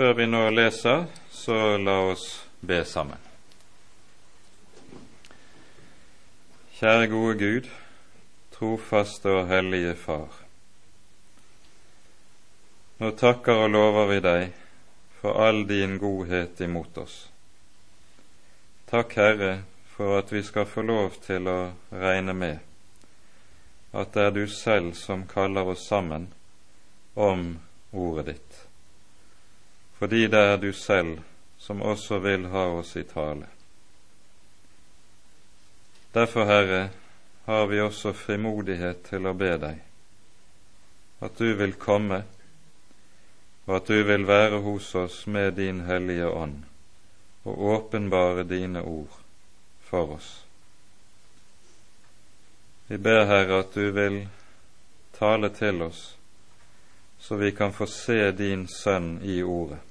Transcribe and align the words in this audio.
Før 0.00 0.14
vi 0.14 0.24
nå 0.26 0.46
leser, 0.48 1.02
så 1.28 1.76
la 1.76 1.94
oss 2.08 2.22
be 2.64 2.78
sammen. 2.88 3.18
Kjære 6.78 7.10
gode 7.12 7.34
Gud, 7.42 7.68
trofaste 8.54 9.28
og 9.28 9.50
hellige 9.50 9.90
Far. 10.00 10.38
Nå 13.02 13.10
takker 13.20 13.60
og 13.66 13.74
lover 13.74 14.08
vi 14.14 14.22
deg 14.24 14.46
for 15.18 15.36
all 15.44 15.66
din 15.68 15.98
godhet 16.00 16.64
imot 16.64 17.02
oss. 17.04 17.18
Takk, 18.88 19.12
Herre, 19.20 19.52
for 19.98 20.16
at 20.22 20.32
vi 20.32 20.40
skal 20.48 20.64
få 20.64 20.86
lov 20.94 21.20
til 21.28 21.44
å 21.44 21.58
regne 21.92 22.38
med 22.46 22.64
at 23.92 24.16
det 24.16 24.26
er 24.30 24.34
du 24.40 24.42
selv 24.48 24.96
som 24.96 25.28
kaller 25.28 25.74
oss 25.76 25.84
sammen 25.92 26.30
om 27.20 27.50
ordet 27.92 28.30
ditt, 28.32 28.64
fordi 30.00 30.26
det 30.32 30.40
er 30.40 30.56
du 30.56 30.72
selv 30.72 31.18
som 31.60 31.82
også 31.84 32.18
vil 32.24 32.46
ha 32.48 32.64
oss 32.72 32.94
i 32.96 33.02
tale. 33.04 33.46
Derfor, 36.12 36.44
Herre, 36.48 36.88
har 37.44 37.66
vi 37.66 37.80
også 37.84 38.14
frimodighet 38.16 39.02
til 39.10 39.28
å 39.28 39.34
be 39.36 39.50
deg 39.60 39.82
at 41.20 41.36
du 41.36 41.52
vil 41.54 41.74
komme, 41.76 42.22
og 43.66 43.74
at 43.76 43.90
du 43.92 44.00
vil 44.08 44.24
være 44.24 44.62
hos 44.64 44.88
oss 44.96 45.26
med 45.28 45.58
din 45.60 45.82
Hellige 45.84 46.30
Ånd 46.32 46.62
og 47.44 47.60
åpenbare 47.74 48.46
dine 48.48 48.80
ord 48.80 49.20
for 49.84 50.16
oss. 50.16 50.30
Vi 52.88 52.96
ber, 52.98 53.26
Herre, 53.28 53.60
at 53.60 53.76
du 53.76 53.92
vil 53.92 54.22
tale 55.18 55.52
til 55.52 55.82
oss, 55.82 56.16
så 57.20 57.36
vi 57.36 57.52
kan 57.52 57.76
få 57.76 57.86
se 57.86 58.32
din 58.32 58.64
Sønn 58.68 59.18
i 59.22 59.42
Ordet. 59.42 59.89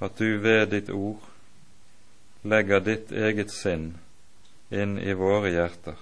At 0.00 0.18
du 0.18 0.38
ved 0.38 0.70
ditt 0.70 0.90
ord 0.90 1.24
legger 2.42 2.80
ditt 2.80 3.10
eget 3.12 3.50
sinn 3.50 3.90
inn 4.70 4.98
i 4.98 5.14
våre 5.16 5.50
hjerter, 5.50 5.96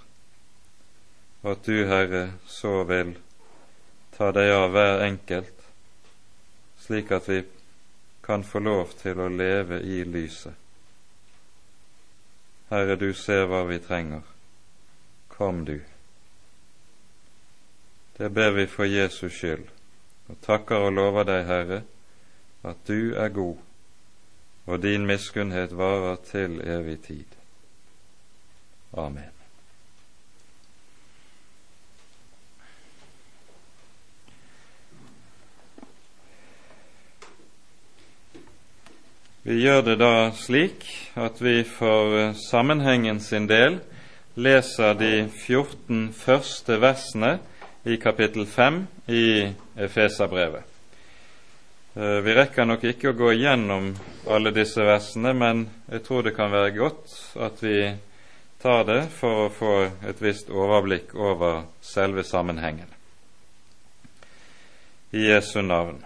og 1.42 1.50
at 1.54 1.64
du, 1.64 1.76
Herre, 1.88 2.22
så 2.50 2.82
vil 2.88 3.14
ta 4.16 4.32
deg 4.34 4.52
av 4.52 4.70
hver 4.74 5.04
enkelt, 5.06 5.66
slik 6.82 7.12
at 7.14 7.28
vi 7.30 7.42
kan 8.26 8.44
få 8.44 8.60
lov 8.60 8.96
til 9.00 9.22
å 9.22 9.30
leve 9.32 9.80
i 9.80 10.02
lyset. 10.04 10.54
Herre, 12.68 12.98
du 12.98 13.12
ser 13.14 13.46
hva 13.46 13.62
vi 13.68 13.78
trenger 13.78 14.26
kom 15.36 15.64
du. 15.64 15.80
Det 18.16 18.28
ber 18.28 18.50
vi 18.50 18.66
for 18.66 18.88
Jesus 18.88 19.32
skyld, 19.36 19.66
og 20.28 20.40
takker 20.42 20.88
og 20.88 20.94
lover 20.96 21.28
deg, 21.28 21.42
Herre, 21.44 21.80
at 22.64 22.80
du 22.88 23.12
er 23.14 23.28
god, 23.28 23.60
og 24.66 24.82
din 24.82 25.06
miskunnhet 25.06 25.76
varer 25.78 26.16
til 26.30 26.60
evig 26.60 27.00
tid. 27.00 27.24
Amen. 28.96 29.32
Vi 39.46 39.60
gjør 39.62 39.84
det 39.86 39.98
da 40.00 40.30
slik 40.34 40.86
at 41.14 41.38
vi 41.38 41.60
for 41.62 42.32
sammenhengen 42.50 43.20
sin 43.22 43.46
del 43.46 43.78
leser 44.34 44.96
de 44.98 45.28
14 45.46 46.08
første 46.12 46.80
versene 46.82 47.36
i 47.86 47.94
kapittel 47.96 48.46
5 48.46 48.80
i 49.06 49.52
Efeserbrevet. 49.78 50.75
Eh, 51.96 52.20
vi 52.20 52.34
rekker 52.34 52.66
nok 52.68 52.82
ikke 52.84 53.08
å 53.08 53.16
gå 53.16 53.30
igjennom 53.32 53.86
alle 54.28 54.50
disse 54.52 54.84
versene, 54.84 55.30
men 55.32 55.62
jeg 55.88 56.02
tror 56.04 56.26
det 56.26 56.34
kan 56.36 56.50
være 56.52 56.74
godt 56.76 57.12
at 57.40 57.62
vi 57.64 57.78
tar 58.60 58.82
det 58.84 58.98
for 59.16 59.46
å 59.46 59.52
få 59.56 59.76
et 60.04 60.18
visst 60.20 60.50
overblikk 60.52 61.14
over 61.16 61.62
selve 61.80 62.20
sammenhengen. 62.28 62.90
I 65.16 65.22
Jesu 65.30 65.62
navn. 65.64 66.02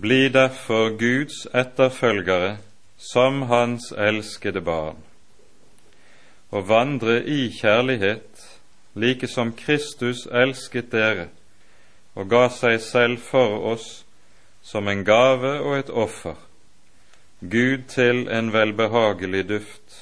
Bli 0.00 0.30
derfor 0.32 0.96
Guds 0.96 1.42
etterfølgere 1.52 2.56
som 2.96 3.42
Hans 3.52 3.90
elskede 3.92 4.64
barn 4.64 5.04
og 6.48 6.64
vandre 6.70 7.18
i 7.28 7.50
kjærlighet, 7.52 8.40
like 8.96 9.28
som 9.28 9.52
Kristus 9.52 10.24
elsket 10.32 10.88
dere 10.96 11.28
og 12.14 12.30
ga 12.32 12.46
seg 12.48 12.80
selv 12.80 13.20
for 13.20 13.60
oss 13.74 14.03
som 14.64 14.88
en 14.88 15.04
gave 15.04 15.58
og 15.60 15.78
et 15.78 15.90
offer, 15.90 16.34
Gud 17.40 17.84
til 17.92 18.24
en 18.32 18.50
velbehagelig 18.52 19.44
duft. 19.48 19.98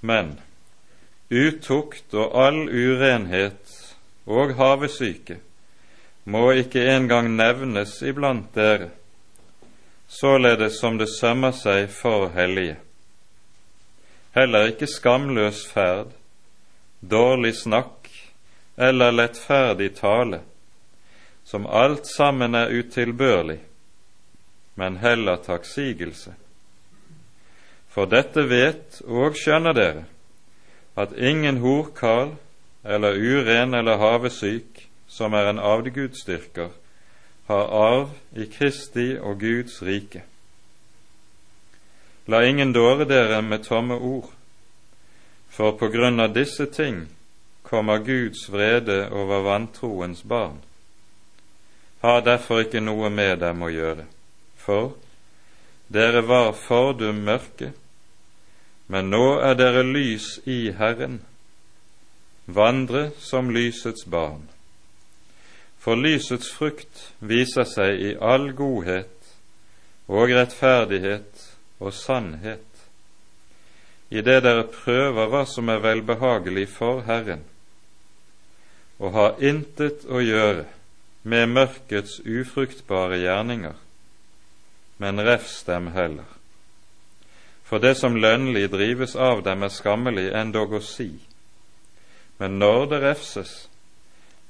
Men 0.00 0.36
utukt 1.30 2.14
og 2.14 2.36
all 2.36 2.62
urenhet 2.68 3.76
og 4.26 4.54
havesyke 4.58 5.38
må 6.24 6.50
ikke 6.60 6.84
engang 6.92 7.32
nevnes 7.36 7.98
iblant 8.04 8.52
dere, 8.54 8.92
således 10.08 10.80
som 10.80 11.00
det 11.00 11.08
sømmer 11.16 11.56
seg 11.56 11.88
for 11.90 12.28
hellige 12.36 12.76
heller 14.32 14.70
ikke 14.72 14.88
skamløs 14.88 15.66
ferd, 15.68 16.12
dårlig 17.00 17.54
snakk 17.56 18.08
eller 18.76 19.12
lettferdig 19.12 19.92
tale, 19.98 20.40
som 21.52 21.66
alt 21.66 22.06
sammen 22.06 22.54
er 22.54 22.70
utilbørlig, 22.72 23.58
men 24.74 24.96
heller 24.96 25.36
takksigelse. 25.36 26.32
For 27.92 28.08
dette 28.08 28.46
vet 28.48 29.02
og 29.04 29.36
skjønner 29.36 29.76
dere, 29.76 30.06
at 30.96 31.12
ingen 31.12 31.60
horkarl 31.60 32.32
eller 32.88 33.20
uren 33.20 33.76
eller 33.76 34.00
havesyk, 34.00 34.86
som 35.12 35.36
er 35.36 35.50
en 35.50 35.60
avgudsdyrker, 35.60 36.72
har 37.52 37.76
arv 37.82 38.16
i 38.32 38.48
Kristi 38.48 39.10
og 39.20 39.44
Guds 39.44 39.82
rike. 39.84 40.24
La 42.32 42.46
ingen 42.48 42.72
dåre 42.72 43.04
dere 43.04 43.42
med 43.44 43.68
tomme 43.68 44.00
ord, 44.00 44.32
for 45.52 45.76
på 45.76 45.92
grunn 45.92 46.16
av 46.16 46.32
disse 46.32 46.70
ting 46.72 47.10
kommer 47.62 48.00
Guds 48.00 48.48
vrede 48.48 49.02
over 49.12 49.44
vantroens 49.52 50.24
barn. 50.24 50.62
Ha 52.02 52.20
derfor 52.20 52.64
ikke 52.64 52.82
noe 52.82 53.10
med 53.14 53.38
dem 53.44 53.62
å 53.62 53.70
gjøre, 53.70 54.08
for 54.58 54.96
dere 55.92 56.24
var 56.26 56.50
fordum 56.58 57.20
mørke, 57.28 57.70
men 58.90 59.12
nå 59.12 59.26
er 59.44 59.54
dere 59.54 59.84
lys 59.86 60.40
i 60.50 60.72
Herren. 60.74 61.20
Vandre 62.46 63.12
som 63.22 63.52
lysets 63.54 64.02
barn. 64.10 64.48
For 65.78 65.94
lysets 65.94 66.50
frukt 66.50 67.06
viser 67.22 67.66
seg 67.70 68.02
i 68.02 68.10
all 68.18 68.50
godhet 68.58 69.30
og 70.10 70.34
rettferdighet 70.34 71.46
og 71.78 71.94
sannhet, 71.94 72.66
i 74.10 74.20
det 74.20 74.42
dere 74.44 74.66
prøver 74.68 75.30
hva 75.30 75.46
som 75.48 75.70
er 75.72 75.80
velbehagelig 75.86 76.66
for 76.74 77.06
Herren, 77.06 77.46
og 78.98 79.14
har 79.14 79.38
intet 79.40 80.02
å 80.10 80.20
gjøre 80.20 80.66
med 81.22 81.46
mørkets 81.46 82.20
ufruktbare 82.26 83.18
gjerninger, 83.22 83.74
men 84.98 85.20
refs 85.22 85.62
dem 85.66 85.92
heller. 85.94 86.26
For 87.62 87.78
det 87.78 87.96
som 87.96 88.16
lønnlig 88.16 88.68
drives 88.72 89.14
av 89.16 89.44
dem, 89.46 89.62
er 89.62 89.72
skammelig 89.72 90.28
endog 90.36 90.74
å 90.76 90.82
si, 90.84 91.10
men 92.38 92.58
når 92.58 92.86
det 92.90 93.02
refses, 93.06 93.52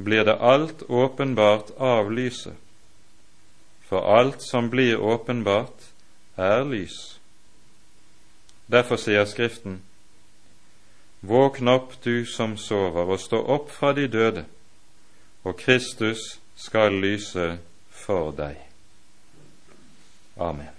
blir 0.03 0.25
det 0.25 0.41
alt 0.41 0.82
åpenbart 0.88 1.71
av 1.78 2.11
lyset, 2.12 2.56
for 3.87 4.09
alt 4.17 4.43
som 4.43 4.70
blir 4.73 5.00
åpenbart, 5.00 5.93
er 6.37 6.64
lys. 6.64 7.19
Derfor 8.67 8.97
sier 8.97 9.25
Skriften:" 9.25 9.82
Våkn 11.23 11.69
opp, 11.69 11.93
du 12.05 12.25
som 12.26 12.56
sover, 12.56 13.06
og 13.06 13.20
stå 13.20 13.38
opp 13.47 13.70
fra 13.70 13.93
de 13.93 14.08
døde, 14.08 14.44
og 15.44 15.56
Kristus 15.56 16.42
skal 16.56 16.94
lyse 17.02 17.56
for 17.90 18.32
deg. 18.37 18.56
Amen. 20.37 20.70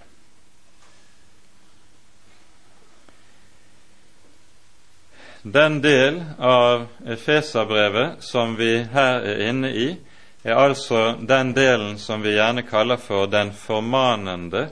Den 5.44 5.82
del 5.84 6.22
av 6.38 6.86
Efeserbrevet 7.06 8.22
som 8.24 8.56
vi 8.56 8.78
her 8.92 9.20
er 9.28 9.42
inne 9.50 9.68
i, 9.76 9.90
er 10.44 10.56
altså 10.56 11.18
den 11.20 11.52
delen 11.56 11.98
som 12.00 12.24
vi 12.24 12.32
gjerne 12.32 12.64
kaller 12.64 12.96
for 12.96 13.28
den 13.28 13.52
formanende 13.52 14.70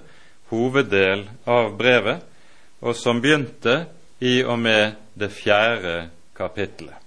hoveddel 0.48 1.26
av 1.44 1.74
brevet, 1.76 2.24
og 2.80 2.96
som 2.96 3.20
begynte 3.20 3.82
i 4.24 4.40
og 4.44 4.58
med 4.64 4.96
det 5.12 5.28
fjerde 5.32 5.96
kapittelet. 6.36 7.01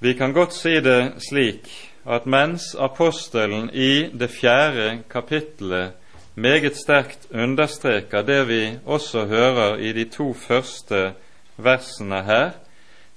Vi 0.00 0.12
kan 0.14 0.32
godt 0.32 0.54
si 0.54 0.76
det 0.78 1.18
slik 1.28 1.66
at 2.06 2.26
mens 2.26 2.76
apostelen 2.78 3.70
i 3.74 4.06
det 4.14 4.30
fjerde 4.30 5.02
kapittelet 5.10 5.96
meget 6.38 6.76
sterkt 6.78 7.26
understreker 7.34 8.22
det 8.22 8.44
vi 8.48 8.60
også 8.86 9.24
hører 9.26 9.76
i 9.76 9.92
de 9.92 10.04
to 10.04 10.32
første 10.34 11.12
versene 11.56 12.22
her, 12.22 12.50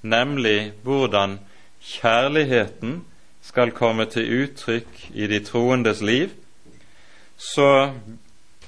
nemlig 0.02 0.72
hvordan 0.84 1.38
kjærligheten 1.82 3.04
skal 3.42 3.72
komme 3.72 4.06
til 4.06 4.44
uttrykk 4.44 5.04
i 5.14 5.28
de 5.28 5.40
troendes 5.46 6.02
liv, 6.02 6.30
så 7.38 7.92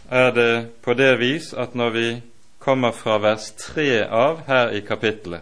er 0.09 0.31
det 0.31 0.67
på 0.83 0.93
det 0.93 1.19
vis 1.19 1.53
at 1.53 1.73
når 1.75 1.89
vi 1.89 2.21
kommer 2.59 2.91
fra 2.91 3.17
vers 3.17 3.51
tre 3.57 4.05
av 4.05 4.45
her 4.47 4.69
i 4.69 4.79
kapittelet, 4.85 5.41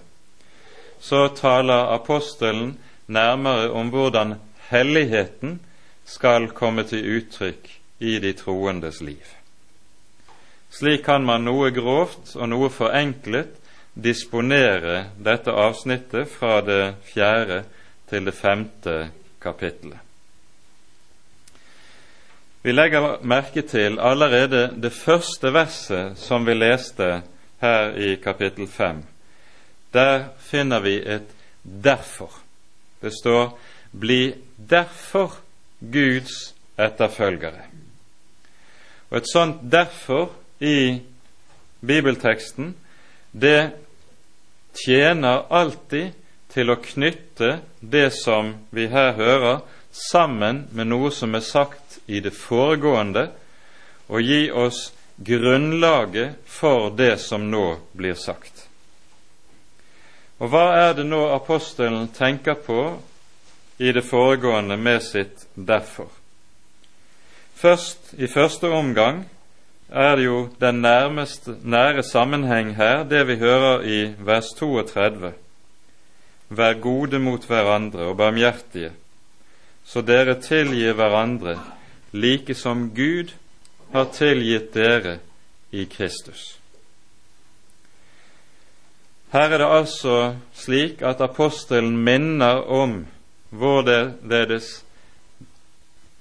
så 1.01 1.27
taler 1.35 1.93
apostelen 1.95 2.77
nærmere 3.07 3.71
om 3.71 3.89
hvordan 3.89 4.35
helligheten 4.69 5.59
skal 6.05 6.47
komme 6.53 6.83
til 6.83 7.17
uttrykk 7.17 7.69
i 7.99 8.19
de 8.19 8.33
troendes 8.37 9.01
liv. 9.01 9.25
Slik 10.71 11.03
kan 11.03 11.25
man 11.27 11.43
noe 11.43 11.71
grovt 11.75 12.35
og 12.37 12.47
noe 12.49 12.69
forenklet 12.71 13.57
disponere 13.93 15.09
dette 15.19 15.51
avsnittet 15.51 16.29
fra 16.31 16.61
det 16.63 16.95
fjerde 17.11 17.63
til 18.09 18.25
det 18.25 18.35
femte 18.37 18.95
kapittelet. 19.41 19.99
Vi 22.61 22.71
legger 22.71 23.17
merke 23.25 23.63
til 23.65 23.97
allerede 23.99 24.69
det 24.77 24.93
første 24.93 25.49
verset 25.53 26.17
som 26.21 26.45
vi 26.45 26.53
leste 26.53 27.23
her 27.61 27.95
i 27.97 28.15
kapittel 28.21 28.67
fem. 28.69 29.01
Der 29.93 30.29
finner 30.39 30.79
vi 30.79 30.95
et 31.05 31.27
'derfor'. 31.63 32.41
Det 33.01 33.13
står 33.13 33.59
'bli 33.91 34.33
derfor 34.69 35.31
Guds 35.81 36.55
etterfølgere'. 36.77 37.65
Og 39.09 39.17
Et 39.17 39.27
sånt 39.33 39.55
'derfor' 39.61 40.29
i 40.59 41.01
bibelteksten, 41.81 42.75
det 43.31 43.71
tjener 44.73 45.45
alltid 45.49 46.11
til 46.53 46.69
å 46.69 46.75
knytte 46.75 47.59
det 47.79 48.09
som 48.13 48.55
vi 48.71 48.87
her 48.87 49.13
hører, 49.13 49.61
sammen 49.91 50.67
med 50.71 50.87
noe 50.87 51.11
som 51.11 51.35
er 51.35 51.43
sagt 51.43 51.99
i 52.07 52.19
det 52.19 52.33
foregående, 52.33 53.29
og 54.07 54.21
gi 54.21 54.51
oss 54.51 54.93
grunnlaget 55.17 56.35
for 56.45 56.89
det 56.95 57.17
som 57.19 57.49
nå 57.51 57.79
blir 57.97 58.15
sagt. 58.15 58.60
Og 60.41 60.49
hva 60.49 60.63
er 60.87 60.95
det 60.97 61.05
nå 61.05 61.19
apostelen 61.35 62.07
tenker 62.15 62.57
på 62.65 62.81
i 63.77 63.91
det 63.93 64.01
foregående 64.01 64.77
med 64.77 65.03
sitt 65.05 65.45
'derfor'? 65.55 66.09
Først, 67.55 68.13
i 68.17 68.27
første 68.27 68.69
omgang, 68.69 69.29
er 69.91 70.15
det 70.15 70.25
jo 70.25 70.49
den 70.61 70.81
nærmeste, 70.81 71.55
nære 71.63 72.03
sammenheng 72.03 72.75
her, 72.75 73.03
det 73.03 73.27
vi 73.27 73.35
hører 73.35 73.81
i 73.81 74.15
vers 74.17 74.49
32. 74.59 75.33
Vær 76.49 76.73
gode 76.73 77.19
mot 77.19 77.45
hverandre 77.45 77.99
og 77.99 78.17
barmhjertige, 78.17 78.91
så 79.85 80.01
dere 80.01 80.41
tilgir 80.41 80.93
hverandre, 80.93 81.59
like 82.11 82.55
som 82.55 82.89
Gud 82.95 83.33
har 83.93 84.09
tilgitt 84.13 84.73
dere 84.73 85.19
i 85.71 85.85
Kristus. 85.85 86.60
Her 89.31 89.53
er 89.53 89.57
det 89.57 89.67
altså 89.71 90.15
slik 90.53 91.01
at 91.07 91.21
apostelen 91.23 91.95
minner 92.03 92.65
om 92.67 93.05
hvorledes 93.49 94.83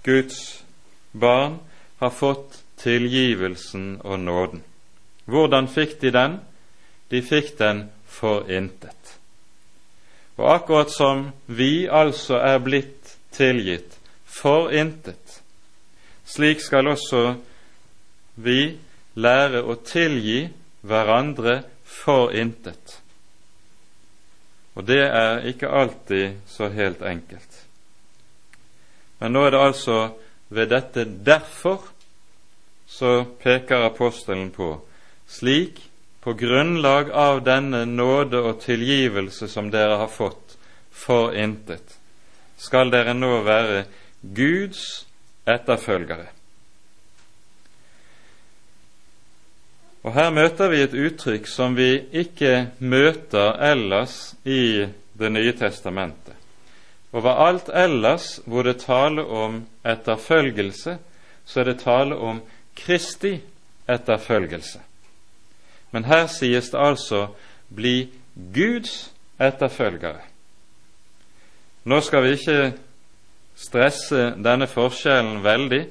Guds 0.07 0.65
barn 1.13 1.57
har 1.99 2.13
fått 2.15 2.61
tilgivelsen 2.79 4.01
og 4.05 4.21
nåden. 4.21 4.63
Hvordan 5.27 5.69
fikk 5.69 5.99
de 6.01 6.13
den? 6.15 6.39
De 7.11 7.23
fikk 7.23 7.59
den 7.59 7.89
for 8.07 8.47
intet. 8.51 9.19
Og 10.39 10.47
akkurat 10.55 10.93
som 10.95 11.27
vi 11.47 11.89
altså 11.91 12.39
er 12.39 12.63
blitt 12.63 13.17
tilgitt 13.35 13.99
for 14.25 14.71
intet, 14.71 15.43
slik 16.25 16.63
skal 16.63 16.89
også 16.95 17.35
vi 18.41 18.79
lære 19.19 19.65
å 19.67 19.75
tilgi 19.85 20.47
hverandre 20.87 21.61
for 21.85 22.31
intet. 22.33 23.00
Og 24.75 24.87
det 24.87 25.03
er 25.03 25.47
ikke 25.51 25.69
alltid 25.69 26.41
så 26.47 26.69
helt 26.69 27.03
enkelt. 27.03 27.65
Men 29.21 29.35
nå 29.35 29.45
er 29.47 29.51
det 29.51 29.61
altså 29.61 29.97
ved 30.49 30.71
dette 30.71 31.05
'derfor' 31.05 31.91
så 32.87 33.25
peker 33.43 33.87
apostelen 33.87 34.51
på 34.51 34.81
slik, 35.29 35.91
på 36.21 36.33
grunnlag 36.33 37.11
av 37.11 37.45
denne 37.45 37.85
nåde 37.87 38.41
og 38.43 38.61
tilgivelse 38.61 39.49
som 39.49 39.71
dere 39.71 39.97
har 39.97 40.09
fått 40.09 40.57
for 40.91 41.33
intet, 41.33 41.97
skal 42.59 42.91
dere 42.91 43.15
nå 43.15 43.43
være 43.47 43.85
Guds 44.21 45.07
etterfølgere. 45.47 46.27
Og 50.03 50.15
Her 50.15 50.31
møter 50.31 50.71
vi 50.73 50.81
et 50.83 50.97
uttrykk 50.97 51.49
som 51.49 51.77
vi 51.77 52.07
ikke 52.13 52.71
møter 52.79 53.59
ellers 53.73 54.35
i 54.45 54.87
Det 55.21 55.29
nye 55.33 55.53
testamentet. 55.53 56.33
Overalt 57.13 57.69
ellers 57.75 58.39
hvor 58.47 58.63
det 58.65 58.79
taler 58.81 59.27
om 59.29 59.59
etterfølgelse, 59.85 60.95
så 61.45 61.61
er 61.61 61.65
det 61.65 61.83
tale 61.83 62.17
om 62.17 62.41
Kristi 62.77 63.35
etterfølgelse. 63.89 64.81
Men 65.91 66.05
her 66.05 66.27
sies 66.27 66.71
det 66.71 66.79
altså 66.79 67.27
'bli 67.69 68.09
Guds 68.55 69.13
etterfølgere'. 69.41 70.25
Nå 71.85 72.01
skal 72.01 72.23
vi 72.23 72.31
ikke 72.31 72.73
stresse 73.57 74.35
denne 74.45 74.67
forskjellen 74.67 75.45
veldig, 75.45 75.87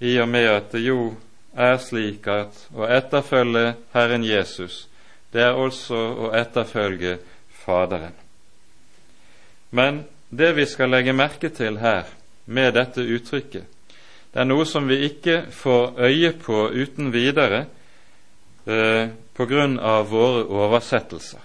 i 0.00 0.18
og 0.18 0.28
med 0.28 0.44
at 0.44 0.72
det 0.72 0.80
jo 0.86 1.14
er 1.56 1.78
slik 1.80 2.26
at 2.28 2.56
å 2.76 2.86
etterfølge 2.88 3.74
Herren 3.94 4.24
Jesus, 4.24 4.86
det 5.32 5.42
er 5.42 5.58
også 5.58 5.96
å 5.96 6.30
etterfølge 6.36 7.18
Faderen. 7.64 8.14
Men 9.74 10.04
det 10.30 10.52
vi 10.56 10.66
skal 10.70 10.92
legge 10.94 11.16
merke 11.16 11.50
til 11.50 11.80
her 11.82 12.06
med 12.46 12.76
dette 12.76 13.02
uttrykket, 13.02 13.64
det 14.32 14.42
er 14.42 14.48
noe 14.48 14.66
som 14.68 14.86
vi 14.86 15.00
ikke 15.08 15.46
får 15.50 15.96
øye 16.06 16.32
på 16.36 16.66
uten 16.76 17.08
videre 17.14 17.64
eh, 18.68 19.08
på 19.32 19.46
grunn 19.48 19.78
av 19.80 20.10
våre 20.12 20.44
oversettelser. 20.44 21.40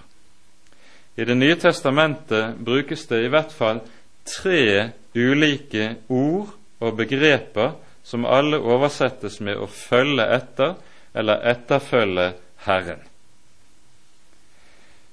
I 1.16 1.24
Det 1.24 1.36
nye 1.36 1.56
testamentet 1.60 2.58
brukes 2.60 3.06
det 3.08 3.24
i 3.24 3.30
hvert 3.32 3.52
fall 3.52 3.82
tre 4.28 4.92
ulike 5.16 5.88
ord 6.08 6.52
og 6.80 6.96
begreper 6.96 7.74
som 8.04 8.26
alle 8.26 8.58
oversettes 8.58 9.40
med 9.40 9.56
å 9.56 9.68
følge 9.70 10.26
etter 10.36 10.74
eller 11.14 11.44
etterfølge 11.52 12.32
Herren. 12.66 13.00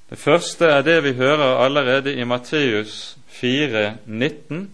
Det 0.09 0.17
første 0.17 0.65
er 0.65 0.81
det 0.81 1.03
vi 1.05 1.13
hører 1.13 1.59
allerede 1.61 2.15
i 2.17 2.23
Matteus 2.25 3.17
4, 3.27 3.97
19, 4.05 4.69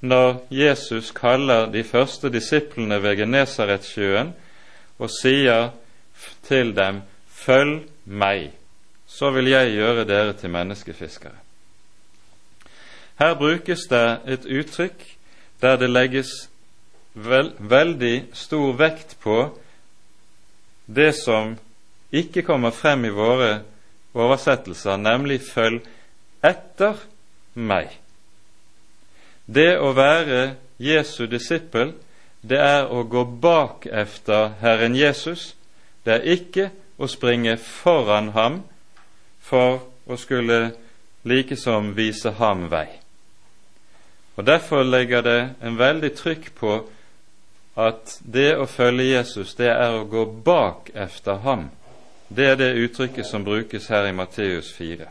når 0.00 0.46
Jesus 0.50 1.10
kaller 1.10 1.66
de 1.72 1.82
første 1.84 2.30
disiplene 2.30 3.00
ved 3.02 3.16
Genesaretsjøen 3.16 4.30
og 4.98 5.10
sier 5.10 5.70
til 6.46 6.76
dem 6.76 7.02
'Følg 7.28 7.82
meg, 8.04 8.52
så 9.06 9.30
vil 9.30 9.48
jeg 9.48 9.72
gjøre 9.72 10.04
dere 10.04 10.32
til 10.32 10.50
menneskefiskere'. 10.50 11.42
Her 13.18 13.34
brukes 13.34 13.80
det 13.90 14.18
et 14.26 14.44
uttrykk 14.44 15.16
der 15.60 15.76
det 15.76 15.90
legges 15.90 16.50
vel, 17.16 17.52
veldig 17.58 18.28
stor 18.36 18.76
vekt 18.76 19.16
på 19.22 19.38
det 20.86 21.12
som 21.16 21.56
ikke 22.14 22.44
kommer 22.46 22.70
frem 22.70 23.04
i 23.08 23.12
våre 23.14 23.62
oversettelser, 24.14 24.96
nemlig 24.96 25.40
'følg 25.40 25.80
etter 26.44 26.94
meg'. 27.54 27.98
Det 29.46 29.78
å 29.78 29.92
være 29.92 30.56
Jesu 30.78 31.26
disippel, 31.26 31.92
det 32.42 32.58
er 32.58 32.86
å 32.86 33.02
gå 33.02 33.24
bak 33.24 33.86
efter 33.86 34.52
Herren 34.60 34.96
Jesus. 34.96 35.54
Det 36.04 36.14
er 36.14 36.32
ikke 36.32 36.70
å 36.98 37.06
springe 37.06 37.56
foran 37.56 38.28
ham 38.28 38.62
for 39.40 39.80
å 40.06 40.16
skulle 40.16 40.72
likesom 41.24 41.94
vise 41.94 42.30
ham 42.30 42.68
vei. 42.70 42.86
Og 44.36 44.46
Derfor 44.46 44.82
legger 44.82 45.22
det 45.22 45.54
en 45.62 45.78
veldig 45.78 46.12
trykk 46.14 46.54
på 46.54 46.84
at 47.76 48.18
det 48.24 48.54
å 48.56 48.64
følge 48.66 49.10
Jesus, 49.10 49.54
det 49.54 49.68
er 49.68 49.98
å 49.98 50.06
gå 50.08 50.24
bak 50.44 50.90
efter 50.94 51.42
ham. 51.44 51.68
Det 52.28 52.46
er 52.52 52.56
det 52.56 52.72
uttrykket 52.80 53.28
som 53.28 53.44
brukes 53.44 53.90
her 53.92 54.08
i 54.08 54.14
Matteus 54.16 54.72
4. 54.74 55.10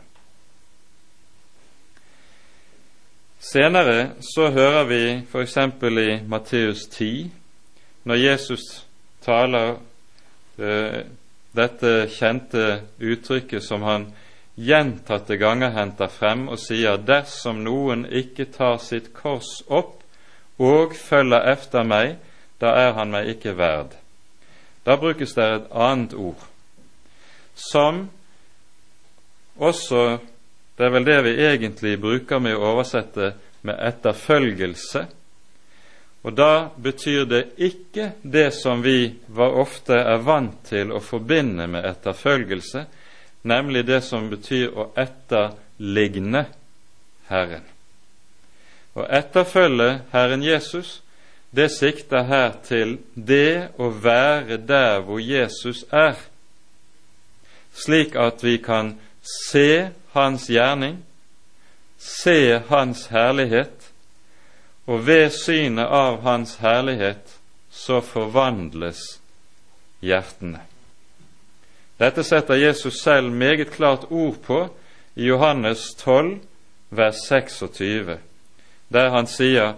Senere 3.40 4.16
så 4.20 4.50
hører 4.50 4.84
vi 4.90 5.02
f.eks. 5.22 5.56
i 5.56 6.10
Matteus 6.26 6.86
10, 6.90 7.30
når 8.04 8.16
Jesus 8.16 8.64
taler 9.22 9.76
uh, 10.58 11.00
dette 11.56 11.92
kjente 12.10 12.66
uttrykket 12.98 13.62
som 13.64 13.86
han 13.86 14.10
gjentatte 14.56 15.36
ganger 15.36 15.70
henter 15.76 16.10
frem 16.10 16.48
og 16.48 16.58
sier 16.60 16.98
dersom 16.98 17.62
noen 17.64 18.06
ikke 18.08 18.48
tar 18.52 18.80
sitt 18.82 19.12
kors 19.14 19.60
opp 19.68 20.02
og 20.58 20.96
følger 20.96 21.46
efter 21.52 21.84
meg, 21.84 22.16
da 22.60 22.72
er 22.80 22.92
han 22.96 23.12
meg 23.12 23.30
ikke 23.34 23.56
verd. 23.58 23.96
Da 24.86 24.96
brukes 24.96 25.34
det 25.34 25.44
et 25.44 25.68
annet 25.72 26.14
ord, 26.14 26.40
som 27.54 28.08
også 29.56 30.18
Det 30.76 30.84
er 30.84 30.90
vel 30.92 31.06
det 31.08 31.22
vi 31.24 31.30
egentlig 31.40 31.94
bruker 31.96 32.36
med 32.38 32.52
å 32.52 32.66
oversette 32.74 33.30
med 33.64 33.78
etterfølgelse. 33.80 35.06
Og 36.20 36.34
da 36.36 36.68
betyr 36.76 37.24
det 37.24 37.40
ikke 37.56 38.10
det 38.20 38.50
som 38.52 38.82
vi 38.84 39.14
var 39.32 39.56
ofte 39.56 39.96
er 39.96 40.20
vant 40.26 40.58
til 40.68 40.92
å 40.92 41.00
forbinde 41.00 41.64
med 41.70 41.86
etterfølgelse, 41.88 42.82
nemlig 43.48 43.86
det 43.86 44.02
som 44.04 44.28
betyr 44.28 44.74
å 44.76 44.90
etterligne 45.00 46.44
Herren. 47.30 47.64
Å 49.00 49.06
etterfølge 49.06 49.90
Herren 50.12 50.44
Jesus, 50.44 50.98
det 51.50 51.70
sikter 51.70 52.26
her 52.26 52.52
til 52.64 52.98
det 53.14 53.72
å 53.78 53.90
være 53.90 54.56
der 54.56 55.00
hvor 55.06 55.20
Jesus 55.22 55.84
er, 55.92 56.16
slik 57.76 58.16
at 58.16 58.44
vi 58.44 58.56
kan 58.58 58.96
se 59.22 59.90
Hans 60.12 60.48
gjerning, 60.50 61.02
se 61.98 62.58
Hans 62.68 63.06
herlighet, 63.12 63.90
og 64.86 65.06
ved 65.06 65.30
synet 65.34 65.86
av 65.86 66.20
Hans 66.22 66.56
herlighet 66.62 67.36
så 67.70 68.00
forvandles 68.00 69.02
hjertene. 70.00 70.62
Dette 71.98 72.24
setter 72.24 72.60
Jesus 72.60 73.00
selv 73.00 73.32
meget 73.32 73.72
klart 73.72 74.06
ord 74.10 74.36
på 74.44 74.62
i 75.16 75.28
Johannes 75.30 75.94
12, 76.04 76.38
vers 76.90 77.22
26 77.28 78.18
der 78.88 79.10
han 79.10 79.26
sier 79.26 79.74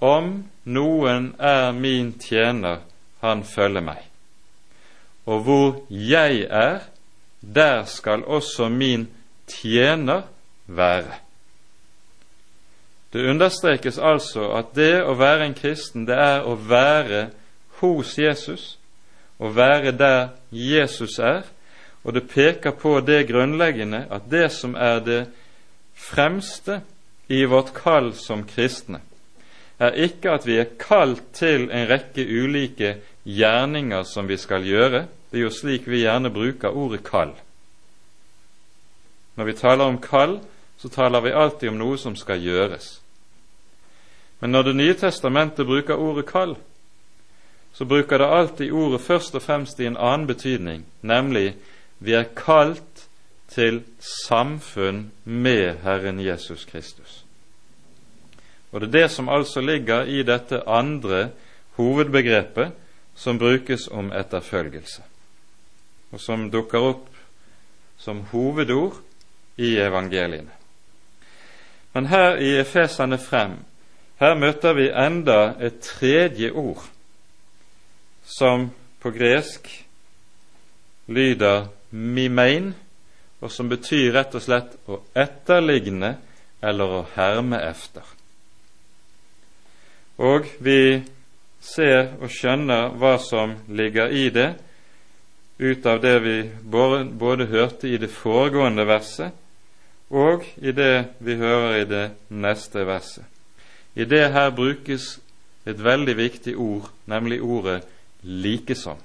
om 0.00 0.44
noen 0.74 1.32
er 1.38 1.72
min 1.76 2.12
tjener, 2.18 2.80
han 3.20 3.44
følger 3.44 3.84
meg. 3.84 4.04
Og 5.26 5.42
hvor 5.44 5.82
jeg 5.90 6.46
er, 6.50 6.86
der 7.40 7.84
skal 7.84 8.24
også 8.24 8.68
min 8.68 9.08
tjener 9.46 10.22
være. 10.66 11.18
Det 13.12 13.26
understrekes 13.30 13.98
altså 13.98 14.52
at 14.54 14.74
det 14.74 15.02
å 15.02 15.16
være 15.18 15.48
en 15.48 15.56
kristen, 15.58 16.06
det 16.06 16.14
er 16.14 16.46
å 16.46 16.54
være 16.54 17.30
hos 17.80 18.14
Jesus, 18.18 18.76
å 19.40 19.50
være 19.50 19.92
der 19.98 20.28
Jesus 20.52 21.18
er, 21.18 21.42
og 22.04 22.14
det 22.14 22.28
peker 22.30 22.70
på 22.70 23.00
det 23.04 23.26
grunnleggende 23.28 24.06
at 24.10 24.30
det 24.30 24.48
som 24.54 24.76
er 24.78 25.02
det 25.04 25.20
fremste 25.94 26.80
i 27.28 27.42
vårt 27.44 27.74
kall 27.76 28.12
som 28.16 28.44
kristne, 28.46 29.02
er 29.80 29.96
ikke 30.04 30.34
at 30.36 30.46
vi 30.46 30.58
er 30.60 30.72
kalt 30.78 31.22
til 31.32 31.70
en 31.72 31.88
rekke 31.88 32.24
ulike 32.24 32.96
gjerninger 33.24 34.04
som 34.04 34.28
vi 34.28 34.36
skal 34.36 34.64
gjøre. 34.66 35.06
Det 35.30 35.40
er 35.40 35.46
jo 35.46 35.54
slik 35.54 35.88
vi 35.88 36.02
gjerne 36.04 36.32
bruker 36.32 36.76
ordet 36.76 37.02
kall. 37.06 37.32
Når 39.36 39.44
vi 39.44 39.56
taler 39.56 39.84
om 39.84 40.00
kall, 40.02 40.40
så 40.76 40.88
taler 40.88 41.20
vi 41.24 41.32
alltid 41.32 41.68
om 41.70 41.78
noe 41.80 41.98
som 41.98 42.16
skal 42.16 42.42
gjøres. 42.42 42.98
Men 44.40 44.52
når 44.52 44.62
Det 44.62 44.76
nye 44.76 44.94
testamentet 44.94 45.66
bruker 45.66 45.94
ordet 45.94 46.26
kall, 46.26 46.56
så 47.72 47.84
bruker 47.84 48.18
det 48.18 48.26
alltid 48.26 48.72
ordet 48.72 49.00
først 49.00 49.34
og 49.34 49.42
fremst 49.42 49.80
i 49.80 49.86
en 49.86 49.96
annen 49.96 50.26
betydning, 50.26 50.84
nemlig 51.02 51.54
vi 51.98 52.12
er 52.12 52.32
kalt 52.36 53.06
til 53.48 53.82
samfunn 54.26 55.10
med 55.24 55.76
Herren 55.82 56.20
Jesus 56.20 56.64
Kristus. 56.64 57.24
Og 58.70 58.80
det 58.80 58.88
er 58.88 58.92
det 58.92 59.10
som 59.10 59.28
altså 59.28 59.60
ligger 59.60 60.06
i 60.06 60.22
dette 60.22 60.62
andre 60.68 61.30
hovedbegrepet 61.76 62.72
som 63.14 63.38
brukes 63.38 63.88
om 63.90 64.12
etterfølgelse, 64.12 65.02
og 66.12 66.20
som 66.20 66.50
dukker 66.50 66.86
opp 66.92 67.06
som 68.00 68.22
hovedord 68.30 69.00
i 69.60 69.74
evangeliene. 69.76 70.54
Men 71.92 72.06
her 72.06 72.38
i 72.38 72.54
Efesene 72.60 73.18
frem, 73.18 73.58
her 74.20 74.36
møter 74.38 74.76
vi 74.78 74.88
enda 74.94 75.54
et 75.60 75.80
tredje 75.82 76.52
ord, 76.52 76.84
som 78.24 78.70
på 79.00 79.10
gresk 79.10 79.68
lyder 81.08 81.66
mimein, 81.90 82.74
og 83.40 83.50
som 83.52 83.68
betyr 83.68 84.12
rett 84.14 84.34
og 84.36 84.44
slett 84.44 84.76
å 84.86 85.00
etterligne 85.16 86.14
eller 86.62 86.96
å 87.00 87.04
herme 87.16 87.58
efter. 87.64 88.04
Og 90.20 90.48
vi 90.60 91.00
ser 91.64 92.12
og 92.20 92.28
skjønner 92.32 92.92
hva 93.00 93.14
som 93.24 93.54
ligger 93.68 94.12
i 94.12 94.28
det, 94.32 94.50
ut 95.60 95.86
av 95.86 96.00
det 96.00 96.16
vi 96.24 96.36
både, 96.64 97.46
hørte 97.48 97.88
i 97.88 97.98
det 98.00 98.08
foregående 98.12 98.86
verset 98.88 99.36
og 100.10 100.46
i 100.56 100.72
det 100.74 101.20
vi 101.22 101.36
hører 101.38 101.82
i 101.82 101.88
det 101.88 102.06
neste 102.28 102.82
verset. 102.88 103.24
I 103.94 104.04
det 104.04 104.32
her 104.32 104.50
brukes 104.50 105.20
et 105.68 105.84
veldig 105.84 106.16
viktig 106.16 106.56
ord, 106.56 106.88
nemlig 107.06 107.42
ordet 107.42 107.84
likesom. 108.22 108.98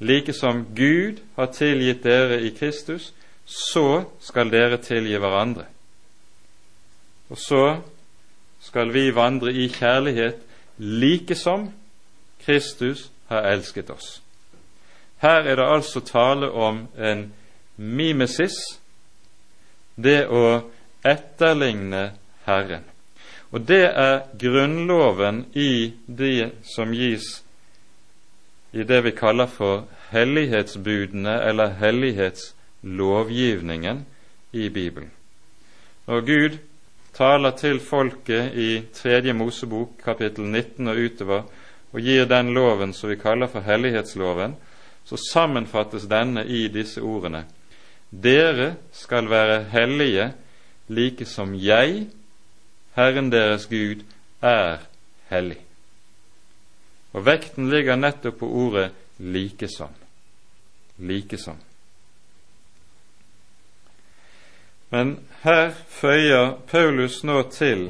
Like 0.00 0.32
som 0.32 0.64
Gud 0.74 1.20
har 1.36 1.52
tilgitt 1.54 2.02
dere 2.02 2.40
i 2.42 2.50
Kristus, 2.50 3.12
så 3.44 4.04
skal 4.20 4.50
dere 4.50 4.80
tilgi 4.82 5.18
hverandre. 5.20 5.68
Og 7.30 7.38
så 7.38 7.64
skal 8.64 8.92
vi 8.94 9.10
vandre 9.14 9.52
i 9.52 9.68
kjærlighet 9.68 10.40
like 10.78 11.36
som 11.36 11.68
Kristus 12.44 13.10
har 13.28 13.52
elsket 13.52 13.90
oss. 13.90 14.22
Her 15.22 15.44
er 15.44 15.56
det 15.56 15.68
altså 15.68 16.00
tale 16.00 16.50
om 16.50 16.86
en 16.98 17.32
mimesis, 17.76 18.56
det 19.96 20.26
å 20.26 20.60
etterligne 21.04 22.10
Herren. 22.44 22.84
Og 23.54 23.68
det 23.68 23.84
er 23.86 24.20
grunnloven 24.40 25.44
i 25.54 25.92
det 26.06 26.50
som 26.74 26.92
gis 26.92 27.44
i 28.74 28.82
det 28.82 29.04
vi 29.04 29.10
kaller 29.14 29.46
for 29.46 29.84
hellighetsbudene 30.10 31.42
eller 31.48 31.68
hellighetslovgivningen 31.78 34.06
i 34.52 34.68
Bibelen. 34.68 35.10
Når 36.06 36.20
Gud 36.20 36.58
taler 37.14 37.54
til 37.54 37.78
folket 37.80 38.56
i 38.58 38.70
Tredje 38.94 39.32
Mosebok 39.36 40.00
kapittel 40.02 40.48
19 40.50 40.90
og 40.90 40.98
utover 40.98 41.44
og 41.94 42.00
gir 42.02 42.26
den 42.26 42.50
loven 42.54 42.92
som 42.92 43.12
vi 43.12 43.18
kaller 43.20 43.46
for 43.46 43.62
hellighetsloven, 43.62 44.56
så 45.06 45.18
sammenfattes 45.30 46.08
denne 46.10 46.42
i 46.46 46.66
disse 46.68 47.02
ordene. 47.02 47.44
Dere 48.10 48.74
skal 48.92 49.30
være 49.30 49.62
hellige 49.70 50.32
like 50.88 51.26
som 51.26 51.54
jeg, 51.54 52.08
Herren 52.96 53.30
deres 53.32 53.66
Gud, 53.70 54.02
er 54.42 54.82
hellig. 55.30 55.60
Og 57.14 57.26
vekten 57.26 57.70
ligger 57.70 57.96
nettopp 57.96 58.40
på 58.42 58.48
ordet 58.48 58.90
likesom. 59.18 59.94
Likesom. 60.98 61.58
Men 64.94 65.16
her 65.42 65.72
føyer 65.90 66.52
Paulus 66.70 67.16
nå 67.26 67.40
til 67.50 67.88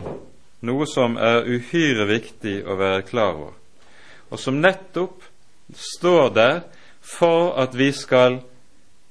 noe 0.65 0.87
som 0.89 1.19
er 1.21 1.45
uhyre 1.45 2.07
viktig 2.09 2.63
å 2.65 2.79
være 2.81 3.03
klar 3.05 3.35
over, 3.37 3.51
og 4.33 4.41
som 4.41 4.57
nettopp 4.65 5.27
står 5.77 6.31
der 6.33 6.55
for 7.05 7.51
at 7.61 7.77
vi 7.77 7.91
skal 7.93 8.39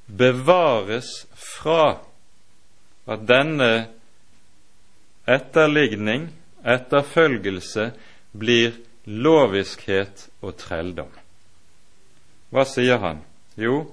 bevares 0.09 1.11
fra 1.37 1.99
at 3.05 3.27
denne 3.29 3.69
etterligning, 5.29 6.31
etterfølgelse, 6.65 7.91
blir 8.33 8.73
loviskhet 9.05 10.25
og 10.41 10.57
trelldom. 10.57 11.13
Hva 12.49 12.65
sier 12.65 12.97
han? 13.05 13.21
Jo, 13.53 13.83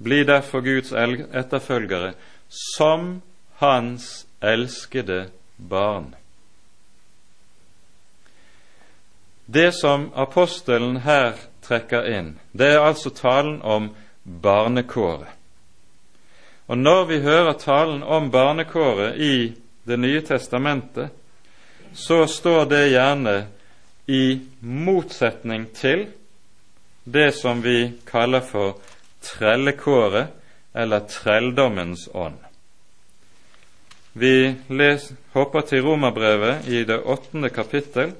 bli 0.00 0.22
derfor 0.24 0.64
Guds 0.64 0.96
etterfølgere 0.96 2.14
som 2.48 3.18
hans 3.64 4.26
elskede 4.40 5.26
barn. 5.56 6.14
Det 9.46 9.72
som 9.72 10.10
apostelen 10.14 10.96
her 11.04 11.36
trekker 11.64 12.06
inn, 12.08 12.34
det 12.52 12.74
er 12.74 12.84
altså 12.84 13.10
talen 13.12 13.60
om 13.62 13.90
barnekåret. 14.24 15.28
Og 16.66 16.78
når 16.78 17.04
vi 17.04 17.18
hører 17.20 17.52
talen 17.60 18.02
om 18.02 18.30
barnekåret 18.30 19.20
i 19.20 19.52
Det 19.84 19.98
nye 20.00 20.20
testamentet, 20.24 21.10
så 21.92 22.26
står 22.26 22.64
det 22.64 22.86
gjerne 22.88 23.34
i 24.06 24.40
motsetning 24.60 25.66
til 25.76 26.06
det 27.04 27.34
som 27.36 27.60
vi 27.62 27.92
kaller 28.08 28.40
for 28.40 28.78
trellekåret 29.20 30.32
eller 30.72 31.04
trelldommens 31.04 32.08
ånd. 32.14 32.40
Vi 34.14 34.54
les, 34.70 35.12
hopper 35.32 35.64
til 35.66 35.82
Romerbrevet 35.82 36.68
i 36.70 36.84
det 36.86 37.00
åttende 37.02 37.48
kapittel 37.50 38.12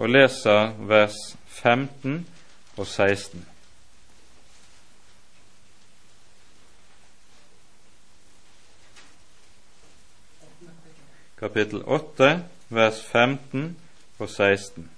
og 0.00 0.08
leser 0.08 0.72
vers 0.88 1.16
15 1.60 2.26
og 2.76 2.86
16. 2.86 3.44
Kapittel 11.40 11.84
8, 11.84 12.44
vers 12.68 13.04
15 13.04 13.76
og 14.18 14.28
16. 14.28 14.90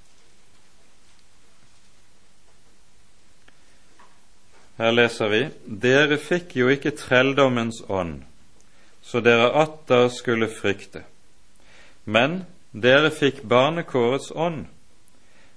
Her 4.79 4.91
leser 4.91 5.29
vi:" 5.29 5.43
Dere 5.83 6.19
fikk 6.19 6.57
jo 6.57 6.69
ikke 6.69 6.95
trelldommens 6.95 7.83
ånd, 7.89 8.23
så 9.03 9.21
dere 9.21 9.51
atter 9.63 10.09
skulle 10.09 10.49
frykte. 10.49 11.03
Men 12.05 12.45
dere 12.73 13.11
fikk 13.11 13.43
barnekårets 13.43 14.31
ånd, 14.35 14.67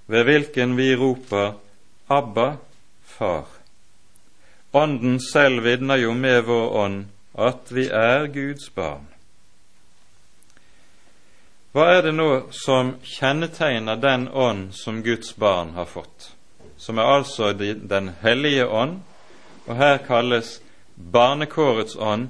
ved 0.06 0.26
hvilken 0.28 0.76
vi 0.76 0.92
roper 0.96 1.54
Abba, 2.06 2.56
Far. 3.06 3.46
Ånden 4.76 5.20
selv 5.20 5.64
vitner 5.64 5.96
jo 5.96 6.12
med 6.14 6.44
vår 6.44 6.72
ånd 6.76 7.04
at 7.36 7.70
vi 7.72 7.86
er 7.88 8.26
Guds 8.32 8.68
barn. 8.74 9.06
Hva 11.72 11.86
er 11.92 12.06
det 12.06 12.14
nå 12.16 12.28
som 12.56 12.94
kjennetegner 13.04 13.98
den 14.00 14.28
ånd 14.28 14.70
som 14.76 15.02
Guds 15.04 15.34
barn 15.36 15.74
har 15.76 15.84
fått, 15.84 16.30
som 16.76 16.98
er 16.98 17.10
altså 17.18 17.52
Den 17.52 18.12
hellige 18.22 18.66
ånd, 18.66 19.02
og 19.66 19.76
her 19.76 19.98
kalles 19.98 20.60
barnekårets 20.96 21.96
ånd 21.96 22.28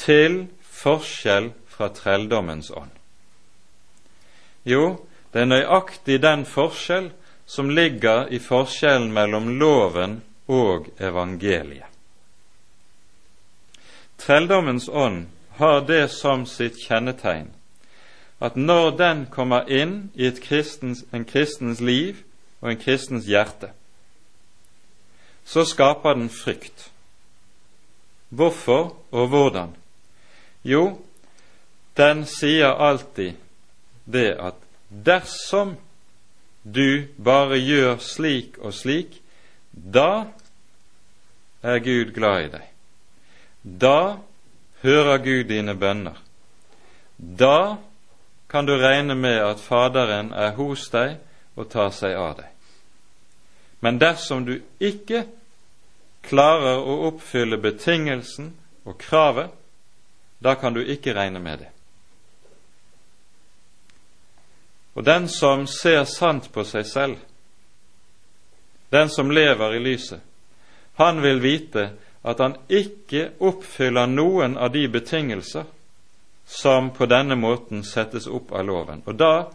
til 0.00 0.46
forskjell 0.64 1.52
fra 1.68 1.90
trelldommens 1.94 2.70
ånd? 2.70 2.92
Jo, 4.64 4.96
det 5.32 5.44
er 5.44 5.52
nøyaktig 5.52 6.18
den 6.22 6.44
forskjell 6.48 7.10
som 7.50 7.70
ligger 7.70 8.28
i 8.32 8.38
forskjellen 8.42 9.12
mellom 9.12 9.48
loven 9.60 10.20
og 10.50 10.90
evangeliet. 10.98 11.86
Trelldommens 14.20 14.88
ånd 14.88 15.26
har 15.56 15.80
det 15.88 16.10
som 16.12 16.44
sitt 16.46 16.76
kjennetegn 16.82 17.48
at 18.40 18.56
når 18.56 18.90
den 18.96 19.26
kommer 19.28 19.68
inn 19.68 20.10
i 20.16 20.30
kristens, 20.32 21.04
en 21.12 21.26
kristens 21.28 21.80
liv 21.80 22.22
og 22.60 22.72
en 22.72 22.80
kristens 22.80 23.28
hjerte, 23.28 23.72
så 25.44 25.64
skaper 25.64 26.16
den 26.16 26.30
frykt. 26.32 26.88
Hvorfor 28.28 28.96
og 29.10 29.28
hvordan? 29.28 29.76
Jo, 30.62 30.98
den 31.96 32.26
sier 32.26 32.76
alltid 32.76 33.34
det 34.04 34.34
at 34.40 34.58
dersom 34.88 35.76
du 36.62 37.06
bare 37.16 37.58
gjør 37.58 38.00
slik 38.04 38.58
og 38.60 38.74
slik, 38.76 39.20
da 39.72 40.26
er 41.62 41.78
Gud 41.84 42.12
glad 42.16 42.44
i 42.44 42.50
deg. 42.52 42.66
Da 43.62 44.18
hører 44.82 45.24
Gud 45.24 45.48
dine 45.48 45.74
bønner. 45.76 46.16
Da 47.16 47.76
kan 48.48 48.66
du 48.66 48.76
regne 48.76 49.14
med 49.14 49.38
at 49.44 49.60
Faderen 49.60 50.32
er 50.32 50.56
hos 50.56 50.88
deg 50.92 51.18
og 51.56 51.68
tar 51.70 51.92
seg 51.94 52.16
av 52.16 52.38
deg. 52.40 52.48
Men 53.80 54.00
dersom 54.00 54.44
du 54.44 54.58
ikke 54.80 55.24
klarer 56.26 56.80
å 56.80 56.96
oppfylle 57.08 57.60
betingelsen 57.60 58.52
og 58.84 58.98
kravet, 59.00 59.48
da 60.40 60.54
kan 60.54 60.74
du 60.74 60.80
ikke 60.84 61.14
regne 61.14 61.40
med 61.40 61.58
det. 61.58 61.68
Og 64.94 65.04
den 65.04 65.28
som 65.28 65.66
ser 65.70 66.04
sant 66.04 66.50
på 66.52 66.64
seg 66.66 66.86
selv, 66.88 67.18
den 68.90 69.08
som 69.08 69.30
lever 69.30 69.76
i 69.76 69.82
lyset, 69.84 70.20
han 70.98 71.22
vil 71.22 71.38
vite 71.40 71.92
at 72.26 72.40
han 72.42 72.56
ikke 72.68 73.30
oppfyller 73.38 74.10
noen 74.10 74.58
av 74.58 74.72
de 74.74 74.88
betingelser 74.88 75.64
som 76.44 76.90
på 76.90 77.06
denne 77.06 77.36
måten 77.38 77.84
settes 77.86 78.26
opp 78.26 78.52
av 78.52 78.66
loven. 78.66 79.04
Og 79.06 79.14
da 79.16 79.46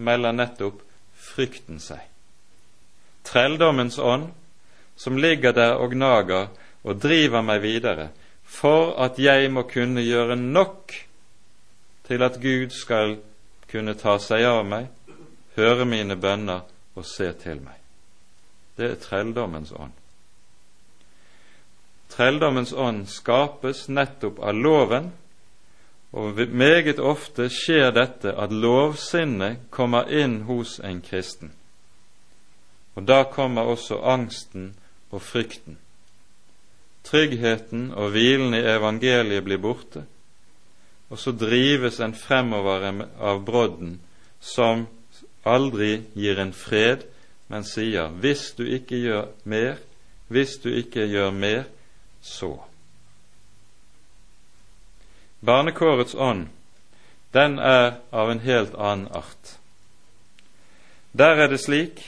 melder 0.00 0.32
nettopp 0.32 0.80
frykten 1.14 1.78
seg. 1.82 2.00
Trelldommens 3.28 3.98
ånd 3.98 4.30
som 4.96 5.18
ligger 5.20 5.52
der 5.52 5.76
og 5.76 5.92
gnager 5.92 6.48
og 6.82 7.02
driver 7.02 7.44
meg 7.44 7.60
videre 7.62 8.08
for 8.48 8.96
at 8.96 9.18
jeg 9.20 9.52
må 9.52 9.62
kunne 9.68 10.02
gjøre 10.02 10.36
nok 10.36 10.94
til 12.08 12.22
at 12.22 12.40
Gud 12.42 12.70
skal 12.72 13.18
kunne 13.68 13.94
ta 13.94 14.16
seg 14.18 14.46
av 14.48 14.64
meg, 14.64 14.88
høre 15.58 15.84
mine 15.84 16.16
bønner 16.16 16.64
og 16.96 17.04
se 17.06 17.28
til 17.42 17.60
meg. 17.60 17.76
Det 18.78 18.90
er 18.90 19.00
trelldommens 19.02 19.72
ånd. 19.76 19.92
Trelldommens 22.08 22.72
ånd 22.72 23.04
skapes 23.12 23.84
nettopp 23.92 24.40
av 24.40 24.56
loven, 24.56 25.10
og 26.16 26.40
meget 26.48 27.02
ofte 27.04 27.50
skjer 27.52 27.90
dette 27.92 28.32
at 28.32 28.54
lovsinnet 28.54 29.68
kommer 29.70 30.08
inn 30.08 30.40
hos 30.48 30.78
en 30.80 31.02
kristen. 31.04 31.52
Og 32.96 33.04
da 33.04 33.26
kommer 33.28 33.68
også 33.68 34.00
angsten 34.00 34.72
og 35.10 35.20
frykten. 35.22 35.76
Tryggheten 37.08 37.88
og 37.96 38.12
hvilen 38.12 38.52
i 38.52 38.64
evangeliet 38.68 39.44
blir 39.46 39.60
borte, 39.62 40.04
og 41.08 41.16
så 41.16 41.32
drives 41.32 42.00
en 42.04 42.12
fremover 42.12 42.84
av 43.16 43.40
brodden 43.46 43.96
som 44.44 44.84
aldri 45.48 46.02
gir 46.12 46.40
en 46.42 46.52
fred, 46.52 47.06
men 47.48 47.64
sier 47.64 48.12
hvis 48.20 48.50
du 48.58 48.66
ikke 48.68 49.00
gjør 49.00 49.30
mer, 49.48 49.78
hvis 50.28 50.58
du 50.60 50.68
ikke 50.68 51.06
gjør 51.08 51.32
mer, 51.32 51.64
så. 52.20 52.58
Barnekårets 55.40 56.14
ånd, 56.14 56.48
den 57.32 57.56
er 57.58 58.02
av 58.12 58.30
en 58.30 58.44
helt 58.44 58.74
annen 58.76 59.08
art. 59.16 59.56
Der 61.16 61.40
er 61.40 61.48
det 61.48 61.62
slik 61.64 62.02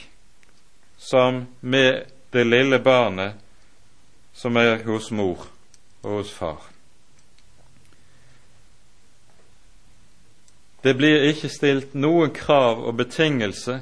som 1.01 1.47
med 1.61 2.05
det 2.31 2.45
lille 2.45 2.77
barnet 2.79 3.40
som 4.33 4.57
er 4.57 4.83
hos 4.85 5.11
mor 5.11 5.47
og 6.03 6.11
hos 6.11 6.31
far. 6.33 6.61
Det 10.83 10.95
blir 10.97 11.27
ikke 11.29 11.49
stilt 11.49 11.93
noen 11.93 12.31
krav 12.33 12.81
og 12.81 12.97
betingelse 12.97 13.81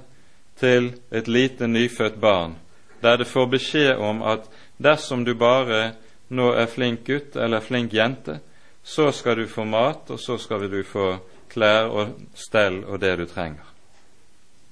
til 0.59 0.91
et 1.15 1.27
lite 1.27 1.67
nyfødt 1.67 2.19
barn, 2.19 2.57
der 3.01 3.17
det 3.17 3.27
får 3.27 3.45
beskjed 3.53 3.95
om 4.03 4.21
at 4.23 4.49
dersom 4.77 5.23
du 5.25 5.33
bare 5.39 5.93
nå 6.29 6.51
er 6.53 6.67
flink 6.67 7.05
gutt 7.07 7.37
eller 7.39 7.63
flink 7.63 7.93
jente, 7.93 8.39
så 8.83 9.11
skal 9.11 9.37
du 9.37 9.47
få 9.47 9.63
mat, 9.63 10.09
og 10.09 10.19
så 10.19 10.37
skal 10.37 10.67
du 10.71 10.83
få 10.83 11.17
klær 11.49 11.87
og 11.87 12.19
stell 12.35 12.83
og 12.83 12.99
det 13.01 13.15
du 13.17 13.25
trenger. 13.25 13.65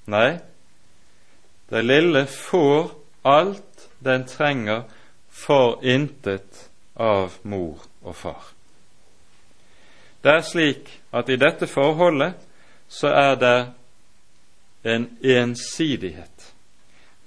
Nei, 0.07 0.37
det 1.69 1.83
lille 1.83 2.25
får 2.31 2.91
alt 3.27 3.87
den 4.03 4.27
trenger 4.27 4.85
for 5.37 5.85
intet 5.85 6.69
av 6.93 7.37
mor 7.41 7.83
og 8.01 8.15
far. 8.17 8.47
Det 10.21 10.33
er 10.33 10.45
slik 10.45 10.89
at 11.13 11.29
i 11.29 11.37
dette 11.37 11.69
forholdet 11.69 12.33
så 12.89 13.11
er 13.13 13.35
det 13.37 13.57
en 14.87 15.05
ensidighet. 15.21 16.47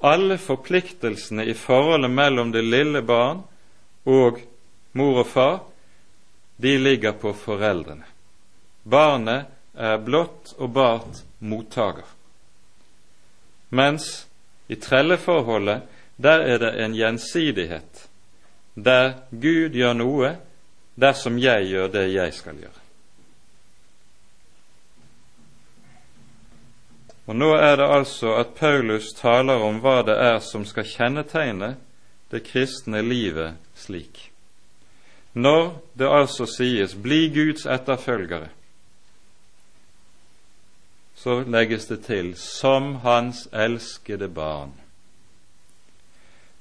Alle 0.02 0.40
forpliktelsene 0.42 1.44
i 1.46 1.54
forholdet 1.54 2.10
mellom 2.10 2.50
det 2.52 2.64
lille 2.66 3.02
barn 3.06 3.44
og 4.08 4.40
mor 4.98 5.22
og 5.22 5.28
far, 5.30 5.58
de 6.56 6.74
ligger 6.78 7.14
på 7.20 7.32
foreldrene. 7.36 8.08
Barnet 8.82 9.46
er 9.76 10.02
blott 10.02 10.54
og 10.58 10.74
bart 10.74 11.22
mottaker. 11.38 12.08
Mens 13.70 14.26
i 14.66 14.76
trelleforholdet 14.76 15.99
der 16.22 16.44
er 16.44 16.58
det 16.58 16.84
en 16.84 16.94
gjensidighet, 16.94 18.08
der 18.76 19.12
Gud 19.30 19.76
gjør 19.76 19.96
noe 19.96 20.34
dersom 21.00 21.38
jeg 21.40 21.70
gjør 21.70 21.88
det 21.94 22.06
jeg 22.12 22.34
skal 22.36 22.60
gjøre. 22.60 22.80
Og 27.30 27.36
Nå 27.36 27.52
er 27.54 27.76
det 27.78 27.86
altså 27.86 28.34
at 28.40 28.56
Paulus 28.58 29.12
taler 29.14 29.62
om 29.62 29.78
hva 29.80 30.00
det 30.02 30.16
er 30.18 30.40
som 30.42 30.64
skal 30.66 30.88
kjennetegne 30.88 31.76
det 32.32 32.42
kristne 32.48 33.04
livet 33.06 33.54
slik. 33.78 34.26
Når 35.32 35.78
det 35.94 36.10
altså 36.10 36.46
sies 36.46 36.94
'bli 36.94 37.28
Guds 37.30 37.66
etterfølgere', 37.66 38.50
så 41.14 41.44
legges 41.46 41.86
det 41.86 42.04
til 42.04 42.34
'som 42.36 42.94
hans 42.94 43.48
elskede 43.52 44.28
barn'. 44.28 44.79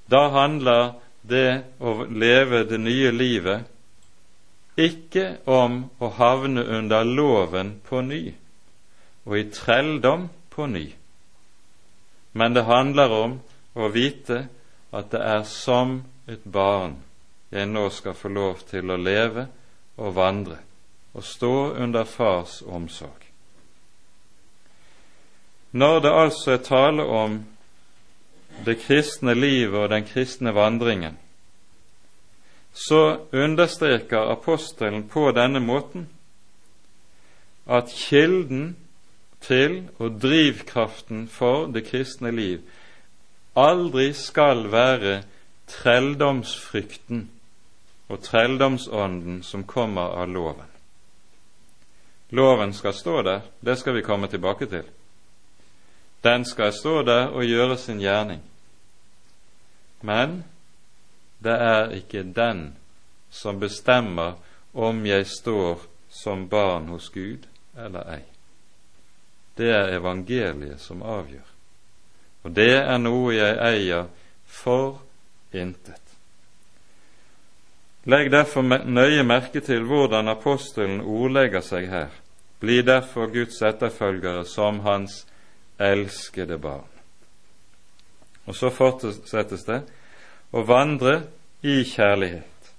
Da 0.10 0.28
handler 0.34 0.94
det 1.22 1.64
å 1.80 2.06
leve 2.10 2.64
det 2.70 2.80
nye 2.82 3.12
livet 3.14 3.68
ikke 4.80 5.26
om 5.50 5.84
å 6.00 6.10
havne 6.18 6.64
under 6.64 7.04
loven 7.04 7.76
på 7.86 8.02
ny 8.06 8.22
og 9.28 9.36
i 9.38 9.44
trelldom 9.54 10.30
på 10.50 10.66
ny, 10.72 10.86
men 12.34 12.56
det 12.56 12.64
handler 12.66 13.14
om 13.14 13.36
å 13.76 13.90
vite 13.94 14.46
at 14.96 15.12
det 15.12 15.22
er 15.22 15.44
som 15.46 16.00
et 16.30 16.46
barn 16.46 16.96
jeg 17.52 17.70
nå 17.70 17.86
skal 17.94 18.18
få 18.18 18.32
lov 18.34 18.64
til 18.70 18.90
å 18.90 18.98
leve 18.98 19.46
og 20.00 20.16
vandre 20.16 20.60
og 21.14 21.26
stå 21.26 21.54
under 21.84 22.06
fars 22.06 22.62
omsorg. 22.62 23.26
Når 25.72 26.00
det 26.02 26.12
altså 26.14 26.52
er 26.56 26.66
tale 26.66 27.06
om 27.06 27.40
det 28.66 28.80
kristne 28.84 29.34
livet 29.34 29.80
og 29.80 29.90
den 29.90 30.06
kristne 30.08 30.54
vandringen, 30.56 31.18
så 32.74 33.20
understreker 33.34 34.32
apostelen 34.32 35.08
på 35.10 35.32
denne 35.36 35.60
måten 35.60 36.08
at 37.70 37.90
kilden 37.94 38.76
til 39.42 39.90
og 40.00 40.22
drivkraften 40.22 41.28
for 41.28 41.66
det 41.74 41.86
kristne 41.88 42.32
liv 42.32 42.62
aldri 43.56 44.14
skal 44.14 44.72
være 44.72 45.22
trelldomsfrykten 45.68 47.30
og 48.10 48.22
trelldomsånden 48.26 49.44
som 49.44 49.64
kommer 49.64 50.16
av 50.22 50.30
loven. 50.30 50.70
Loven 52.30 52.74
skal 52.74 52.94
stå 52.94 53.22
der, 53.22 53.42
det 53.62 53.78
skal 53.80 53.96
vi 53.96 54.06
komme 54.06 54.28
tilbake 54.28 54.66
til. 54.66 54.86
Den 56.24 56.46
skal 56.46 56.74
stå 56.74 57.02
der 57.04 57.28
og 57.28 57.46
gjøre 57.46 57.78
sin 57.78 58.00
gjerning. 58.00 58.42
Men 60.02 60.44
det 61.44 61.56
er 61.56 61.94
ikke 61.96 62.24
den 62.24 62.74
som 63.30 63.60
bestemmer 63.60 64.40
om 64.74 65.06
jeg 65.06 65.28
står 65.28 65.86
som 66.10 66.48
barn 66.50 66.90
hos 66.90 67.10
Gud 67.10 67.46
eller 67.78 68.12
ei. 68.16 68.24
Det 69.58 69.70
er 69.76 69.96
evangeliet 69.98 70.82
som 70.82 71.04
avgjør. 71.04 71.48
Og 72.44 72.52
det 72.56 72.72
er 72.80 72.98
noe 72.98 73.34
jeg 73.36 73.58
eier 73.60 74.08
for 74.48 75.02
intet. 75.52 76.02
Legg 78.10 78.32
derfor 78.32 78.64
nøye 78.64 79.24
merke 79.28 79.62
til 79.62 79.84
hvordan 79.86 80.32
apostelen 80.32 81.02
ordlegger 81.02 81.62
seg 81.62 81.90
her. 81.92 82.14
Bli 82.60 82.82
derfor 82.82 83.30
Guds 83.32 83.62
etterfølgere 83.62 84.46
som 84.48 84.80
hans 84.88 85.26
elskede 85.80 86.58
barn. 86.58 86.89
Og 88.50 88.56
så 88.58 88.72
fortsettes 88.74 89.66
det 89.68 89.84
å 90.50 90.64
vandre 90.66 91.20
i 91.62 91.84
kjærlighet, 91.86 92.72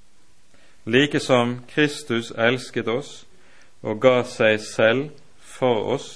like 0.91 1.21
som 1.23 1.61
Kristus 1.71 2.33
elsket 2.35 2.89
oss 2.91 3.11
og 3.87 4.01
ga 4.03 4.25
seg 4.27 4.59
selv 4.65 5.13
for 5.39 5.93
oss 5.95 6.09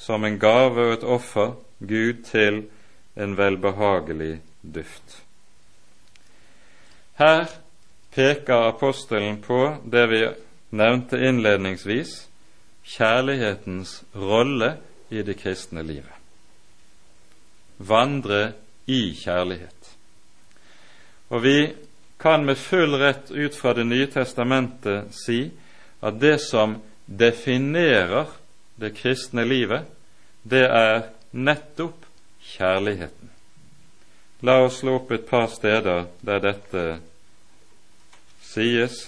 som 0.00 0.24
en 0.26 0.40
gave 0.42 0.88
og 0.88 0.96
et 0.96 1.06
offer 1.06 1.54
Gud 1.78 2.24
til 2.26 2.64
en 3.14 3.36
velbehagelig 3.38 4.40
duft. 4.74 5.20
Her 7.14 7.46
peker 8.14 8.66
apostelen 8.72 9.38
på 9.46 9.60
det 9.86 10.08
vi 10.10 10.24
nevnte 10.74 11.22
innledningsvis 11.22 12.16
kjærlighetens 12.96 14.00
rolle 14.18 14.74
i 15.14 15.22
det 15.22 15.38
kristne 15.38 15.86
livet. 15.86 16.23
Vandre 17.78 18.52
i 18.86 19.14
kjærlighet. 19.16 19.90
Og 21.28 21.42
vi 21.42 21.58
kan 22.20 22.44
med 22.44 22.56
full 22.56 22.96
rett 23.00 23.30
ut 23.30 23.56
fra 23.56 23.72
Det 23.72 23.86
nye 23.86 24.06
testamentet 24.06 25.12
si 25.14 25.50
at 26.02 26.20
det 26.20 26.38
som 26.40 26.78
definerer 27.06 28.26
det 28.80 28.94
kristne 28.96 29.44
livet, 29.44 29.84
det 30.42 30.64
er 30.64 31.08
nettopp 31.32 32.06
kjærligheten. 32.54 33.30
La 34.44 34.58
oss 34.64 34.82
slå 34.82 34.98
opp 35.00 35.12
et 35.12 35.26
par 35.28 35.46
steder 35.48 36.06
der 36.20 36.40
dette 36.44 36.84
sies 38.44 39.06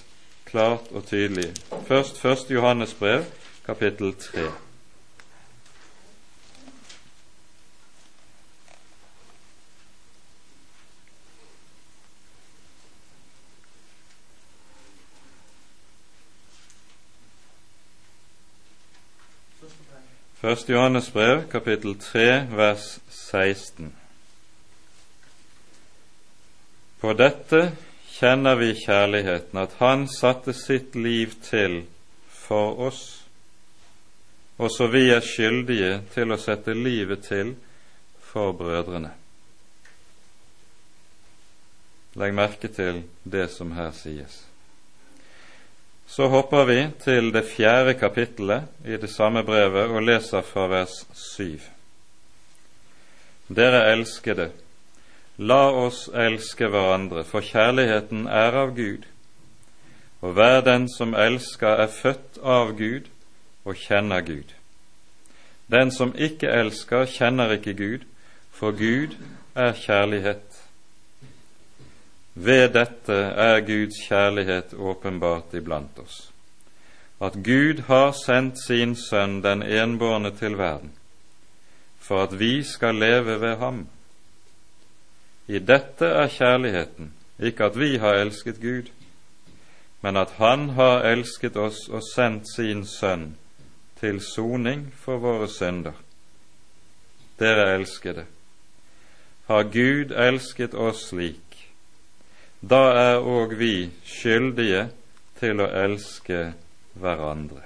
klart 0.48 0.88
og 0.92 1.04
tydelig. 1.06 1.50
Først 1.88 2.24
1. 2.24 2.46
Johannes 2.50 2.94
brev, 2.94 3.24
kapittel 3.66 4.14
3. 4.14 4.65
Først 20.46 20.68
Johannes 20.68 21.10
brev, 21.10 21.48
kapittel 21.50 21.98
3, 21.98 22.46
vers 22.56 23.00
16. 23.10 23.88
På 27.00 27.10
dette 27.18 27.72
kjenner 28.14 28.54
vi 28.54 28.68
kjærligheten, 28.78 29.58
at 29.58 29.74
Han 29.80 30.06
satte 30.06 30.54
sitt 30.54 30.94
liv 30.94 31.34
til 31.42 31.80
for 32.30 32.78
oss, 32.78 33.26
og 34.58 34.70
så 34.70 34.86
vi 34.86 35.08
er 35.10 35.26
skyldige 35.26 36.04
til 36.14 36.30
å 36.30 36.38
sette 36.38 36.78
livet 36.78 37.26
til 37.26 37.56
for 38.22 38.54
brødrene. 38.54 39.10
Legg 42.14 42.38
merke 42.38 42.70
til 42.70 43.02
det 43.24 43.48
som 43.50 43.74
her 43.74 43.90
sies. 43.90 44.45
Så 46.06 46.28
hopper 46.30 46.64
vi 46.64 46.78
til 47.02 47.32
det 47.34 47.44
fjerde 47.50 47.94
kapittelet 47.98 48.68
i 48.86 48.96
det 48.96 49.10
samme 49.10 49.42
brevet 49.44 49.90
og 49.90 50.02
leser 50.06 50.42
fra 50.46 50.68
vers 50.70 51.02
syv. 51.12 51.60
Dere 53.48 53.84
elskede, 53.92 54.50
la 55.38 55.66
oss 55.70 56.06
elske 56.14 56.70
hverandre, 56.70 57.24
for 57.24 57.44
kjærligheten 57.44 58.26
er 58.26 58.56
av 58.62 58.74
Gud. 58.74 59.04
Og 60.22 60.32
hver 60.32 60.60
den 60.66 60.88
som 60.90 61.14
elsker, 61.14 61.82
er 61.84 61.92
født 61.92 62.40
av 62.42 62.72
Gud 62.78 63.10
og 63.64 63.76
kjenner 63.76 64.24
Gud. 64.26 64.54
Den 65.70 65.90
som 65.90 66.14
ikke 66.14 66.50
elsker, 66.50 67.06
kjenner 67.06 67.58
ikke 67.58 67.74
Gud, 67.74 68.06
for 68.50 68.70
Gud 68.70 69.18
er 69.54 69.72
kjærlighet. 69.74 70.55
Ved 72.36 72.74
dette 72.74 73.14
er 73.40 73.62
Guds 73.64 73.96
kjærlighet 74.04 74.74
åpenbart 74.76 75.54
iblant 75.56 75.98
oss, 75.98 76.16
at 77.24 77.38
Gud 77.40 77.80
har 77.88 78.10
sendt 78.12 78.60
sin 78.60 78.92
Sønn 78.96 79.38
den 79.40 79.62
enbårne 79.62 80.34
til 80.36 80.58
verden, 80.58 80.92
for 81.98 82.26
at 82.26 82.34
vi 82.38 82.60
skal 82.62 83.00
leve 83.00 83.40
ved 83.40 83.56
ham. 83.56 83.86
I 85.48 85.58
dette 85.58 86.04
er 86.04 86.28
kjærligheten, 86.28 87.14
ikke 87.40 87.64
at 87.64 87.80
vi 87.80 87.96
har 87.96 88.20
elsket 88.20 88.60
Gud, 88.60 88.92
men 90.02 90.16
at 90.16 90.36
Han 90.36 90.68
har 90.76 91.08
elsket 91.08 91.56
oss 91.56 91.88
og 91.88 92.02
sendt 92.14 92.52
sin 92.52 92.84
Sønn 92.86 93.36
til 94.00 94.20
soning 94.20 94.92
for 94.92 95.16
våre 95.16 95.48
synder. 95.48 95.96
Dere 97.40 97.74
elskede, 97.78 98.26
har 99.46 99.62
Gud 99.62 100.12
elsket 100.12 100.74
oss 100.74 101.08
slik 101.08 101.45
da 102.68 102.82
er 102.98 103.22
òg 103.22 103.54
vi 103.58 103.90
skyldige 104.02 104.88
til 105.38 105.60
å 105.62 105.68
elske 105.84 106.40
hverandre. 106.98 107.62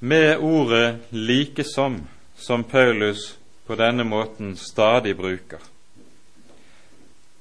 Med 0.00 0.38
ordet 0.38 0.96
'likesom', 1.12 2.06
som 2.36 2.64
Paulus 2.64 3.38
på 3.66 3.74
denne 3.74 4.04
måten 4.04 4.56
stadig 4.56 5.16
bruker, 5.16 5.60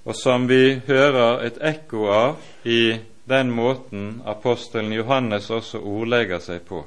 og 0.06 0.16
som 0.16 0.48
vi 0.48 0.82
hører 0.88 1.46
et 1.46 1.58
ekko 1.62 2.08
av 2.08 2.38
i 2.64 3.00
den 3.30 3.52
måten 3.52 4.22
apostelen 4.26 4.94
Johannes 4.94 5.50
også 5.50 5.80
ordlegger 5.80 6.40
seg 6.40 6.64
på, 6.68 6.86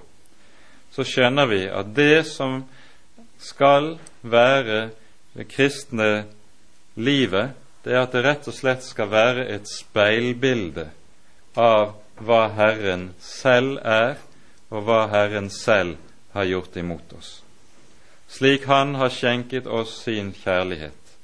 så 0.91 1.05
skjønner 1.05 1.47
vi 1.47 1.63
at 1.69 1.93
det 1.97 2.27
som 2.27 2.65
skal 3.39 3.99
være 4.23 4.91
det 5.35 5.49
kristne 5.49 6.25
livet, 6.99 7.55
det 7.85 7.95
er 7.95 8.03
at 8.03 8.13
det 8.13 8.25
rett 8.27 8.49
og 8.51 8.57
slett 8.57 8.85
skal 8.85 9.11
være 9.13 9.47
et 9.55 9.69
speilbilde 9.71 10.89
av 11.59 11.95
hva 12.19 12.49
Herren 12.57 13.13
selv 13.23 13.79
er, 13.87 14.19
og 14.69 14.85
hva 14.85 15.05
Herren 15.09 15.49
selv 15.55 15.97
har 16.35 16.49
gjort 16.51 16.77
imot 16.77 17.15
oss. 17.17 17.31
Slik 18.29 18.67
Han 18.69 18.99
har 19.01 19.15
skjenket 19.15 19.67
oss 19.67 20.03
sin 20.05 20.35
kjærlighet, 20.37 21.15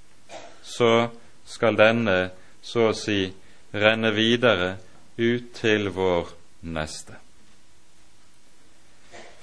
så 0.62 1.10
skal 1.44 1.76
denne 1.76 2.30
så 2.64 2.88
å 2.88 2.96
si 2.96 3.26
renne 3.74 4.14
videre 4.16 4.76
ut 5.18 5.50
til 5.58 5.90
vår 5.92 6.30
neste. 6.64 7.18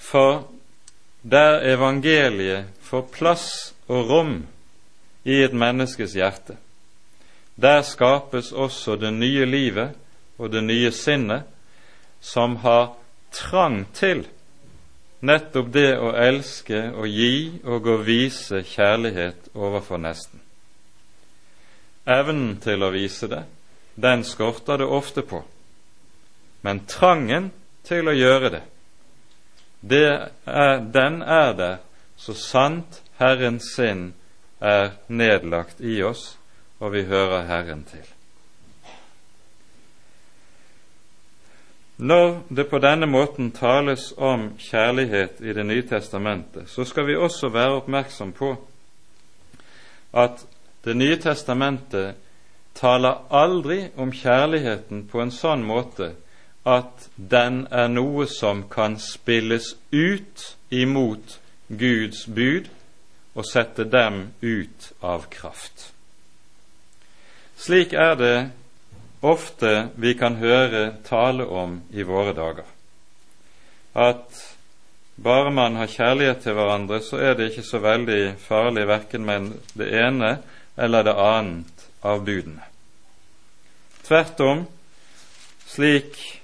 For 0.02 0.48
der 1.22 1.62
evangeliet 1.70 2.72
får 2.82 3.06
plass 3.14 3.48
og 3.88 4.10
rom 4.10 4.34
i 5.24 5.42
et 5.44 5.54
menneskes 5.54 6.16
hjerte, 6.18 6.58
der 7.56 7.82
skapes 7.86 8.52
også 8.52 8.96
det 8.96 9.14
nye 9.14 9.46
livet 9.46 9.98
og 10.38 10.52
det 10.52 10.64
nye 10.64 10.92
sinnet 10.92 11.50
som 12.22 12.56
har 12.64 12.94
trang 13.32 13.84
til 13.94 14.26
nettopp 15.22 15.70
det 15.74 15.92
å 16.02 16.12
elske 16.18 16.82
og 16.98 17.08
gi 17.10 17.62
og 17.64 17.88
å 17.88 17.98
vise 18.06 18.64
kjærlighet 18.66 19.52
overfor 19.54 20.02
nesten. 20.02 20.42
Evnen 22.10 22.58
til 22.62 22.82
å 22.82 22.90
vise 22.94 23.30
det, 23.30 23.44
den 23.96 24.24
skorter 24.26 24.82
det 24.82 24.90
ofte 24.90 25.22
på, 25.22 25.44
men 26.66 26.86
trangen 26.90 27.52
til 27.86 28.10
å 28.10 28.18
gjøre 28.18 28.54
det, 28.56 28.64
det 29.82 30.08
er, 30.46 30.82
den 30.94 31.22
er 31.22 31.54
der 31.58 31.78
så 32.18 32.34
sant 32.38 33.02
Herrens 33.18 33.72
sinn 33.76 34.12
er 34.62 34.94
nedlagt 35.10 35.82
i 35.82 36.02
oss 36.06 36.38
og 36.82 36.94
vi 36.94 37.04
hører 37.06 37.46
Herren 37.46 37.84
til. 37.84 38.06
Når 41.98 42.40
det 42.50 42.66
på 42.70 42.80
denne 42.82 43.06
måten 43.06 43.52
tales 43.52 44.14
om 44.18 44.50
kjærlighet 44.58 45.42
i 45.42 45.54
Det 45.54 45.66
nye 45.66 45.86
testamentet, 45.88 46.70
så 46.70 46.84
skal 46.84 47.08
vi 47.08 47.16
også 47.16 47.50
være 47.50 47.76
oppmerksom 47.76 48.34
på 48.34 48.56
at 50.14 50.46
Det 50.84 50.98
nye 50.98 51.16
testamentet 51.16 52.16
taler 52.76 53.22
aldri 53.30 53.90
om 53.98 54.12
kjærligheten 54.12 55.08
på 55.08 55.22
en 55.22 55.32
sånn 55.32 55.62
måte 55.64 56.16
at 56.66 57.10
den 57.16 57.68
er 57.72 57.88
noe 57.88 58.26
som 58.26 58.64
kan 58.70 58.98
spilles 58.98 59.76
ut 59.92 60.58
imot 60.72 61.38
Guds 61.70 62.26
bud 62.26 62.70
og 63.34 63.48
sette 63.48 63.86
dem 63.88 64.32
ut 64.42 64.92
av 65.00 65.28
kraft. 65.32 65.92
Slik 67.62 67.94
er 67.94 68.16
det 68.20 68.36
ofte 69.22 69.90
vi 70.02 70.16
kan 70.18 70.40
høre 70.42 70.96
tale 71.06 71.46
om 71.46 71.80
i 71.94 72.04
våre 72.04 72.34
dager. 72.34 72.66
At 73.94 74.40
bare 75.16 75.52
man 75.54 75.76
har 75.76 75.92
kjærlighet 75.92 76.42
til 76.42 76.56
hverandre, 76.58 77.02
så 77.06 77.20
er 77.22 77.36
det 77.38 77.52
ikke 77.52 77.68
så 77.68 77.82
veldig 77.84 78.36
farlig 78.42 78.88
verken 78.90 79.26
med 79.28 79.52
det 79.78 79.92
ene 79.94 80.38
eller 80.78 81.06
det 81.06 81.14
annet 81.14 81.88
av 82.02 82.24
budene. 82.26 82.66
Tvert 84.08 84.40
om, 84.42 84.68
slik 85.68 86.38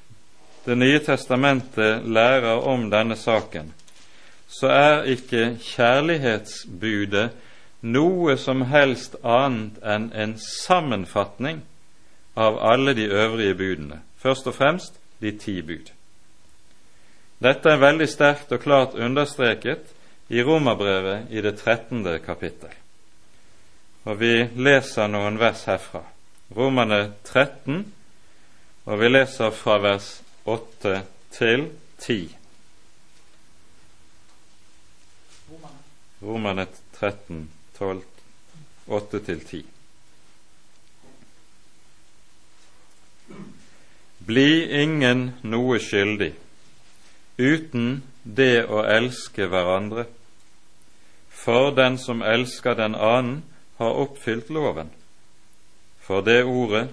Det 0.68 0.76
nye 0.76 1.00
testamentet 1.00 2.04
lærer 2.04 2.60
om 2.68 2.90
denne 2.92 3.16
saken, 3.16 3.70
så 4.48 4.68
er 4.72 5.04
ikke 5.12 5.58
kjærlighetsbudet 5.62 7.30
noe 7.82 8.38
som 8.40 8.64
helst 8.72 9.18
annet 9.24 9.78
enn 9.84 10.10
en 10.16 10.38
sammenfatning 10.42 11.62
av 12.38 12.58
alle 12.62 12.94
de 12.98 13.10
øvrige 13.10 13.58
budene, 13.58 14.02
først 14.18 14.48
og 14.48 14.56
fremst 14.56 15.00
de 15.22 15.32
ti 15.38 15.62
bud. 15.62 15.92
Dette 17.44 17.70
er 17.70 17.82
veldig 17.82 18.08
sterkt 18.10 18.52
og 18.52 18.64
klart 18.64 18.98
understreket 18.98 19.94
i 20.30 20.42
Romerbrevet 20.44 21.30
i 21.30 21.42
det 21.42 21.58
trettende 21.60 22.18
kapittel. 22.20 22.72
Og 24.08 24.20
vi 24.20 24.48
leser 24.56 25.10
noen 25.12 25.38
vers 25.40 25.66
herfra. 25.68 26.02
Romerne 26.56 27.14
13, 27.28 27.84
og 28.88 29.00
vi 29.00 29.12
leser 29.12 29.52
fra 29.52 29.78
vers 29.84 30.22
8 30.48 31.02
til 31.36 31.68
10. 32.00 32.37
Romerne 36.22 36.68
13, 37.00 37.50
12, 37.78 38.02
8-10. 38.88 39.64
Bli 44.28 44.82
ingen 44.82 45.32
noe 45.44 45.78
skyldig 45.80 46.34
uten 47.38 48.02
det 48.24 48.66
å 48.66 48.82
elske 48.82 49.46
hverandre, 49.48 50.08
for 51.30 51.70
den 51.78 52.00
som 52.02 52.26
elsker 52.26 52.76
den 52.76 52.98
annen, 52.98 53.44
har 53.78 53.94
oppfylt 54.02 54.50
loven. 54.50 54.90
For 56.02 56.26
det 56.26 56.42
ordet 56.50 56.88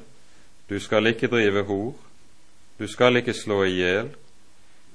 du 0.68 0.76
skal 0.80 1.08
ikke 1.08 1.30
drive 1.32 1.64
hor, 1.64 1.94
du 2.76 2.84
skal 2.88 3.16
ikke 3.16 3.32
slå 3.32 3.62
i 3.64 3.78
hjel, 3.78 4.10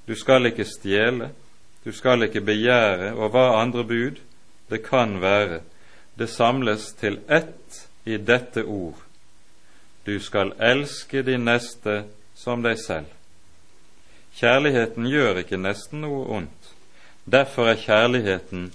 du 0.06 0.14
skal 0.16 0.52
ikke 0.52 0.68
stjele, 0.70 1.32
du 1.90 1.94
skal 1.94 2.22
ikke 2.22 2.44
begjære, 2.46 3.16
og 3.18 3.32
hva 3.34 3.48
andre 3.58 3.82
bud 3.84 4.20
det 4.70 4.84
kan 4.86 5.16
være, 5.22 5.64
det 6.20 6.28
samles 6.30 6.92
til 7.00 7.16
ett 7.26 7.78
i 8.06 8.18
dette 8.22 8.62
ord. 8.62 9.00
Du 10.06 10.20
skal 10.22 10.52
elske 10.62 11.24
din 11.26 11.48
neste 11.50 12.04
som 12.38 12.62
deg 12.62 12.78
selv. 12.78 13.08
Kjærligheten 14.38 15.08
gjør 15.10 15.40
ikke 15.42 15.58
nesten 15.58 16.04
noe 16.06 16.28
ondt. 16.38 16.68
Derfor 17.26 17.72
er 17.72 17.82
kjærligheten 17.82 18.68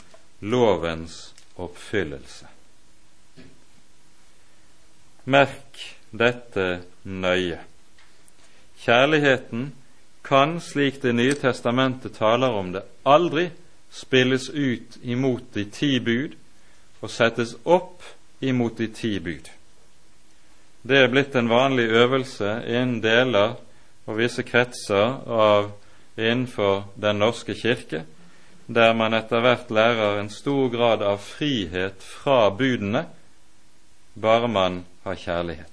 lovens 0.43 1.21
oppfyllelse. 1.55 2.51
Merk 5.31 5.85
dette 6.11 6.67
nøye. 7.05 7.61
Kjærligheten 8.83 9.71
kan, 10.25 10.59
slik 10.61 10.99
Det 11.03 11.15
nye 11.15 11.39
testamentet 11.39 12.19
taler 12.19 12.51
om 12.51 12.73
det, 12.73 12.83
aldri 13.05 13.51
spilles 13.91 14.49
ut 14.51 14.99
imot 15.03 15.53
de 15.55 15.65
ti 15.71 15.99
bud 16.01 16.35
og 17.01 17.11
settes 17.13 17.55
opp 17.65 18.03
imot 18.41 18.79
de 18.79 18.89
ti 18.89 19.19
bud. 19.21 19.51
Det 20.85 20.99
er 21.01 21.13
blitt 21.13 21.37
en 21.37 21.49
vanlig 21.49 21.87
øvelse 21.97 22.59
innen 22.69 23.01
deler 23.05 23.55
og 24.05 24.19
visse 24.19 24.45
kretser 24.45 25.21
av 25.31 25.71
innenfor 26.17 26.85
Den 27.01 27.19
norske 27.19 27.55
kirke, 27.55 28.05
der 28.67 28.93
man 28.95 29.15
etter 29.15 29.41
hvert 29.41 29.71
lærer 29.71 30.21
en 30.21 30.31
stor 30.31 30.69
grad 30.73 31.03
av 31.03 31.19
frihet 31.19 32.03
fra 32.03 32.51
budene, 32.51 33.07
bare 34.15 34.49
man 34.49 34.85
har 35.05 35.15
kjærlighet. 35.15 35.71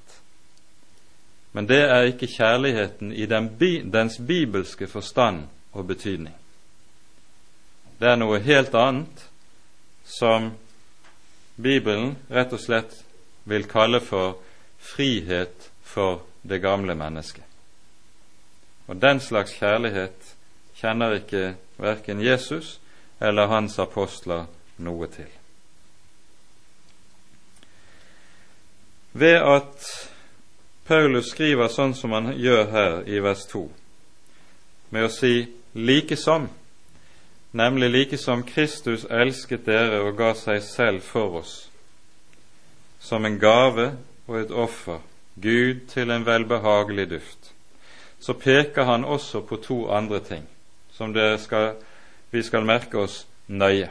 Men 1.53 1.67
det 1.67 1.81
er 1.83 2.07
ikke 2.07 2.27
kjærligheten 2.27 3.11
i 3.11 3.25
den, 3.25 3.51
dens 3.91 4.19
bibelske 4.27 4.87
forstand 4.87 5.43
og 5.73 5.87
betydning. 5.87 6.35
Det 8.01 8.09
er 8.09 8.17
noe 8.17 8.39
helt 8.41 8.73
annet 8.73 9.19
som 10.09 10.47
Bibelen 11.61 12.15
rett 12.33 12.53
og 12.55 12.61
slett 12.63 12.95
vil 13.45 13.67
kalle 13.69 13.99
for 14.01 14.39
frihet 14.81 15.67
for 15.85 16.23
det 16.41 16.57
gamle 16.63 16.95
mennesket. 16.97 17.45
Og 18.89 18.97
den 18.97 19.21
slags 19.21 19.53
kjærlighet 19.53 20.31
kjenner 20.79 21.19
ikke 21.19 21.51
verken 21.77 22.23
Jesus 22.25 22.79
eller 23.21 23.51
hans 23.51 23.77
apostler 23.79 24.47
noe 24.81 25.09
til. 25.13 25.29
Ved 29.13 29.37
at 29.37 29.91
Paulus 30.89 31.29
skriver 31.35 31.69
sånn 31.69 31.93
som 31.93 32.17
han 32.17 32.33
gjør 32.33 32.65
her 32.73 32.97
i 33.05 33.21
vers 33.21 33.45
2, 33.51 33.61
med 34.89 35.05
å 35.05 35.13
si 35.13 35.35
like 35.77 36.17
som, 36.17 36.49
nemlig 37.51 37.89
like 37.89 38.17
som 38.17 38.43
Kristus 38.43 39.05
elsket 39.09 39.65
dere 39.65 40.01
og 40.05 40.17
ga 40.17 40.33
seg 40.37 40.61
selv 40.63 41.01
for 41.03 41.41
oss, 41.41 41.55
som 42.99 43.25
en 43.25 43.39
gave 43.39 43.91
og 44.27 44.39
et 44.39 44.51
offer, 44.51 44.99
Gud 45.41 45.87
til 45.87 46.11
en 46.11 46.25
velbehagelig 46.25 47.09
duft, 47.09 47.53
så 48.19 48.33
peker 48.33 48.83
han 48.83 49.05
også 49.05 49.41
på 49.41 49.57
to 49.63 49.85
andre 49.89 50.19
ting 50.19 50.47
som 50.93 51.15
skal, 51.39 51.75
vi 52.31 52.43
skal 52.43 52.65
merke 52.65 52.99
oss 52.99 53.25
nøye. 53.47 53.89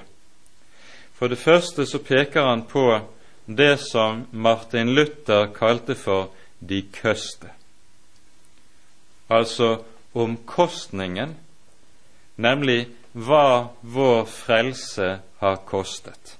For 1.14 1.28
det 1.28 1.38
første 1.38 1.86
så 1.86 1.98
peker 1.98 2.46
han 2.46 2.62
på 2.62 3.00
det 3.46 3.80
som 3.80 4.26
Martin 4.32 4.94
Luther 4.94 5.50
kalte 5.52 5.94
for 5.94 6.30
de 6.60 6.82
køste. 6.92 7.50
Altså 9.30 9.82
omkostningen, 10.14 11.36
nemlig 12.36 12.86
hva 13.12 13.68
vår 13.80 14.24
frelse 14.24 15.18
har 15.38 15.56
kostet. 15.66 16.36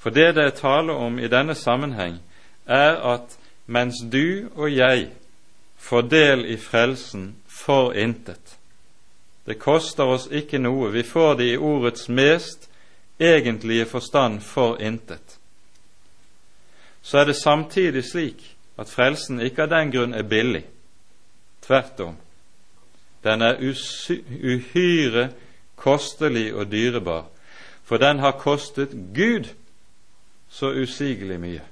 For 0.00 0.10
det 0.10 0.34
det 0.34 0.44
er 0.44 0.56
tale 0.56 0.92
om 0.92 1.18
i 1.18 1.28
denne 1.28 1.54
sammenheng, 1.54 2.18
er 2.66 2.96
at 3.14 3.36
mens 3.66 4.00
du 4.12 4.48
og 4.54 4.72
jeg 4.72 5.10
får 5.76 6.02
del 6.02 6.44
i 6.46 6.56
frelsen 6.56 7.34
for 7.46 7.92
intet 7.92 8.56
Det 9.46 9.58
koster 9.58 10.04
oss 10.04 10.28
ikke 10.30 10.58
noe, 10.58 10.90
vi 10.92 11.02
får 11.02 11.34
det 11.34 11.46
i 11.52 11.56
ordets 11.56 12.08
mest 12.08 12.68
egentlige 13.18 13.86
forstand 13.86 14.40
for 14.40 14.76
intet. 14.80 15.38
Så 17.02 17.18
er 17.18 17.24
det 17.24 17.36
samtidig 17.36 18.04
slik 18.04 18.56
at 18.78 18.90
frelsen 18.90 19.40
ikke 19.40 19.62
av 19.62 19.72
den 19.72 19.90
grunn 19.90 20.14
er 20.14 20.22
billig. 20.22 20.64
Tvert 21.66 22.00
om. 22.00 22.16
Den 23.24 23.42
er 23.42 23.60
uhyre 23.60 25.30
kostelig 25.76 26.54
og 26.54 26.70
dyrebar, 26.72 27.24
for 27.84 27.96
den 27.96 28.18
har 28.18 28.38
kostet 28.38 28.94
Gud 29.14 29.48
så 30.50 30.72
usigelig 30.82 31.40
mye. 31.40 31.62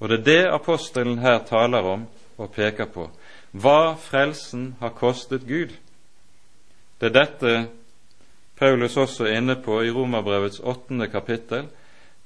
Og 0.00 0.08
det 0.08 0.18
er 0.18 0.24
det 0.24 0.44
apostelen 0.54 1.18
her 1.18 1.38
taler 1.48 1.82
om 1.82 2.06
og 2.38 2.52
peker 2.54 2.86
på, 2.86 3.08
hva 3.52 3.96
frelsen 3.98 4.76
har 4.80 4.94
kostet 4.94 5.46
Gud. 5.48 5.74
Det 7.00 7.10
er 7.10 7.14
dette 7.14 7.68
Paulus 8.58 8.96
også 8.96 9.24
er 9.24 9.38
inne 9.38 9.54
på 9.62 9.82
i 9.82 9.90
Romerbrevets 9.90 10.60
åttende 10.64 11.06
kapittel, 11.08 11.68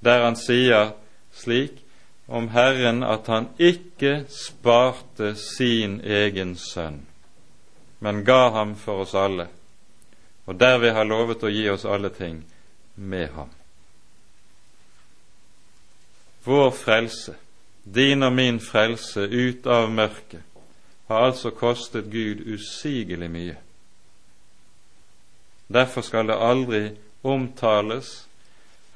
der 0.01 0.25
han 0.25 0.37
sier 0.37 0.95
slik 1.37 1.83
om 2.29 2.49
Herren 2.49 3.03
at 3.05 3.29
han 3.29 3.51
ikke 3.59 4.25
sparte 4.33 5.35
sin 5.37 6.01
egen 6.01 6.57
sønn, 6.57 7.03
men 8.03 8.25
ga 8.25 8.51
ham 8.51 8.75
for 8.77 9.05
oss 9.05 9.15
alle, 9.15 9.47
og 10.45 10.57
derved 10.59 10.91
har 10.91 11.07
lovet 11.07 11.45
å 11.47 11.51
gi 11.55 11.69
oss 11.71 11.85
alle 11.87 12.09
ting 12.11 12.41
med 12.95 13.29
ham. 13.31 13.51
Vår 16.43 16.71
frelse, 16.75 17.37
din 17.85 18.27
og 18.27 18.33
min 18.35 18.59
frelse 18.61 19.23
ut 19.31 19.67
av 19.71 19.87
mørket, 19.95 20.43
har 21.07 21.29
altså 21.29 21.53
kostet 21.55 22.09
Gud 22.11 22.43
usigelig 22.43 23.29
mye. 23.31 23.55
Derfor 25.71 26.03
skal 26.03 26.27
det 26.27 26.41
aldri 26.43 26.83
omtales 27.23 28.27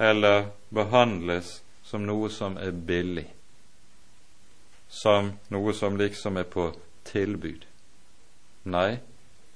eller 0.03 0.51
behandles 0.75 1.61
som 1.87 2.03
noe 2.11 2.27
som 2.35 2.59
er 2.59 2.75
billig, 2.75 3.29
som 4.90 5.31
noe 5.55 5.79
som 5.79 5.95
liksom 5.95 6.42
er 6.42 6.51
på 6.51 6.73
tilbud. 7.07 7.62
Nei, 8.66 8.98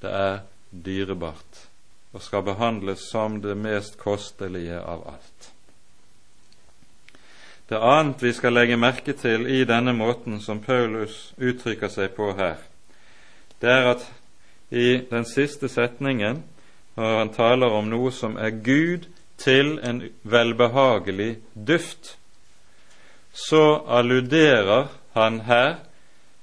det 0.02 0.10
er 0.14 0.36
dyrebart 0.70 1.66
og 2.12 2.22
skal 2.22 2.42
behandles 2.46 3.04
som 3.10 3.38
det 3.42 3.56
mest 3.58 3.98
kostelige 3.98 4.78
av 4.80 5.02
alt. 5.12 5.50
Det 7.70 7.78
annet 7.78 8.22
vi 8.22 8.32
skal 8.34 8.56
legge 8.56 8.78
merke 8.78 9.14
til 9.14 9.46
i 9.46 9.62
denne 9.64 9.92
måten 9.94 10.40
som 10.42 10.62
Paulus 10.62 11.30
uttrykker 11.38 11.90
seg 11.90 12.16
på 12.16 12.32
her, 12.38 12.58
det 13.62 13.70
er 13.70 13.90
at 13.92 14.06
i 14.70 15.02
den 15.10 15.26
siste 15.26 15.68
setningen, 15.68 16.42
når 16.96 17.18
han 17.18 17.32
taler 17.34 17.74
om 17.74 17.90
noe 17.90 18.10
som 18.14 18.36
er 18.38 18.54
Gud 18.64 19.06
til 19.38 19.78
en 19.86 20.02
velbehagelig 20.22 21.36
duft, 21.54 22.16
så 23.32 23.82
alluderer 23.86 24.90
han 25.14 25.40
her 25.46 25.78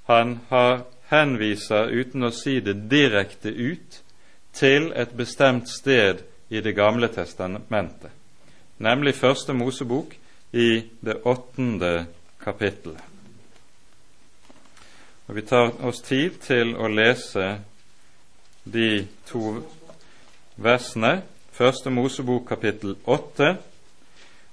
Han 0.08 0.40
har 0.48 0.86
henviser, 1.10 1.90
uten 1.90 2.28
å 2.28 2.32
si 2.34 2.58
det 2.60 2.88
direkte 2.90 3.52
ut, 3.52 4.00
til 4.52 4.90
et 4.96 5.12
bestemt 5.16 5.68
sted 5.70 6.24
i 6.48 6.60
Det 6.60 6.72
gamle 6.74 7.08
testamentet, 7.12 8.10
nemlig 8.78 9.14
Første 9.14 9.52
Mosebok, 9.52 10.14
i 10.52 10.82
det 11.00 11.20
åttende 11.24 12.06
kapittelet. 12.40 13.02
Og 15.28 15.34
Vi 15.34 15.42
tar 15.42 15.84
oss 15.84 16.00
tid 16.00 16.40
til 16.40 16.72
å 16.76 16.88
lese 16.88 17.58
de 18.64 19.06
to 19.28 19.60
versene. 20.56 21.22
Første 21.52 21.90
Mosebok 21.90 22.46
kapittel 22.48 22.96
8, 23.04 23.56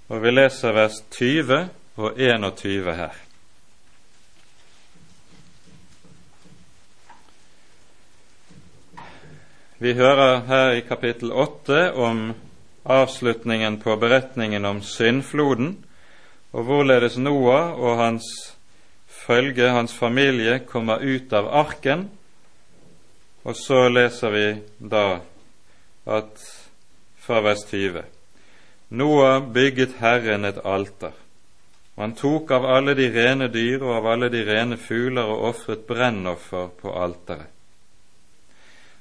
og 0.10 0.22
vi 0.22 0.34
leser 0.36 0.76
vers 0.76 1.00
20 1.16 1.70
og 1.96 2.20
21 2.20 2.92
her. 2.96 3.16
Vi 9.86 9.92
hører 9.94 10.40
her 10.48 10.72
i 10.74 10.82
kapittel 10.82 11.30
8 11.30 11.92
om 11.94 12.32
avslutningen 12.90 13.76
på 13.84 13.94
beretningen 14.02 14.66
om 14.66 14.80
syndfloden, 14.82 15.76
og 16.58 16.66
hvorledes 16.66 17.20
Noah 17.22 17.78
og 17.78 18.00
hans 18.00 18.26
følge, 19.06 19.70
hans 19.70 19.94
familie, 19.94 20.58
kommer 20.66 21.06
ut 21.06 21.38
av 21.38 21.52
arken. 21.62 22.08
Og 23.44 23.54
så 23.62 23.86
leser 23.94 24.34
vi 24.34 24.46
da 24.82 25.06
at 26.18 26.50
fra 27.22 27.46
vers 27.46 27.68
20 27.70 28.02
Noah 28.90 29.38
bygget 29.54 30.00
Herren 30.02 30.50
et 30.50 30.66
alter. 30.66 31.14
Og 31.94 32.08
han 32.08 32.18
tok 32.18 32.58
av 32.58 32.72
alle 32.80 32.98
de 32.98 33.12
rene 33.14 33.54
dyr 33.54 33.86
og 33.86 34.00
av 34.00 34.14
alle 34.16 34.34
de 34.34 34.48
rene 34.50 34.82
fugler 34.82 35.30
og 35.30 35.52
ofret 35.54 35.86
brennoffer 35.86 36.74
på 36.82 37.02
alteret. 37.06 37.55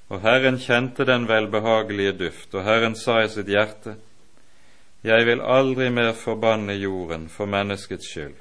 Og 0.08 0.20
Herren 0.20 0.58
kjente 0.60 1.06
den 1.08 1.28
velbehagelige 1.28 2.12
duft, 2.18 2.54
og 2.54 2.64
Herren 2.64 2.96
sa 2.96 3.22
i 3.22 3.28
sitt 3.28 3.48
hjerte:" 3.48 3.96
Jeg 5.04 5.26
vil 5.26 5.40
aldri 5.40 5.90
mer 5.90 6.12
forbanne 6.16 6.72
jorden 6.80 7.28
for 7.28 7.44
menneskets 7.46 8.08
skyld, 8.08 8.36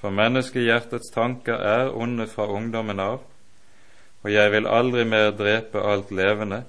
for 0.00 0.14
menneskehjertets 0.14 1.10
tanker 1.14 1.58
er 1.58 1.90
onde 1.90 2.28
fra 2.30 2.46
ungdommen 2.46 3.00
av, 3.00 3.24
og 4.22 4.32
jeg 4.32 4.52
vil 4.52 4.66
aldri 4.66 5.04
mer 5.04 5.32
drepe 5.34 5.82
alt 5.82 6.12
levende 6.14 6.62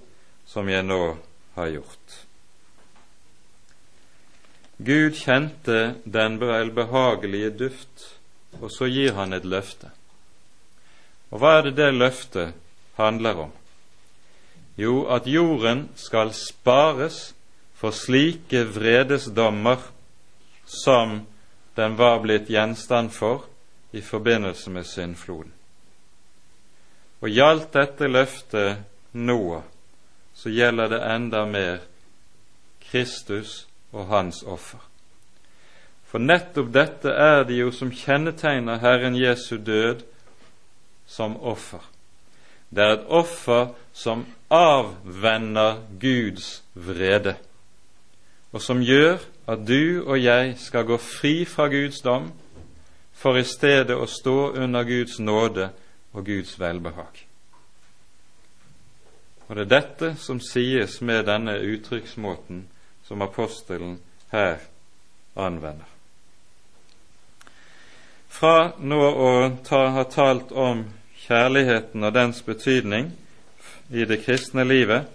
som 0.46 0.70
jeg 0.70 0.84
nå 0.84 1.18
har 1.56 1.70
gjort. 1.70 2.18
Gud 4.78 5.18
kjente 5.18 5.96
den 6.06 6.40
velbehagelige 6.42 7.50
duft, 7.50 8.10
og 8.62 8.70
så 8.72 8.86
gir 8.86 9.14
han 9.18 9.34
et 9.34 9.46
løfte. 9.46 9.90
Og 11.30 11.42
hva 11.42 11.58
er 11.58 11.70
det 11.70 11.78
det 11.78 11.94
løftet 11.94 12.54
handler 12.98 13.48
om? 13.48 13.57
Jo, 14.78 15.06
at 15.10 15.28
jorden 15.28 15.90
skal 15.96 16.34
spares 16.34 17.36
for 17.78 17.92
slike 17.92 18.64
vredesdommer 18.74 19.82
som 20.66 21.22
den 21.76 21.96
var 21.98 22.20
blitt 22.20 22.50
gjenstand 22.50 23.12
for 23.14 23.46
i 23.92 24.02
forbindelse 24.02 24.70
med 24.70 24.86
syndfloden. 24.86 25.54
Og 27.22 27.30
gjaldt 27.30 27.74
dette 27.74 28.10
løftet 28.10 28.84
Noah, 29.18 29.64
så 30.34 30.50
gjelder 30.54 30.92
det 30.94 31.02
enda 31.16 31.46
mer 31.50 31.80
Kristus 32.92 33.66
og 33.92 34.08
hans 34.12 34.44
offer. 34.44 34.82
For 36.08 36.24
nettopp 36.24 36.70
dette 36.74 37.12
er 37.12 37.44
det 37.48 37.58
jo 37.58 37.72
som 37.76 37.92
kjennetegner 37.92 38.80
Herren 38.80 39.18
Jesu 39.18 39.58
død 39.58 40.06
som 41.08 41.36
offer. 41.42 41.82
Det 42.70 42.84
er 42.84 42.94
et 42.98 43.08
offer 43.10 43.74
som 43.94 44.26
avvenner 44.54 45.82
Guds 46.00 46.64
vrede 46.74 47.36
og 48.58 48.62
som 48.64 48.82
gjør 48.82 49.20
at 49.48 49.64
du 49.68 50.04
og 50.08 50.18
jeg 50.18 50.56
skal 50.60 50.88
gå 50.88 50.98
fri 50.98 51.46
fra 51.46 51.68
Guds 51.70 52.02
dom, 52.02 52.32
for 53.14 53.38
i 53.38 53.44
stedet 53.46 53.96
å 53.98 54.08
stå 54.10 54.54
under 54.58 54.86
Guds 54.88 55.20
nåde 55.20 55.70
og 56.14 56.26
Guds 56.26 56.56
velbehag. 56.60 57.24
Og 59.48 59.56
det 59.56 59.66
er 59.66 59.72
dette 59.72 60.10
som 60.20 60.42
sies 60.44 61.00
med 61.02 61.26
denne 61.30 61.56
uttrykksmåten 61.64 62.66
som 63.08 63.22
apostelen 63.22 64.00
her 64.32 64.60
anvender. 65.36 65.88
Fra 68.28 68.74
nå 68.78 69.00
å 69.02 69.30
ta, 69.66 69.88
ha 69.96 70.04
talt 70.04 70.52
om 70.52 70.84
kjærligheten 71.28 72.04
og 72.04 72.14
dens 72.14 72.44
betydning 72.46 73.14
i 73.90 74.06
det 74.06 74.18
kristne 74.26 74.64
livet, 74.64 75.08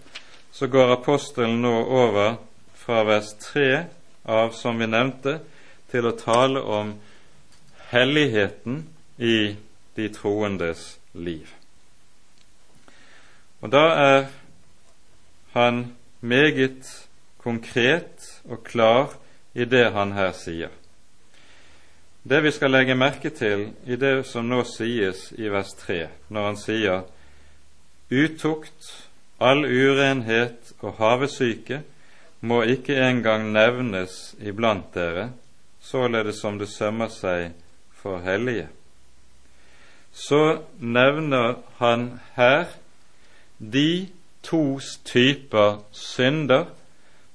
så 0.53 0.67
går 0.67 0.93
apostelen 0.93 1.63
nå 1.63 1.75
over 1.85 2.37
fra 2.75 3.05
vers 3.05 3.33
3 3.53 3.85
av, 4.25 4.51
som 4.51 4.79
vi 4.79 4.87
nevnte, 4.87 5.39
til 5.93 6.09
å 6.09 6.17
tale 6.17 6.61
om 6.61 6.95
helligheten 7.93 8.83
i 9.19 9.55
de 9.97 10.09
troendes 10.13 10.97
liv. 11.13 11.49
Og 13.61 13.71
da 13.71 13.85
er 14.03 14.23
han 15.53 15.85
meget 16.21 16.89
konkret 17.43 18.43
og 18.49 18.65
klar 18.65 19.13
i 19.55 19.65
det 19.69 19.91
han 19.93 20.15
her 20.17 20.33
sier. 20.33 20.73
Det 22.23 22.39
vi 22.43 22.53
skal 22.55 22.71
legge 22.71 22.95
merke 22.95 23.31
til 23.35 23.69
i 23.87 23.99
det 23.99 24.23
som 24.27 24.47
nå 24.49 24.63
sies 24.67 25.33
i 25.39 25.51
vers 25.51 25.75
3, 25.83 26.07
når 26.31 26.47
han 26.47 26.59
sier 26.59 27.03
utukt, 28.13 29.09
all 29.41 29.65
urenhet 29.65 30.75
og 30.81 30.99
havesyke 31.01 31.83
må 32.41 32.63
ikke 32.63 32.99
engang 33.01 33.49
nevnes 33.55 34.35
iblant 34.43 34.95
dere, 34.95 35.31
således 35.81 36.41
som 36.43 36.59
det 36.59 36.69
sømmer 36.69 37.11
seg 37.11 37.53
for 37.97 38.23
hellige. 38.23 38.69
Så 40.13 40.63
nevner 40.79 41.55
han 41.79 42.21
her 42.37 42.67
de 43.59 44.09
to 44.43 44.81
typer 45.05 45.81
synder 45.93 46.67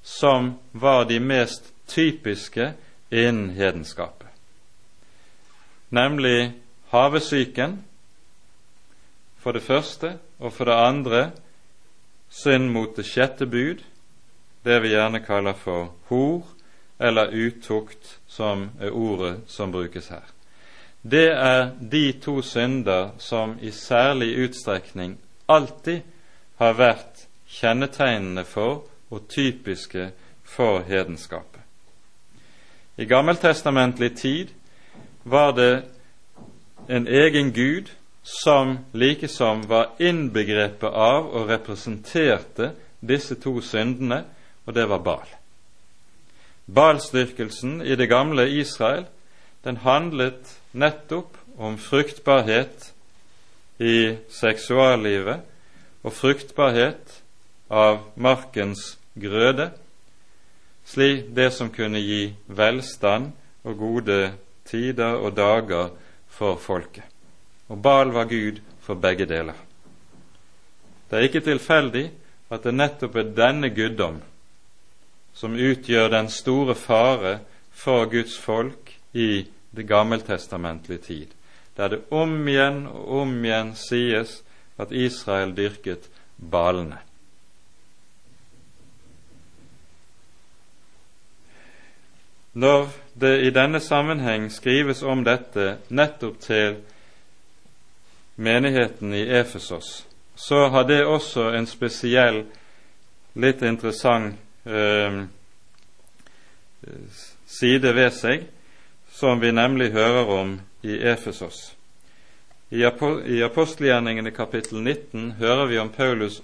som 0.02 0.54
var 0.72 1.04
de 1.08 1.18
mest 1.20 1.72
typiske 1.88 2.72
innen 3.10 3.50
hedenskapet, 3.50 4.28
nemlig 5.90 6.52
havesyken, 6.92 7.84
for 9.38 9.52
det 9.52 9.62
første, 9.62 10.18
og 10.38 10.52
for 10.52 10.64
det 10.64 10.74
andre 10.74 11.30
synd 12.28 12.70
mot 12.70 12.96
det 12.96 13.06
sjette 13.06 13.46
bud, 13.46 13.82
det 14.64 14.82
vi 14.82 14.92
gjerne 14.92 15.20
kaller 15.24 15.56
for 15.56 15.92
hor 16.10 16.46
eller 17.00 17.30
utukt, 17.32 18.18
som 18.26 18.70
er 18.80 18.90
ordet 18.90 19.40
som 19.46 19.72
brukes 19.72 20.08
her. 20.08 20.24
Det 21.02 21.30
er 21.30 21.70
de 21.90 22.12
to 22.12 22.42
synder 22.42 23.10
som 23.18 23.56
i 23.60 23.70
særlig 23.70 24.34
utstrekning 24.44 25.18
alltid 25.48 26.00
har 26.58 26.74
vært 26.74 27.28
kjennetegnende 27.48 28.44
for 28.44 28.82
og 29.10 29.28
typiske 29.28 30.10
for 30.44 30.82
hedenskapet. 30.82 31.60
I 32.98 33.04
gammeltestamentlig 33.04 34.16
tid 34.16 34.48
var 35.24 35.52
det 35.52 35.84
en 36.88 37.06
egen 37.06 37.52
gud 37.52 37.92
som 38.28 38.78
likesom 38.92 39.62
var 39.68 39.94
innbegrepet 39.98 40.92
av 40.92 41.30
og 41.32 41.48
representerte 41.48 42.72
disse 43.00 43.38
to 43.40 43.54
syndene, 43.64 44.24
og 44.66 44.74
det 44.76 44.84
var 44.90 45.00
Bal. 45.00 45.30
Balstyrkelsen 46.68 47.80
i 47.80 47.96
det 47.96 48.10
gamle 48.10 48.44
Israel 48.60 49.06
den 49.64 49.80
handlet 49.80 50.58
nettopp 50.76 51.38
om 51.56 51.78
fruktbarhet 51.80 52.90
i 53.80 54.16
seksuallivet 54.28 55.40
og 56.04 56.12
fruktbarhet 56.12 57.18
av 57.72 58.04
markens 58.20 58.98
grøde, 59.16 59.70
slik 60.84 61.32
det 61.36 61.50
som 61.56 61.72
kunne 61.72 62.00
gi 62.04 62.34
velstand 62.46 63.32
og 63.64 63.80
gode 63.80 64.22
tider 64.68 65.16
og 65.16 65.36
dager 65.36 65.94
for 66.28 66.60
folket. 66.60 67.07
Og 67.68 67.82
Baal 67.82 68.12
var 68.12 68.24
Gud 68.30 68.60
for 68.80 68.94
begge 68.94 69.26
deler. 69.28 69.56
Det 71.08 71.18
er 71.18 71.28
ikke 71.28 71.44
tilfeldig 71.44 72.08
at 72.52 72.64
det 72.64 72.74
nettopp 72.74 73.16
er 73.16 73.32
denne 73.36 73.70
guddom 73.72 74.20
som 75.36 75.54
utgjør 75.54 76.08
den 76.12 76.28
store 76.32 76.74
fare 76.74 77.38
for 77.70 78.08
Guds 78.10 78.38
folk 78.38 78.94
i 79.12 79.46
det 79.76 79.84
gammeltestamentlige 79.88 80.98
tid, 80.98 81.26
der 81.76 81.88
det 81.88 82.00
om 82.10 82.48
igjen 82.48 82.86
og 82.86 83.20
om 83.22 83.36
igjen 83.44 83.74
sies 83.78 84.40
at 84.78 84.92
Israel 84.92 85.54
dyrket 85.56 86.08
balene. 86.38 86.98
Når 92.58 92.88
det 93.14 93.34
i 93.46 93.50
denne 93.54 93.78
sammenheng 93.80 94.48
skrives 94.50 95.02
om 95.02 95.22
dette 95.24 95.76
nettopp 95.94 96.40
til 96.42 96.80
menigheten 98.38 99.14
i 99.14 99.22
Efesos, 99.22 100.06
så 100.34 100.68
har 100.68 100.84
det 100.84 101.06
også 101.06 101.50
en 101.50 101.66
spesiell, 101.66 102.44
litt 103.34 103.62
interessant 103.62 104.38
eh, 104.64 105.16
side 107.46 107.92
ved 107.94 108.14
seg, 108.14 108.44
som 109.10 109.42
vi 109.42 109.50
nemlig 109.50 109.90
hører 109.96 110.30
om 110.30 110.54
i 110.86 111.00
Efesos. 111.10 111.72
I 112.70 112.84
apostelgjerningene 113.42 114.30
kapittel 114.30 114.84
19 114.86 115.32
hører 115.42 115.66
vi 115.66 115.82
om 115.82 115.90
Paulus' 115.90 116.38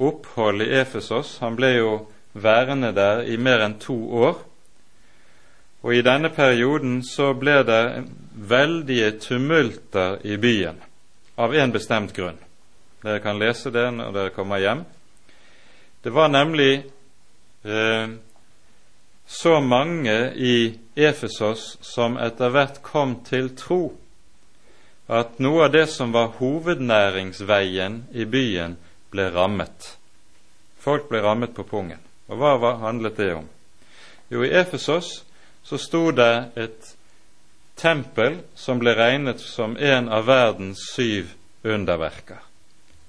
opphold 0.00 0.64
i 0.64 0.72
Efesos. 0.80 1.36
Han 1.44 1.56
ble 1.60 1.74
jo 1.76 1.94
værende 2.32 2.94
der 2.96 3.26
i 3.28 3.36
mer 3.36 3.66
enn 3.66 3.76
to 3.82 3.98
år. 4.24 4.40
Og 5.84 5.94
i 5.94 6.04
denne 6.04 6.32
perioden 6.32 7.02
så 7.04 7.34
ble 7.36 7.60
det 7.68 7.84
veldige 8.32 9.18
tumulter 9.20 10.22
i 10.24 10.40
byen 10.40 10.85
av 11.36 11.54
en 11.54 11.72
bestemt 11.72 12.12
grunn. 12.16 12.38
Dere 13.04 13.20
kan 13.20 13.38
lese 13.38 13.70
det 13.70 13.86
når 13.92 14.12
dere 14.14 14.34
kommer 14.34 14.60
hjem. 14.60 14.84
Det 16.02 16.10
var 16.10 16.28
nemlig 16.32 16.86
eh, 17.62 18.08
så 19.26 19.60
mange 19.60 20.16
i 20.34 20.78
Efesos 20.96 21.76
som 21.80 22.16
etter 22.16 22.52
hvert 22.54 22.80
kom 22.82 23.18
til 23.26 23.50
tro, 23.58 23.92
at 25.06 25.38
noe 25.42 25.66
av 25.66 25.74
det 25.74 25.86
som 25.92 26.14
var 26.14 26.32
hovednæringsveien 26.40 28.04
i 28.14 28.24
byen, 28.24 28.78
ble 29.10 29.28
rammet. 29.34 29.92
Folk 30.82 31.06
ble 31.10 31.20
rammet 31.22 31.54
på 31.54 31.66
pungen. 31.66 32.00
Og 32.26 32.40
hva 32.40 32.72
handlet 32.82 33.20
det 33.20 33.32
om? 33.36 33.46
Jo, 34.30 34.42
i 34.42 34.50
Efesos 34.50 35.20
så 35.62 35.78
sto 35.78 36.10
det 36.10 36.32
et 36.58 36.95
tempel 37.76 38.38
som 38.54 38.80
ble 38.80 38.94
regnet 38.96 39.40
som 39.40 39.76
en 39.76 40.08
av 40.08 40.26
verdens 40.26 40.82
syv 40.92 41.34
underverker, 41.62 42.40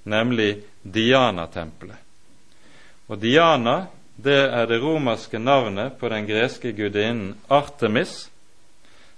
nemlig 0.03 0.63
Diana-tempelet. 0.83 1.99
Og 3.07 3.19
Diana 3.23 3.87
det 4.17 4.39
er 4.49 4.65
det 4.65 4.79
romerske 4.81 5.39
navnet 5.39 5.99
på 5.99 6.09
den 6.09 6.25
greske 6.25 6.71
gudinnen 6.73 7.35
Artemis, 7.53 8.29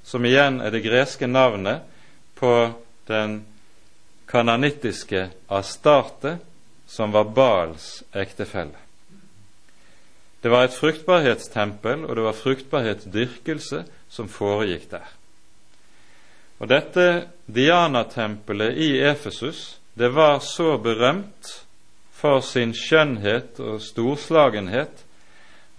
som 0.04 0.26
igjen 0.28 0.60
er 0.60 0.74
det 0.76 0.84
greske 0.84 1.28
navnet 1.28 1.86
på 2.36 2.52
den 3.08 3.39
kananittiske 4.28 5.30
Astarte, 5.47 6.38
som 6.88 7.14
var 7.16 7.32
Bals 7.32 8.04
ektefelle. 8.12 8.76
Det 10.43 10.52
var 10.52 10.68
et 10.68 10.76
fruktbarhetstempel, 10.76 12.04
og 12.06 12.16
det 12.16 12.24
var 12.26 12.38
fruktbarhetsdyrkelse 12.38 13.84
som 14.10 14.30
foregikk 14.32 14.89
der. 14.91 15.08
Og 16.60 16.68
dette 16.68 17.30
Diana-tempelet 17.47 18.78
i 18.78 18.89
Efesus, 19.07 19.80
det 19.95 20.12
var 20.16 20.39
så 20.43 20.78
berømt 20.78 21.53
for 22.12 22.43
sin 22.43 22.74
skjønnhet 22.76 23.60
og 23.64 23.80
storslagenhet 23.84 25.05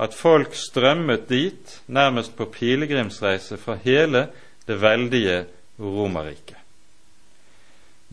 at 0.00 0.16
folk 0.16 0.54
strømmet 0.56 1.28
dit 1.28 1.74
nærmest 1.86 2.32
på 2.36 2.48
pilegrimsreise 2.48 3.58
fra 3.60 3.76
hele 3.84 4.28
det 4.66 4.80
veldige 4.80 5.44
Romerriket. 5.80 6.56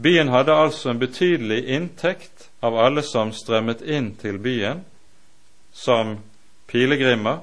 Byen 0.02 0.28
hadde 0.28 0.54
altså 0.54 0.92
en 0.92 1.00
betydelig 1.00 1.64
inntekt 1.74 2.50
av 2.62 2.78
alle 2.80 3.02
som 3.04 3.32
strømmet 3.34 3.82
inn 3.82 4.12
til 4.20 4.38
byen 4.40 4.84
som 5.74 6.18
pilegrimer, 6.68 7.40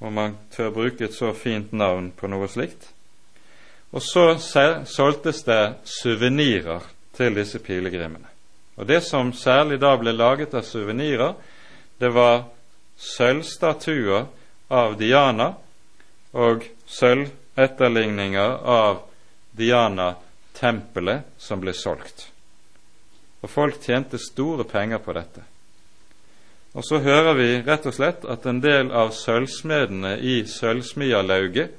om 0.00 0.12
man 0.12 0.36
tør 0.54 0.74
bruke 0.74 1.04
et 1.04 1.14
så 1.14 1.32
fint 1.32 1.72
navn 1.72 2.10
på 2.16 2.30
noe 2.30 2.48
slikt. 2.50 2.90
Og 3.90 4.02
så 4.04 4.24
solgtes 4.84 5.42
det 5.46 5.62
suvenirer 5.84 6.84
til 7.16 7.34
disse 7.34 7.58
pilegrimene. 7.58 8.28
Og 8.76 8.86
Det 8.86 9.02
som 9.02 9.32
særlig 9.32 9.80
da 9.80 9.96
ble 9.96 10.12
laget 10.12 10.54
av 10.54 10.62
suvenirer, 10.62 11.34
det 11.98 12.12
var 12.14 12.44
sølvstatuer 12.98 14.26
av 14.70 14.96
Diana 14.98 15.54
og 16.32 16.66
sølvetterligninger 16.86 18.58
av 18.62 19.00
Diana-tempelet 19.58 21.26
som 21.38 21.60
ble 21.60 21.74
solgt. 21.74 22.28
Og 23.42 23.50
folk 23.50 23.80
tjente 23.82 24.18
store 24.18 24.66
penger 24.68 25.02
på 25.02 25.14
dette. 25.16 25.42
Og 26.76 26.84
så 26.84 27.00
hører 27.02 27.34
vi 27.34 27.50
rett 27.66 27.86
og 27.88 27.94
slett 27.96 28.26
at 28.28 28.46
en 28.46 28.60
del 28.62 28.92
av 28.94 29.10
sølvsmedene 29.16 30.18
i 30.20 30.42
sølvsmierlauget 30.46 31.74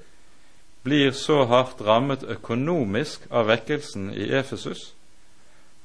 blir 0.84 1.12
så 1.12 1.44
hardt 1.46 1.82
rammet 1.82 2.24
økonomisk 2.24 3.28
av 3.30 3.50
vekkelsen 3.52 4.14
i 4.14 4.30
Efesus 4.32 4.94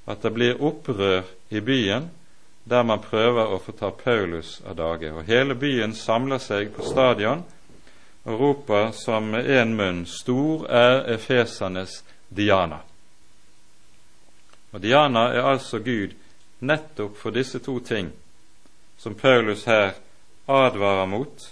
at 0.05 0.23
det 0.23 0.35
blir 0.37 0.63
opprør 0.63 1.25
i 1.51 1.61
byen 1.61 2.11
der 2.65 2.83
man 2.83 3.03
prøver 3.05 3.53
å 3.53 3.59
få 3.61 3.75
ta 3.77 3.91
Paulus 3.93 4.61
av 4.65 4.77
dage. 4.77 5.11
Og 5.13 5.29
hele 5.29 5.55
byen 5.55 5.93
samler 5.95 6.41
seg 6.41 6.73
på 6.73 6.85
stadion 6.87 7.45
og 8.25 8.41
roper 8.41 8.91
som 8.97 9.29
med 9.35 9.49
én 9.49 9.75
munn 9.77 10.05
Stor 10.09 10.65
er 10.69 11.05
efesernes 11.13 12.03
Diana. 12.29 12.81
Og 14.73 14.81
Diana 14.81 15.29
er 15.33 15.51
altså 15.53 15.79
Gud 15.79 16.17
nettopp 16.65 17.19
for 17.21 17.31
disse 17.31 17.61
to 17.61 17.79
ting 17.85 18.11
som 18.99 19.15
Paulus 19.15 19.65
her 19.69 19.93
advarer 20.49 21.07
mot 21.07 21.49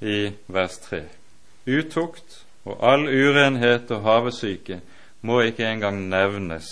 i 0.00 0.32
vers 0.46 0.78
3. 0.90 1.21
Utukt 1.66 2.42
og 2.64 2.78
all 2.82 3.06
urenhet 3.06 3.90
og 3.90 4.02
havesyke 4.06 4.80
må 5.22 5.40
ikke 5.46 5.66
engang 5.66 6.00
nevnes 6.10 6.68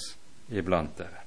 iblant 0.51 0.99
dere. 0.99 1.20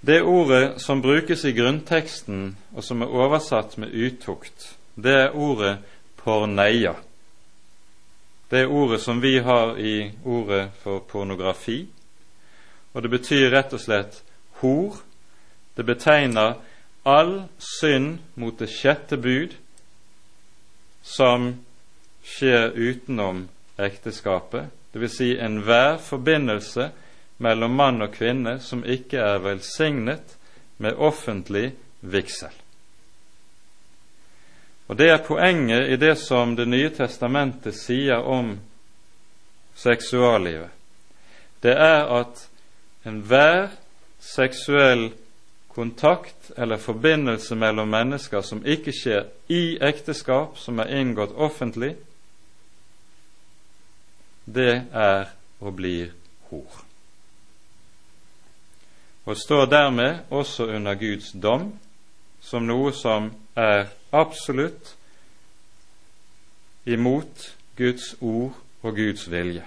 Det 0.00 0.22
ordet 0.22 0.80
som 0.80 1.02
brukes 1.02 1.44
i 1.44 1.52
grunnteksten, 1.52 2.56
og 2.72 2.84
som 2.84 3.02
er 3.02 3.12
oversatt 3.12 3.76
med 3.78 3.92
utukt, 3.92 4.76
det 4.96 5.12
er 5.12 5.36
ordet 5.36 5.76
porneia. 6.16 6.94
Det 8.50 8.62
er 8.62 8.72
ordet 8.72 9.00
som 9.00 9.20
vi 9.22 9.38
har 9.38 9.76
i 9.76 10.10
ordet 10.24 10.70
for 10.80 11.04
pornografi, 11.04 11.84
og 12.94 13.02
det 13.02 13.10
betyr 13.10 13.50
rett 13.52 13.74
og 13.76 13.82
slett 13.82 14.22
hor. 14.62 14.96
Det 15.76 15.84
betegner 15.86 16.56
all 17.04 17.44
synd 17.60 18.18
mot 18.34 18.56
det 18.58 18.70
sjette 18.72 19.20
bud 19.20 19.54
som 21.02 21.64
skjer 22.22 22.70
utenom 22.70 23.48
ekteskapet, 23.76 24.70
dvs. 24.92 25.16
Si 25.16 25.38
enhver 25.38 25.96
forbindelse 25.96 26.90
mellom 27.40 27.76
mann 27.76 28.02
og 28.02 28.14
kvinne 28.14 28.58
som 28.60 28.84
ikke 28.84 29.20
er 29.22 29.44
velsignet 29.44 30.36
med 30.76 30.98
offentlig 30.98 31.72
vigsel. 32.00 32.52
Og 34.90 34.96
Det 34.96 35.10
er 35.10 35.22
poenget 35.22 35.88
i 35.88 35.96
det 35.96 36.18
som 36.18 36.56
Det 36.56 36.68
nye 36.68 36.90
testamentet 36.90 37.74
sier 37.74 38.18
om 38.26 38.58
seksuallivet. 39.74 40.70
Det 41.62 41.72
er 41.72 42.08
at 42.20 42.48
enhver 43.06 43.68
seksuell 44.18 45.12
kontakt 45.74 46.50
eller 46.56 46.76
forbindelse 46.76 47.54
mellom 47.54 47.88
mennesker 47.88 48.40
som 48.42 48.62
ikke 48.66 48.92
skjer 48.92 49.26
i 49.48 49.78
ekteskap, 49.80 50.58
som 50.58 50.78
er 50.78 50.90
inngått 51.00 51.34
offentlig, 51.36 51.94
det 54.44 54.82
er 54.92 55.30
og 55.60 55.76
blir 55.76 56.10
hor. 56.50 56.80
Og 59.24 59.36
står 59.36 59.66
dermed 59.66 60.18
også 60.30 60.66
under 60.66 60.94
Guds 60.94 61.32
dom 61.42 61.72
som 62.40 62.64
noe 62.66 62.92
som 62.96 63.30
er 63.54 63.90
absolutt 64.16 64.94
imot 66.88 67.50
Guds 67.76 68.14
ord 68.20 68.56
og 68.82 68.96
Guds 68.96 69.28
vilje. 69.30 69.64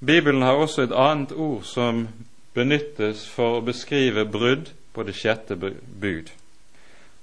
Bibelen 0.00 0.42
har 0.42 0.52
også 0.52 0.82
et 0.82 0.94
annet 0.94 1.32
ord 1.32 1.62
som 1.62 2.08
benyttes 2.58 3.24
for 3.30 3.58
å 3.58 3.64
beskrive 3.64 4.26
brudd 4.26 4.72
på 4.94 5.06
det 5.06 5.14
sjette 5.16 5.56
bud. 5.56 6.32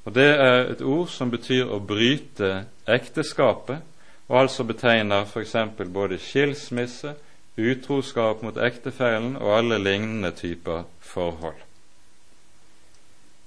Og 0.05 0.13
Det 0.13 0.29
er 0.29 0.71
et 0.71 0.81
ord 0.81 1.09
som 1.09 1.31
betyr 1.33 1.65
å 1.65 1.81
bryte 1.81 2.65
ekteskapet, 2.87 3.81
og 4.29 4.39
altså 4.39 4.63
betegner 4.63 5.25
f.eks. 5.25 5.55
både 5.93 6.19
skilsmisse, 6.21 7.15
utroskap 7.57 8.41
mot 8.43 8.57
ektefellen 8.57 9.35
og 9.37 9.57
alle 9.57 9.77
lignende 9.79 10.31
typer 10.35 10.83
forhold. 10.99 11.61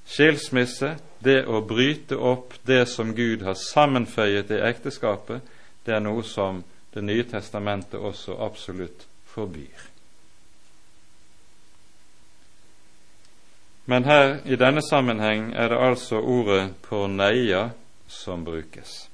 Skilsmisse, 0.08 0.94
det 1.20 1.42
å 1.46 1.60
bryte 1.60 2.16
opp 2.16 2.54
det 2.66 2.86
som 2.88 3.12
Gud 3.14 3.44
har 3.44 3.58
sammenføyet 3.60 4.50
i 4.54 4.62
ekteskapet, 4.70 5.44
det 5.84 5.94
er 5.94 6.04
noe 6.04 6.24
som 6.24 6.64
Det 6.88 7.02
nye 7.04 7.22
testamentet 7.28 8.00
også 8.00 8.34
absolutt 8.42 9.04
forbyr. 9.28 9.87
Men 13.88 14.04
her 14.04 14.38
i 14.44 14.56
denne 14.60 14.82
sammenheng 14.84 15.52
er 15.56 15.72
det 15.72 15.78
altså 15.80 16.20
ordet 16.20 16.74
porneia 16.84 17.70
som 18.08 18.44
brukes. 18.44 19.08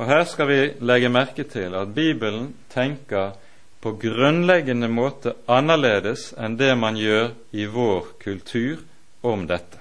Og 0.00 0.06
Her 0.06 0.24
skal 0.24 0.48
vi 0.48 0.60
legge 0.80 1.08
merke 1.08 1.44
til 1.44 1.74
at 1.76 1.94
Bibelen 1.94 2.54
tenker 2.72 3.32
på 3.80 3.92
grunnleggende 4.00 4.88
måte 4.88 5.34
annerledes 5.48 6.30
enn 6.36 6.56
det 6.60 6.72
man 6.76 6.96
gjør 6.96 7.32
i 7.52 7.66
vår 7.68 8.06
kultur 8.20 8.80
om 9.24 9.46
dette. 9.48 9.80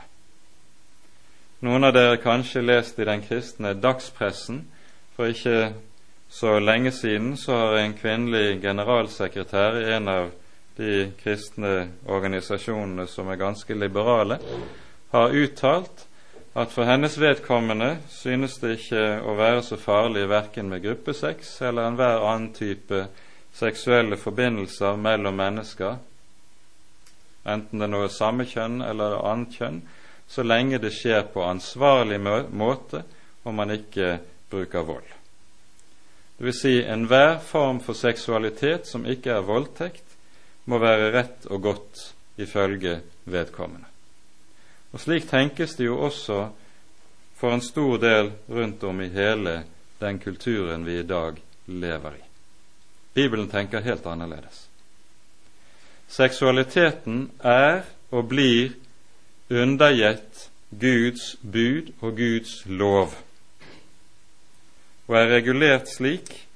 Noen 1.60 1.84
av 1.84 1.96
dere 1.96 2.20
kanskje 2.24 2.64
lest 2.64 3.00
i 3.00 3.08
den 3.08 3.24
kristne 3.24 3.74
dagspressen. 3.76 4.62
For 5.16 5.32
ikke 5.32 5.74
så 6.32 6.60
lenge 6.60 6.92
siden 6.96 7.34
så 7.38 7.56
har 7.56 7.82
en 7.82 7.98
kvinnelig 8.00 8.62
generalsekretær 8.64 9.80
i 9.82 9.90
en 9.98 10.08
av 10.08 10.30
de 10.80 11.12
kristne 11.20 11.90
organisasjonene 12.08 13.08
som 13.12 13.28
er 13.28 13.40
ganske 13.42 13.76
liberale, 13.76 14.40
har 15.12 15.36
uttalt 15.36 16.06
at 16.60 16.72
for 16.72 16.88
hennes 16.88 17.18
vedkommende 17.20 17.98
synes 18.10 18.58
det 18.62 18.78
ikke 18.78 19.04
å 19.22 19.36
være 19.38 19.62
så 19.66 19.78
farlig 19.80 20.26
verken 20.32 20.72
med 20.72 20.84
gruppesex 20.84 21.60
eller 21.68 21.92
enhver 21.92 22.24
annen 22.26 22.54
type 22.56 23.06
seksuelle 23.60 24.18
forbindelser 24.18 24.98
mellom 24.98 25.38
mennesker, 25.38 26.00
enten 27.50 27.84
det 27.84 27.90
nå 27.90 28.04
er 28.06 28.14
samme 28.14 28.46
kjønn 28.48 28.82
eller 28.86 29.20
annet 29.30 29.60
kjønn, 29.60 29.80
så 30.30 30.46
lenge 30.46 30.80
det 30.80 30.94
skjer 30.94 31.26
på 31.34 31.44
ansvarlig 31.44 32.20
måte 32.22 33.04
og 33.44 33.56
man 33.56 33.74
ikke 33.74 34.20
bruker 34.50 34.86
vold. 34.86 35.16
Det 36.38 36.46
vil 36.48 36.56
si 36.56 36.76
enhver 36.84 37.40
form 37.44 37.82
for 37.84 37.98
seksualitet 37.98 38.88
som 38.88 39.08
ikke 39.10 39.34
er 39.36 39.48
voldtekt, 39.48 40.09
må 40.70 40.78
være 40.82 41.12
rett 41.16 41.48
og 41.50 41.62
godt 41.66 42.02
ifølge 42.40 43.00
vedkommende. 43.26 43.88
Og 44.94 45.02
Slik 45.02 45.28
tenkes 45.30 45.76
det 45.78 45.86
jo 45.86 46.00
også 46.06 46.48
for 47.40 47.54
en 47.54 47.62
stor 47.62 47.98
del 48.02 48.32
rundt 48.50 48.84
om 48.84 49.02
i 49.02 49.10
hele 49.14 49.64
den 50.00 50.20
kulturen 50.20 50.86
vi 50.86 51.00
i 51.00 51.08
dag 51.08 51.38
lever 51.68 52.18
i. 52.18 52.24
Bibelen 53.14 53.50
tenker 53.50 53.82
helt 53.82 54.06
annerledes. 54.06 54.68
Seksualiteten 56.10 57.32
er 57.44 57.84
og 58.12 58.30
blir 58.30 58.74
undergitt 59.50 60.50
Guds 60.70 61.36
bud 61.42 61.94
og 62.02 62.18
Guds 62.18 62.66
lov, 62.66 63.14
og 65.08 65.16
er 65.18 65.32
regulert 65.34 65.90
slik 65.90 66.49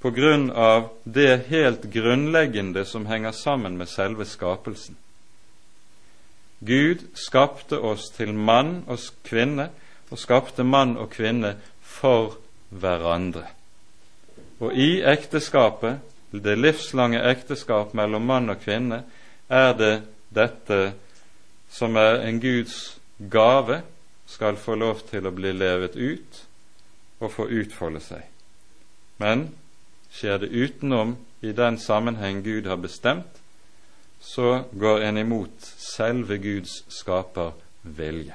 på 0.00 0.10
grunn 0.10 0.50
av 0.50 0.88
det 1.04 1.48
helt 1.48 1.88
grunnleggende 1.92 2.84
som 2.84 3.06
henger 3.06 3.32
sammen 3.32 3.76
med 3.78 3.88
selve 3.88 4.24
skapelsen. 4.24 4.96
Gud 6.60 7.04
skapte 7.14 7.78
oss 7.78 8.08
til 8.16 8.32
mann 8.34 8.82
og 8.86 9.00
kvinne, 9.24 9.70
og 10.10 10.18
skapte 10.18 10.64
mann 10.64 10.96
og 10.96 11.10
kvinne 11.12 11.56
for 11.82 12.36
hverandre. 12.70 13.44
Og 14.60 14.72
i 14.72 15.02
ekteskapet 15.04 15.98
det 16.30 16.58
livslange 16.58 17.20
ekteskap 17.30 17.94
mellom 17.94 18.26
mann 18.26 18.50
og 18.50 18.60
kvinne, 18.64 19.02
er 19.48 19.72
det 19.78 19.94
dette 20.34 20.92
som 21.70 21.96
er 21.96 22.22
en 22.26 22.40
Guds 22.40 22.98
gave, 23.30 23.82
skal 24.26 24.56
få 24.58 24.74
lov 24.74 25.04
til 25.06 25.26
å 25.26 25.34
bli 25.34 25.52
levet 25.54 25.94
ut 25.96 26.40
og 27.20 27.30
få 27.32 27.46
utfolde 27.46 28.02
seg. 28.02 28.24
Men 29.22 29.46
skjer 30.10 30.38
det 30.38 30.52
utenom 30.52 31.16
i 31.40 31.52
den 31.52 31.78
sammenheng 31.78 32.42
Gud 32.44 32.66
har 32.66 32.76
bestemt, 32.76 33.40
så 34.20 34.64
går 34.72 35.00
en 35.00 35.18
imot 35.18 35.60
selve 35.76 36.38
Guds 36.38 36.84
skaper 36.88 37.52
vilje. 37.82 38.34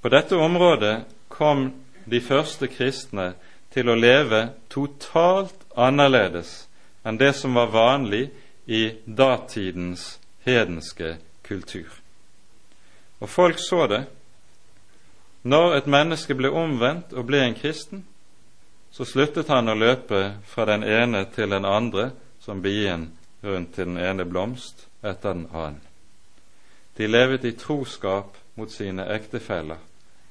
På 0.00 0.08
dette 0.08 0.36
området 0.36 1.04
kom 1.28 1.70
de 2.04 2.20
første 2.20 2.68
kristne 2.70 3.32
til 3.74 3.88
å 3.90 3.96
leve 3.98 4.42
totalt 4.70 5.66
annerledes 5.76 6.66
enn 7.06 7.18
det 7.18 7.32
som 7.38 7.54
var 7.58 7.72
vanlig 7.74 8.28
i 8.66 8.90
datidens 9.06 10.16
hedenske 10.46 11.16
kultur. 11.46 11.90
Og 13.20 13.30
folk 13.30 13.58
så 13.62 13.86
det. 13.86 14.04
Når 15.42 15.76
et 15.76 15.86
menneske 15.86 16.34
ble 16.34 16.50
omvendt 16.50 17.14
og 17.14 17.28
ble 17.28 17.44
en 17.44 17.54
kristen, 17.54 18.02
så 18.96 19.04
sluttet 19.04 19.50
han 19.52 19.68
å 19.68 19.74
løpe 19.76 20.20
fra 20.48 20.64
den 20.70 20.80
ene 20.88 21.26
til 21.28 21.50
den 21.52 21.66
andre 21.68 22.14
som 22.40 22.62
bien 22.64 23.10
rundt 23.44 23.74
til 23.76 23.90
den 23.90 23.98
ene 24.00 24.24
blomst 24.24 24.86
etter 25.02 25.34
den 25.34 25.50
annen. 25.52 25.82
De 26.96 27.04
levet 27.04 27.44
i 27.44 27.52
troskap 27.60 28.38
mot 28.56 28.72
sine 28.72 29.04
ektefeller 29.12 29.82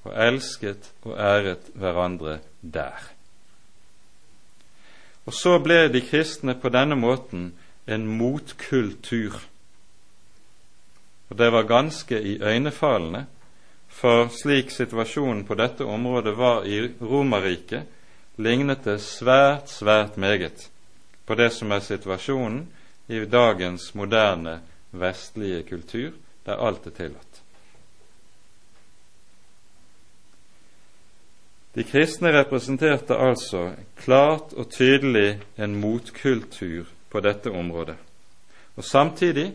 og 0.01 0.15
elsket 0.17 0.89
og 1.05 1.13
æret 1.13 1.69
hverandre 1.77 2.39
der. 2.61 3.05
Og 5.29 5.33
så 5.33 5.59
ble 5.61 5.83
de 5.93 6.01
kristne 6.01 6.55
på 6.57 6.73
denne 6.73 6.97
måten 6.97 7.51
en 7.85 8.07
motkultur. 8.17 9.37
Og 11.29 11.37
det 11.37 11.51
var 11.53 11.69
ganske 11.69 12.17
iøynefallende, 12.17 13.27
for 13.89 14.33
slik 14.33 14.73
situasjonen 14.73 15.45
på 15.45 15.53
dette 15.57 15.85
området 15.85 16.33
var 16.37 16.65
i 16.65 16.81
Romerriket, 17.01 17.85
lignet 18.37 18.83
det 18.83 18.99
svært, 19.01 19.69
svært 19.69 20.17
meget 20.17 20.69
på 21.25 21.35
det 21.35 21.51
som 21.53 21.71
er 21.71 21.83
situasjonen 21.83 22.65
i 23.07 23.23
dagens 23.25 23.93
moderne 23.95 24.59
vestlige 24.91 25.63
kultur, 25.69 26.11
der 26.45 26.61
alt 26.67 26.87
er 26.87 26.95
tillatt. 26.95 27.41
De 31.75 31.83
kristne 31.83 32.31
representerte 32.31 33.17
altså 33.19 33.73
klart 33.99 34.53
og 34.55 34.69
tydelig 34.71 35.41
en 35.59 35.75
motkultur 35.75 36.85
på 37.11 37.19
dette 37.19 37.51
området. 37.51 37.97
Og 38.75 38.83
Samtidig 38.83 39.53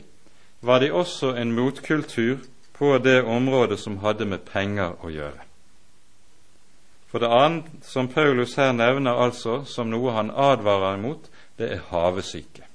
var 0.60 0.78
de 0.78 0.92
også 0.92 1.34
en 1.34 1.52
motkultur 1.52 2.36
på 2.72 2.98
det 2.98 3.22
området 3.24 3.78
som 3.78 3.96
hadde 4.04 4.24
med 4.24 4.44
penger 4.52 5.00
å 5.00 5.08
gjøre. 5.08 5.49
For 7.10 7.18
det 7.18 7.30
annet 7.34 7.64
som 7.82 8.08
Paulus 8.08 8.54
her 8.54 8.72
nevner 8.72 9.18
altså 9.18 9.64
som 9.66 9.90
noe 9.90 10.14
han 10.14 10.30
advarer 10.30 10.98
imot, 10.98 11.26
det 11.58 11.72
er 11.74 11.86
havesyke. 11.90 12.66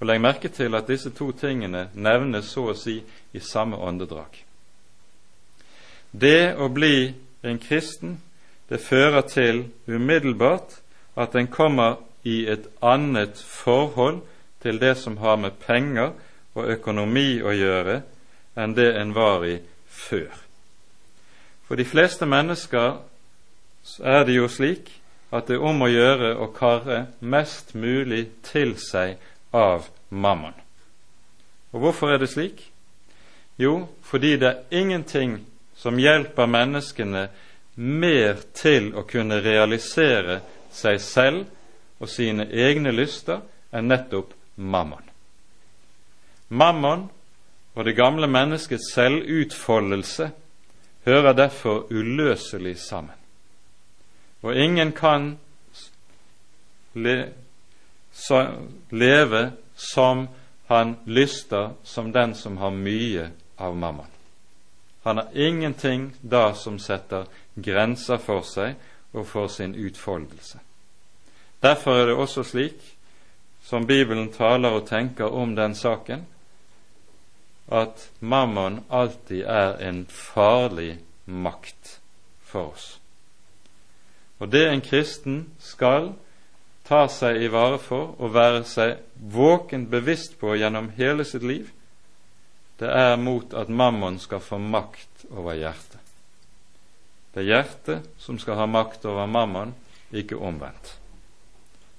Og 0.00 0.08
Legg 0.08 0.22
merke 0.24 0.48
til 0.48 0.74
at 0.74 0.88
disse 0.88 1.12
to 1.12 1.28
tingene 1.36 1.90
nevnes 1.92 2.48
så 2.48 2.70
å 2.72 2.76
si 2.76 3.02
i 3.36 3.42
samme 3.44 3.76
åndedrag. 3.76 4.40
Det 6.10 6.56
å 6.56 6.70
bli 6.72 7.12
en 7.44 7.60
kristen, 7.60 8.16
det 8.72 8.80
fører 8.80 9.20
til 9.28 9.66
umiddelbart 9.86 10.80
at 11.20 11.36
en 11.36 11.50
kommer 11.52 12.00
i 12.24 12.46
et 12.48 12.66
annet 12.80 13.36
forhold 13.36 14.22
til 14.62 14.80
det 14.80 14.96
som 14.96 15.20
har 15.20 15.36
med 15.36 15.60
penger 15.60 16.14
og 16.54 16.72
økonomi 16.72 17.42
å 17.42 17.52
gjøre, 17.52 18.00
enn 18.56 18.74
det 18.76 18.94
en 18.96 19.12
var 19.14 19.44
i 19.46 19.58
før. 19.86 20.49
For 21.70 21.78
de 21.78 21.84
fleste 21.86 22.26
mennesker 22.26 22.96
er 24.02 24.24
det 24.26 24.34
jo 24.34 24.48
slik 24.50 24.88
at 25.30 25.46
det 25.46 25.54
er 25.54 25.66
om 25.70 25.84
å 25.86 25.86
gjøre 25.86 26.32
å 26.42 26.48
karre 26.50 26.96
mest 27.22 27.76
mulig 27.78 28.24
til 28.42 28.72
seg 28.74 29.20
av 29.54 29.86
mammon. 30.10 30.56
Og 31.70 31.84
hvorfor 31.84 32.10
er 32.10 32.18
det 32.18 32.32
slik? 32.32 32.64
Jo, 33.54 33.86
fordi 34.02 34.32
det 34.42 34.48
er 34.48 34.80
ingenting 34.80 35.36
som 35.78 36.02
hjelper 36.02 36.50
menneskene 36.50 37.28
mer 37.78 38.42
til 38.50 38.90
å 38.98 39.06
kunne 39.06 39.38
realisere 39.38 40.40
seg 40.74 40.98
selv 40.98 42.02
og 42.02 42.10
sine 42.10 42.48
egne 42.50 42.90
lyster 42.90 43.46
enn 43.70 43.86
nettopp 43.94 44.34
mammon. 44.58 45.06
Mammon 46.50 47.06
og 47.78 47.86
det 47.86 47.94
gamle 47.94 48.26
menneskets 48.26 48.90
selvutfoldelse 48.98 50.32
hører 51.04 51.32
derfor 51.32 51.86
uløselig 51.90 52.78
sammen. 52.78 53.16
Og 54.42 54.56
ingen 54.56 54.92
kan 54.92 55.38
le, 56.94 57.32
så, 58.12 58.46
leve 58.90 59.52
som 59.74 60.28
han 60.66 60.96
lyster 61.06 61.70
som 61.82 62.12
den 62.12 62.34
som 62.34 62.56
har 62.56 62.70
mye 62.70 63.30
av 63.56 63.76
mammon. 63.76 64.06
Han 65.02 65.16
har 65.16 65.28
ingenting 65.34 66.12
da 66.20 66.54
som 66.54 66.78
setter 66.78 67.26
grenser 67.54 68.20
for 68.20 68.44
seg 68.44 68.76
og 69.12 69.26
for 69.26 69.48
sin 69.48 69.74
utfoldelse. 69.74 70.60
Derfor 71.62 71.96
er 71.96 72.06
det 72.06 72.16
også 72.16 72.44
slik, 72.44 72.78
som 73.62 73.86
Bibelen 73.86 74.32
taler 74.32 74.72
og 74.78 74.86
tenker 74.88 75.24
om 75.24 75.56
den 75.56 75.74
saken, 75.74 76.24
at 77.70 78.08
mammon 78.20 78.80
alltid 78.90 79.44
er 79.46 79.78
en 79.88 80.04
farlig 80.10 80.98
makt 81.24 81.98
for 82.42 82.72
oss. 82.74 82.88
Og 84.40 84.50
det 84.50 84.66
en 84.68 84.82
kristen 84.82 85.42
skal 85.62 86.12
ta 86.88 87.04
seg 87.12 87.42
i 87.42 87.50
vare 87.52 87.78
for 87.78 88.16
og 88.18 88.34
være 88.34 88.64
seg 88.66 88.96
våken 89.14 89.86
bevisst 89.92 90.38
på 90.40 90.56
gjennom 90.58 90.90
hele 90.98 91.26
sitt 91.28 91.46
liv, 91.46 91.68
det 92.80 92.88
er 92.88 93.20
mot 93.20 93.52
at 93.54 93.68
mammon 93.68 94.16
skal 94.18 94.40
få 94.40 94.58
makt 94.58 95.26
over 95.30 95.54
hjertet. 95.54 96.00
Det 97.34 97.44
er 97.44 97.52
hjertet 97.52 98.08
som 98.18 98.40
skal 98.40 98.58
ha 98.58 98.66
makt 98.66 99.04
over 99.06 99.28
mammon, 99.30 99.76
ikke 100.10 100.40
omvendt 100.40 100.96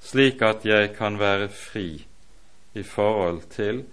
slik 0.01 0.41
at 0.41 0.65
jeg 0.65 0.93
kan 0.97 1.19
være 1.19 1.49
fri 1.49 2.03
i 2.73 2.83
forhold 2.83 3.41
til 3.53 3.83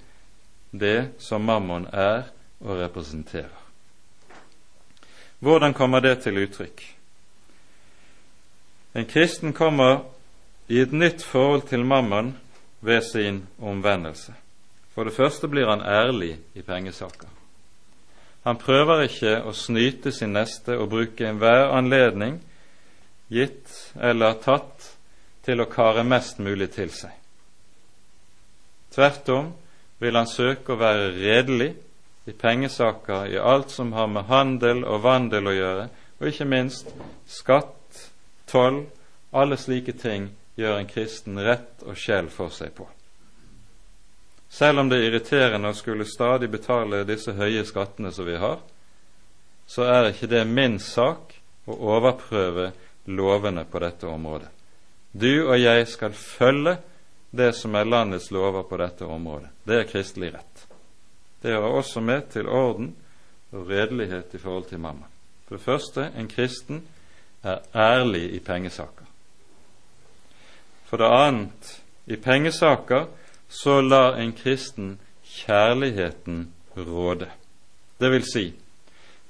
det 0.70 1.10
som 1.18 1.44
mammon 1.44 1.86
er 1.92 2.28
og 2.60 2.78
representerer. 2.80 3.54
Hvordan 5.38 5.74
kommer 5.74 6.00
det 6.00 6.18
til 6.22 6.38
uttrykk? 6.42 6.82
En 8.94 9.06
kristen 9.06 9.52
kommer 9.52 10.00
i 10.68 10.80
et 10.82 10.92
nytt 10.92 11.22
forhold 11.24 11.68
til 11.68 11.84
mammon 11.86 12.34
ved 12.80 13.02
sin 13.12 13.46
omvendelse. 13.58 14.34
For 14.94 15.04
det 15.04 15.14
første 15.14 15.48
blir 15.48 15.68
han 15.70 15.80
ærlig 15.80 16.38
i 16.54 16.62
pengesaker. 16.62 17.28
Han 18.44 18.58
prøver 18.58 19.04
ikke 19.06 19.34
å 19.46 19.52
snyte 19.52 20.12
sin 20.12 20.32
neste 20.34 20.78
og 20.78 20.90
bruke 20.90 21.26
enhver 21.28 21.68
anledning, 21.76 22.40
gitt 23.28 23.92
eller 23.94 24.38
tatt, 24.42 24.94
til 25.44 25.62
å 25.62 25.68
kare 25.70 26.04
mest 26.04 26.40
mulig 26.44 26.70
til 26.74 26.90
seg. 26.92 27.12
Tvert 28.92 29.30
om 29.32 29.52
vil 29.98 30.16
han 30.16 30.28
søke 30.30 30.74
å 30.74 30.80
være 30.80 31.12
redelig 31.16 31.72
i 32.28 32.34
pengesaker, 32.36 33.26
i 33.32 33.38
alt 33.38 33.72
som 33.72 33.92
har 33.96 34.10
med 34.12 34.28
handel 34.28 34.84
og 34.84 35.02
vandel 35.06 35.48
å 35.48 35.56
gjøre, 35.56 35.88
og 36.18 36.28
ikke 36.30 36.48
minst 36.48 36.92
skatt, 37.30 38.04
toll, 38.50 38.84
alle 39.32 39.58
slike 39.60 39.94
ting 39.98 40.30
gjør 40.58 40.78
en 40.78 40.90
kristen 40.90 41.38
rett 41.44 41.84
og 41.86 41.98
sjel 41.98 42.30
for 42.32 42.52
seg 42.54 42.74
på. 42.76 42.86
Selv 44.48 44.80
om 44.80 44.88
det 44.88 44.98
er 44.98 45.10
irriterende 45.10 45.70
å 45.70 45.76
skulle 45.76 46.08
stadig 46.08 46.48
betale 46.50 47.04
disse 47.08 47.34
høye 47.36 47.64
skattene 47.68 48.12
som 48.14 48.26
vi 48.26 48.38
har, 48.40 48.58
så 49.68 49.84
er 49.84 50.10
ikke 50.10 50.30
det 50.30 50.46
min 50.48 50.78
sak 50.80 51.34
å 51.68 51.76
overprøve 51.96 52.70
lovene 53.12 53.66
på 53.68 53.82
dette 53.84 54.08
området. 54.08 54.48
Du 55.12 55.48
og 55.48 55.56
jeg 55.60 55.86
skal 55.88 56.16
følge 56.16 56.78
det 57.30 57.52
som 57.52 57.74
er 57.74 57.84
landets 57.84 58.30
lover 58.30 58.62
på 58.62 58.76
dette 58.76 59.04
området. 59.04 59.50
Det 59.64 59.80
er 59.80 59.90
kristelig 59.90 60.32
rett. 60.34 60.64
Det 61.42 61.52
hører 61.52 61.78
også 61.80 62.00
med 62.00 62.30
til 62.32 62.48
orden 62.48 62.94
og 63.52 63.68
redelighet 63.68 64.34
i 64.34 64.38
forhold 64.38 64.64
til 64.68 64.80
mamma. 64.80 65.06
For 65.46 65.56
det 65.56 65.64
første, 65.64 66.10
en 66.16 66.28
kristen 66.28 66.82
er 67.42 67.58
ærlig 67.74 68.34
i 68.34 68.38
pengesaker. 68.38 69.04
For 70.84 70.96
det 70.96 71.10
annet, 71.12 71.82
i 72.06 72.16
pengesaker 72.16 73.06
så 73.48 73.80
lar 73.80 74.16
en 74.16 74.32
kristen 74.32 74.98
kjærligheten 75.24 76.52
råde. 76.76 77.28
Det 78.00 78.10
vil 78.10 78.24
si, 78.32 78.52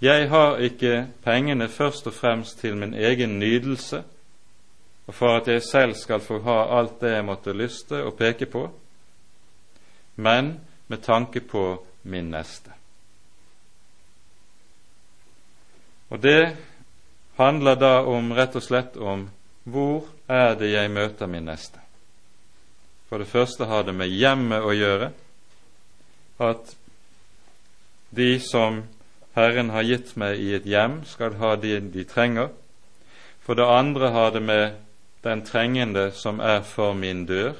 jeg 0.00 0.28
har 0.28 0.56
ikke 0.56 1.06
pengene 1.24 1.68
først 1.68 2.06
og 2.06 2.14
fremst 2.14 2.58
til 2.58 2.76
min 2.76 2.94
egen 2.94 3.38
nydelse, 3.38 4.02
og 5.08 5.14
for 5.16 5.38
at 5.38 5.48
jeg 5.48 5.62
selv 5.64 5.94
skal 5.96 6.20
få 6.20 6.42
ha 6.44 6.58
alt 6.78 7.00
det 7.00 7.14
jeg 7.14 7.24
måtte 7.24 7.56
lyste 7.56 8.02
og 8.04 8.18
peke 8.18 8.46
på, 8.46 8.66
men 10.16 10.58
med 10.88 11.00
tanke 11.02 11.40
på 11.40 11.62
min 12.02 12.28
neste. 12.30 12.74
Og 16.08 16.20
det 16.22 16.56
handler 17.36 17.76
da 17.80 17.94
om 18.04 18.32
rett 18.36 18.56
og 18.56 18.64
slett 18.64 18.96
om 18.96 19.28
hvor 19.68 20.08
er 20.28 20.56
det 20.60 20.72
jeg 20.72 20.90
møter 20.92 21.28
min 21.28 21.48
neste. 21.48 21.80
For 23.08 23.20
det 23.20 23.28
første 23.28 23.64
har 23.64 23.86
det 23.88 23.94
med 23.96 24.12
hjemmet 24.12 24.64
å 24.64 24.74
gjøre, 24.76 25.10
at 26.38 26.74
de 28.12 28.36
som 28.40 28.82
Herren 29.36 29.70
har 29.72 29.86
gitt 29.88 30.12
meg 30.20 30.40
i 30.40 30.52
et 30.56 30.68
hjem, 30.68 31.00
skal 31.08 31.36
ha 31.40 31.54
det 31.56 31.80
de 31.94 32.04
trenger. 32.04 32.50
For 33.44 33.56
det 33.56 33.68
andre 33.68 34.12
har 34.12 34.32
det 34.36 34.42
med 34.44 34.87
den 35.22 35.44
trengende 35.44 36.10
som 36.12 36.40
er 36.40 36.62
for 36.62 36.92
min 36.92 37.26
dør. 37.26 37.52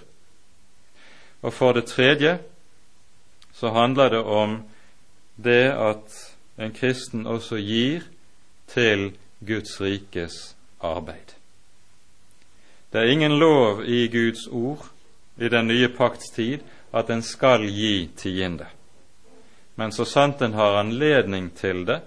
Og 1.43 1.53
for 1.53 1.73
det 1.73 1.85
tredje 1.85 2.39
så 3.55 3.71
handler 3.75 4.09
det 4.09 4.23
om 4.23 4.63
det 5.37 5.71
at 5.73 6.15
en 6.59 6.73
kristen 6.75 7.27
også 7.27 7.57
gir 7.57 8.07
til 8.67 9.13
Guds 9.47 9.81
rikes 9.81 10.57
arbeid. 10.81 11.35
Det 12.93 13.01
er 13.01 13.13
ingen 13.13 13.39
lov 13.39 13.85
i 13.85 14.09
Guds 14.09 14.47
ord 14.47 14.89
i 15.37 15.49
den 15.49 15.67
nye 15.67 15.89
pakts 15.89 16.31
tid 16.31 16.59
at 16.95 17.11
en 17.11 17.23
skal 17.23 17.67
gi 17.69 18.11
tiende. 18.17 18.67
Men 19.75 19.93
så 19.93 20.05
sant 20.05 20.43
en 20.43 20.57
har 20.59 20.81
anledning 20.81 21.51
til 21.55 21.85
det, 21.87 22.01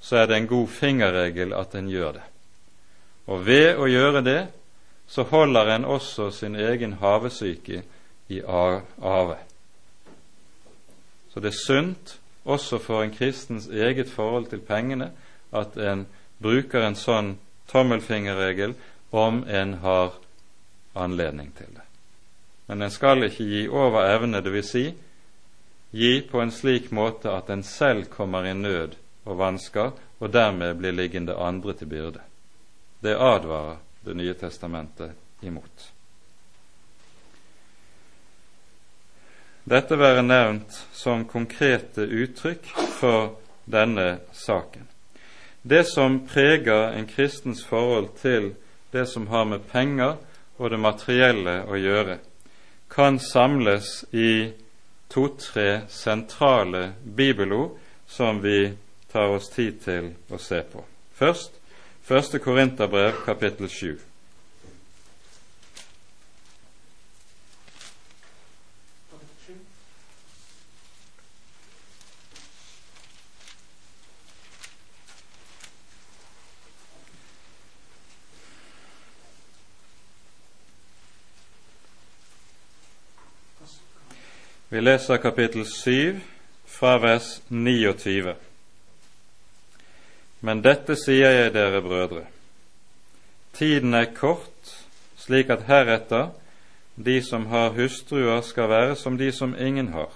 så 0.00 0.16
er 0.16 0.26
det 0.26 0.36
en 0.36 0.46
god 0.46 0.68
fingerregel 0.68 1.54
at 1.56 1.74
en 1.74 1.88
gjør 1.88 2.12
det. 2.12 2.26
Og 3.26 3.46
ved 3.46 3.80
å 3.80 3.88
gjøre 3.88 4.20
det, 4.22 4.40
så 5.06 5.22
holder 5.22 5.74
en 5.74 5.84
også 5.84 6.30
sin 6.30 6.56
egen 6.56 6.92
havesyke 6.92 7.82
i 8.28 8.40
ave. 8.40 9.36
Så 11.32 11.40
det 11.40 11.52
er 11.52 11.62
sunt 11.66 12.18
også 12.44 12.78
for 12.78 13.02
en 13.02 13.14
kristens 13.14 13.66
eget 13.66 14.10
forhold 14.10 14.46
til 14.46 14.60
pengene 14.60 15.10
at 15.52 15.76
en 15.76 16.06
bruker 16.42 16.86
en 16.86 16.98
sånn 16.98 17.34
tommelfingerregel 17.70 18.74
om 19.10 19.44
en 19.48 19.74
har 19.84 20.12
anledning 20.94 21.52
til 21.56 21.70
det. 21.74 21.84
Men 22.66 22.82
en 22.82 22.90
skal 22.90 23.26
ikke 23.26 23.44
gi 23.44 23.64
over 23.68 24.06
evne, 24.08 24.40
dvs. 24.40 24.70
Si, 24.70 24.84
gi 25.94 26.12
på 26.30 26.40
en 26.40 26.52
slik 26.52 26.90
måte 26.92 27.30
at 27.30 27.50
en 27.50 27.62
selv 27.62 28.08
kommer 28.10 28.46
i 28.46 28.54
nød 28.54 28.96
og 29.24 29.38
vansker, 29.38 29.92
og 30.20 30.32
dermed 30.32 30.78
blir 30.78 30.92
liggende 30.96 31.36
andre 31.36 31.72
til 31.72 31.90
byrde. 31.90 32.22
Det 33.02 33.14
advarer 33.14 33.76
Det 34.04 34.14
nye 34.14 34.34
testamentet 34.34 35.12
imot. 35.40 35.92
Dette 39.64 39.96
være 39.96 40.20
nevnt 40.22 40.76
som 40.92 41.24
konkrete 41.24 42.04
uttrykk 42.04 42.68
for 42.98 43.38
denne 43.64 44.18
saken. 44.36 44.84
Det 45.64 45.86
som 45.88 46.18
preger 46.28 46.92
en 46.92 47.08
kristens 47.08 47.64
forhold 47.64 48.10
til 48.20 48.52
det 48.92 49.06
som 49.08 49.26
har 49.32 49.48
med 49.48 49.64
penger 49.72 50.18
og 50.58 50.70
det 50.70 50.80
materielle 50.84 51.62
å 51.64 51.80
gjøre, 51.80 52.18
kan 52.92 53.16
samles 53.18 54.04
i 54.12 54.52
to-tre 55.08 55.86
sentrale 55.88 56.90
bibelord 57.02 57.78
som 58.06 58.42
vi 58.44 58.74
tar 59.12 59.32
oss 59.32 59.48
tid 59.48 59.80
til 59.80 60.12
å 60.28 60.38
se 60.38 60.60
på. 60.68 60.84
Først 61.16 61.56
Første 62.04 62.38
Korinterbrev, 62.38 63.12
kapittel 63.24 63.68
7. 63.68 64.00
Vi 84.70 84.80
leser 84.80 85.16
kapittel 85.16 85.66
7 85.66 86.20
fra 86.66 86.98
vers 86.98 87.42
29. 87.48 88.34
Men 90.44 90.60
dette 90.60 90.92
sier 91.00 91.32
jeg 91.32 91.52
dere 91.54 91.80
brødre. 91.80 92.26
Tiden 93.56 93.94
er 93.96 94.10
kort, 94.12 94.72
slik 95.16 95.48
at 95.48 95.64
heretter 95.64 96.34
de 97.00 97.22
som 97.24 97.46
har 97.48 97.72
hustruer, 97.78 98.42
skal 98.44 98.68
være 98.68 98.96
som 98.96 99.16
de 99.18 99.30
som 99.32 99.54
ingen 99.56 99.88
har, 99.94 100.10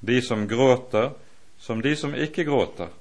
de 0.00 0.20
som 0.22 0.46
gråter, 0.48 1.10
som 1.58 1.82
de 1.82 1.96
som 1.96 2.14
ikke 2.14 2.44
gråter, 2.44 2.92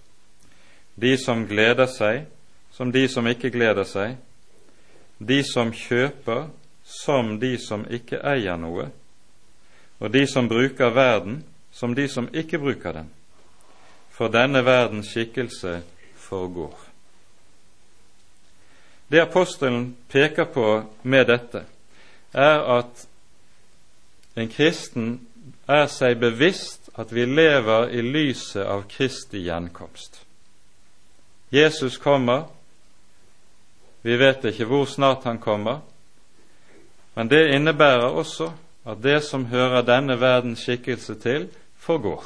de 0.95 1.13
som 1.21 1.45
gleder 1.47 1.85
seg, 1.85 2.25
som 2.71 2.91
de 2.91 3.05
som 3.07 3.27
ikke 3.27 3.51
gleder 3.53 3.85
seg, 3.85 4.17
de 5.19 5.43
som 5.43 5.71
kjøper, 5.75 6.47
som 6.83 7.37
de 7.39 7.53
som 7.61 7.85
ikke 7.85 8.23
eier 8.25 8.57
noe, 8.57 8.89
og 9.99 10.11
de 10.11 10.25
som 10.27 10.49
bruker 10.49 10.89
verden, 10.95 11.43
som 11.71 11.93
de 11.95 12.07
som 12.09 12.25
ikke 12.33 12.57
bruker 12.57 12.95
den. 12.95 13.13
For 14.09 14.31
denne 14.33 14.63
verdens 14.65 15.13
skikkelse 15.13 15.77
forgår. 16.29 16.77
Det 19.09 19.21
apostelen 19.21 19.95
peker 20.07 20.45
på 20.45 20.83
med 21.01 21.25
dette, 21.27 21.63
er 22.33 22.61
at 22.77 23.07
en 24.37 24.51
kristen 24.53 25.15
er 25.65 25.87
seg 25.89 26.19
bevisst 26.21 26.91
at 26.99 27.11
vi 27.13 27.25
lever 27.25 27.89
i 27.89 28.03
lyset 28.05 28.61
av 28.65 28.85
Kristi 28.89 29.41
gjenkomst. 29.47 30.21
Jesus 31.49 31.97
kommer, 31.97 32.45
vi 34.05 34.17
vet 34.17 34.45
ikke 34.45 34.67
hvor 34.69 34.85
snart 34.85 35.25
han 35.25 35.41
kommer, 35.41 35.81
men 37.17 37.29
det 37.29 37.49
innebærer 37.55 38.13
også 38.13 38.51
at 38.85 39.01
det 39.03 39.23
som 39.25 39.49
hører 39.49 39.81
denne 39.85 40.19
verdens 40.21 40.61
skikkelse 40.63 41.17
til, 41.19 41.49
forgår. 41.77 42.23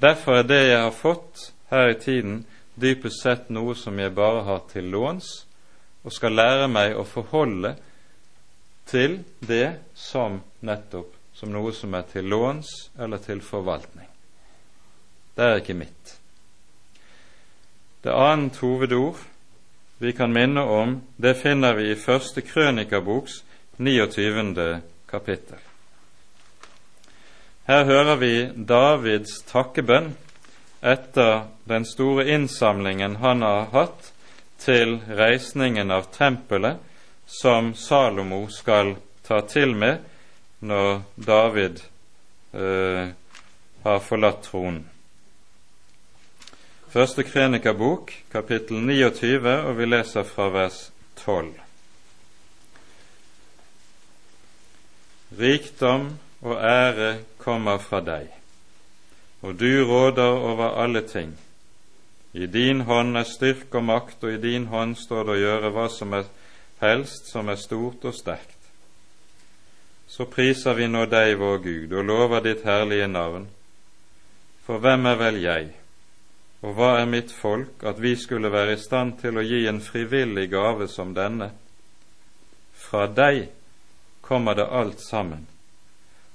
Derfor 0.00 0.40
er 0.40 0.42
det 0.48 0.60
jeg 0.66 0.82
har 0.82 0.96
fått 0.96 1.50
her 1.70 1.92
i 1.92 2.00
tiden, 2.00 2.42
dypest 2.74 3.22
sett 3.22 3.48
noe 3.50 3.74
som 3.78 3.98
jeg 3.98 4.14
bare 4.14 4.44
har 4.46 4.66
til 4.70 4.90
låns, 4.90 5.28
og 6.04 6.14
skal 6.14 6.36
lære 6.36 6.68
meg 6.72 6.96
å 6.96 7.04
forholde 7.04 7.74
til 8.90 9.20
det 9.46 9.78
som 9.94 10.40
nettopp 10.66 11.16
som 11.40 11.52
noe 11.54 11.72
som 11.72 11.94
er 11.96 12.04
til 12.10 12.26
låns 12.28 12.68
eller 13.00 13.20
til 13.24 13.38
forvaltning. 13.40 14.08
Det 15.36 15.46
er 15.46 15.60
ikke 15.62 15.76
mitt. 15.78 16.16
Det 18.04 18.12
annet 18.12 18.58
hovedord 18.60 19.22
vi 20.00 20.12
kan 20.16 20.32
minne 20.32 20.60
om, 20.60 20.98
det 21.16 21.38
finner 21.40 21.76
vi 21.76 21.90
i 21.92 21.96
første 21.96 22.44
krønikaboks 22.44 23.42
29. 23.78 24.80
kapittel. 25.08 25.60
Her 27.68 27.84
hører 27.88 28.16
vi 28.20 28.34
Davids 28.68 29.40
takkebønn 29.48 30.12
etter 30.80 31.42
den 31.64 31.84
store 31.84 32.30
innsamlingen 32.30 33.16
han 33.16 33.42
har 33.42 33.68
hatt 33.72 34.12
til 34.60 34.98
reisningen 35.06 35.90
av 35.90 36.08
tempelet 36.12 36.80
som 37.26 37.74
Salomo 37.74 38.46
skal 38.52 38.96
ta 39.26 39.40
til 39.48 39.74
med 39.76 40.00
når 40.60 41.02
David 41.14 41.82
eh, 42.52 43.12
har 43.84 44.00
forlatt 44.04 44.42
tronen. 44.44 44.82
Første 46.90 47.22
Krenikabok, 47.22 48.10
kapittel 48.32 48.80
29, 48.82 49.46
og 49.46 49.76
vi 49.78 49.86
leser 49.86 50.26
fra 50.26 50.48
vers 50.50 50.80
12. 51.22 51.52
Rikdom 55.38 56.10
og 56.42 56.58
ære 56.58 57.14
kommer 57.38 57.78
fra 57.78 58.02
deg 58.02 58.39
og 59.40 59.56
du 59.58 59.84
råder 59.84 60.22
over 60.22 60.82
alle 60.82 61.02
ting. 61.08 61.38
I 62.32 62.46
din 62.46 62.80
hånd 62.80 63.16
er 63.16 63.26
styrke 63.26 63.80
og 63.80 63.84
makt, 63.84 64.24
og 64.24 64.32
i 64.32 64.40
din 64.42 64.66
hånd 64.70 64.96
står 64.96 65.24
det 65.24 65.34
å 65.34 65.40
gjøre 65.40 65.70
hva 65.74 65.88
som 65.90 66.12
er 66.14 66.28
helst, 66.80 67.30
som 67.32 67.48
er 67.48 67.58
stort 67.58 68.04
og 68.04 68.14
sterkt. 68.14 68.56
Så 70.10 70.26
priser 70.30 70.74
vi 70.74 70.86
nå 70.90 71.06
deg, 71.10 71.36
vår 71.38 71.58
Gud, 71.64 71.92
og 71.92 72.06
lover 72.06 72.44
ditt 72.44 72.64
herlige 72.66 73.08
navn. 73.08 73.48
For 74.66 74.78
hvem 74.78 75.06
er 75.06 75.18
vel 75.18 75.40
jeg, 75.42 75.70
og 76.60 76.76
hva 76.76 76.90
er 77.00 77.08
mitt 77.08 77.32
folk, 77.32 77.82
at 77.82 78.00
vi 78.02 78.14
skulle 78.16 78.52
være 78.52 78.76
i 78.76 78.82
stand 78.82 79.16
til 79.22 79.38
å 79.38 79.46
gi 79.46 79.64
en 79.66 79.80
frivillig 79.80 80.50
gave 80.52 80.88
som 80.92 81.14
denne? 81.16 81.50
Fra 82.76 83.06
deg 83.06 83.48
kommer 84.20 84.58
det 84.58 84.68
alt 84.68 85.00
sammen, 85.02 85.46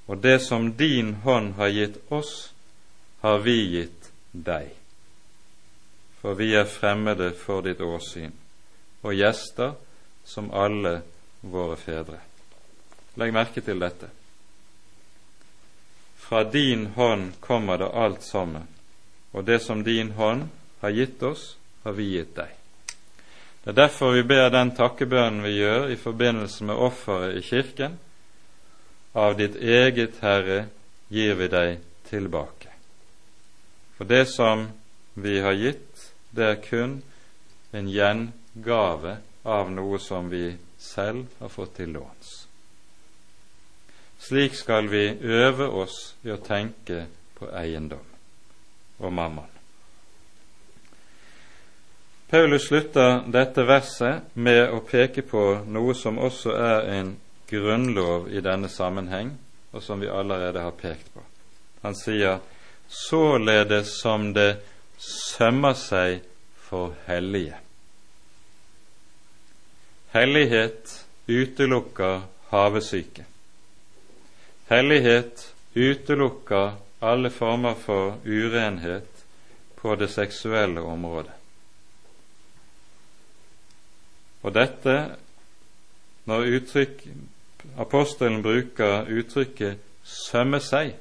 og 0.07 0.19
det 0.23 0.39
som 0.43 0.71
din 0.75 1.13
hånd 1.23 1.53
har 1.59 1.71
gitt 1.71 2.01
oss, 2.11 2.54
har 3.25 3.39
vi 3.39 3.57
gitt 3.65 4.11
deg, 4.31 4.67
for 6.21 6.37
vi 6.37 6.51
er 6.53 6.67
fremmede 6.69 7.31
for 7.33 7.65
ditt 7.65 7.79
åsyn 7.81 8.35
og 9.01 9.15
gjester 9.17 9.71
som 10.29 10.51
alle 10.53 10.99
våre 11.41 11.77
fedre. 11.81 12.19
Legg 13.17 13.33
merke 13.33 13.63
til 13.65 13.81
dette. 13.81 14.11
Fra 16.21 16.43
din 16.43 16.91
hånd 16.93 17.39
kommer 17.41 17.81
det 17.81 17.89
alt 17.97 18.21
sammen, 18.27 18.67
og 19.33 19.49
det 19.49 19.57
som 19.65 19.81
din 19.81 20.13
hånd 20.19 20.45
har 20.85 20.93
gitt 20.93 21.25
oss, 21.25 21.55
har 21.81 21.97
vi 21.97 22.11
gitt 22.11 22.35
deg. 22.37 22.53
Det 23.63 23.73
er 23.73 23.79
derfor 23.79 24.13
vi 24.13 24.21
ber 24.35 24.53
den 24.53 24.75
takkebønnen 24.77 25.41
vi 25.49 25.55
gjør 25.63 25.89
i 25.89 25.97
forbindelse 25.97 26.69
med 26.69 26.77
offeret 26.91 27.41
i 27.41 27.43
kirken. 27.49 27.97
Av 29.17 29.33
ditt 29.41 29.57
eget 29.57 30.21
Herre 30.21 30.67
gir 31.09 31.33
vi 31.41 31.49
deg 31.49 31.81
tilbake. 32.05 32.74
For 33.97 34.05
det 34.05 34.25
som 34.25 34.67
vi 35.13 35.39
har 35.39 35.53
gitt, 35.53 36.11
det 36.35 36.49
er 36.49 36.61
kun 36.63 36.97
en 37.71 37.87
gjengave 37.91 39.17
av 39.43 39.71
noe 39.71 39.99
som 39.99 40.29
vi 40.29 40.49
selv 40.77 41.27
har 41.39 41.49
fått 41.49 41.77
til 41.79 41.95
låns. 41.95 42.33
Slik 44.19 44.55
skal 44.55 44.87
vi 44.91 45.07
øve 45.21 45.67
oss 45.67 46.15
i 46.23 46.31
å 46.33 46.41
tenke 46.41 47.05
på 47.37 47.51
eiendom 47.53 48.07
og 48.97 49.13
mammon. 49.13 49.51
Paulus 52.29 52.65
slutter 52.67 53.21
dette 53.31 53.63
verset 53.67 54.33
med 54.33 54.71
å 54.73 54.81
peke 54.81 55.21
på 55.21 55.43
noe 55.69 55.93
som 55.95 56.17
også 56.17 56.55
er 56.57 56.89
en 56.95 57.13
grunnlov 57.47 58.31
i 58.33 58.41
denne 58.41 58.69
sammenheng, 58.71 59.35
og 59.71 59.83
som 59.83 60.01
vi 60.01 60.09
allerede 60.09 60.63
har 60.63 60.73
pekt 60.79 61.13
på. 61.13 61.21
Han 61.83 61.95
sier 61.95 62.39
således 62.87 63.87
som 64.01 64.33
det 64.33 64.57
sømmer 64.97 65.73
seg 65.73 66.23
for 66.57 66.95
hellige. 67.07 67.57
Hellighet 70.15 71.05
utelukker 71.27 72.21
havesyke. 72.49 73.25
Hellighet 74.69 75.53
utelukker 75.75 76.77
alle 77.01 77.29
former 77.29 77.75
for 77.75 78.17
urenhet 78.25 79.25
på 79.75 79.95
det 79.95 80.09
seksuelle 80.09 80.81
området. 80.81 81.33
Og 84.45 84.53
dette, 84.53 84.95
når 86.25 86.51
uttrykk, 86.57 87.07
apostelen 87.77 88.43
bruker 88.45 89.09
uttrykket 89.09 89.77
'sømme 90.03 90.59
seg', 90.61 90.93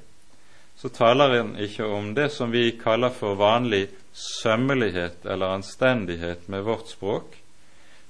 så 0.85 0.89
taler 0.89 1.37
han 1.37 1.55
ikke 1.57 1.87
om 1.89 2.11
det 2.14 2.26
som 2.28 2.51
vi 2.53 2.74
kaller 2.76 3.09
for 3.09 3.39
vanlig 3.41 3.87
sømmelighet 4.12 5.24
eller 5.24 5.55
anstendighet 5.57 6.49
med 6.53 6.66
vårt 6.66 6.91
språk, 6.93 7.39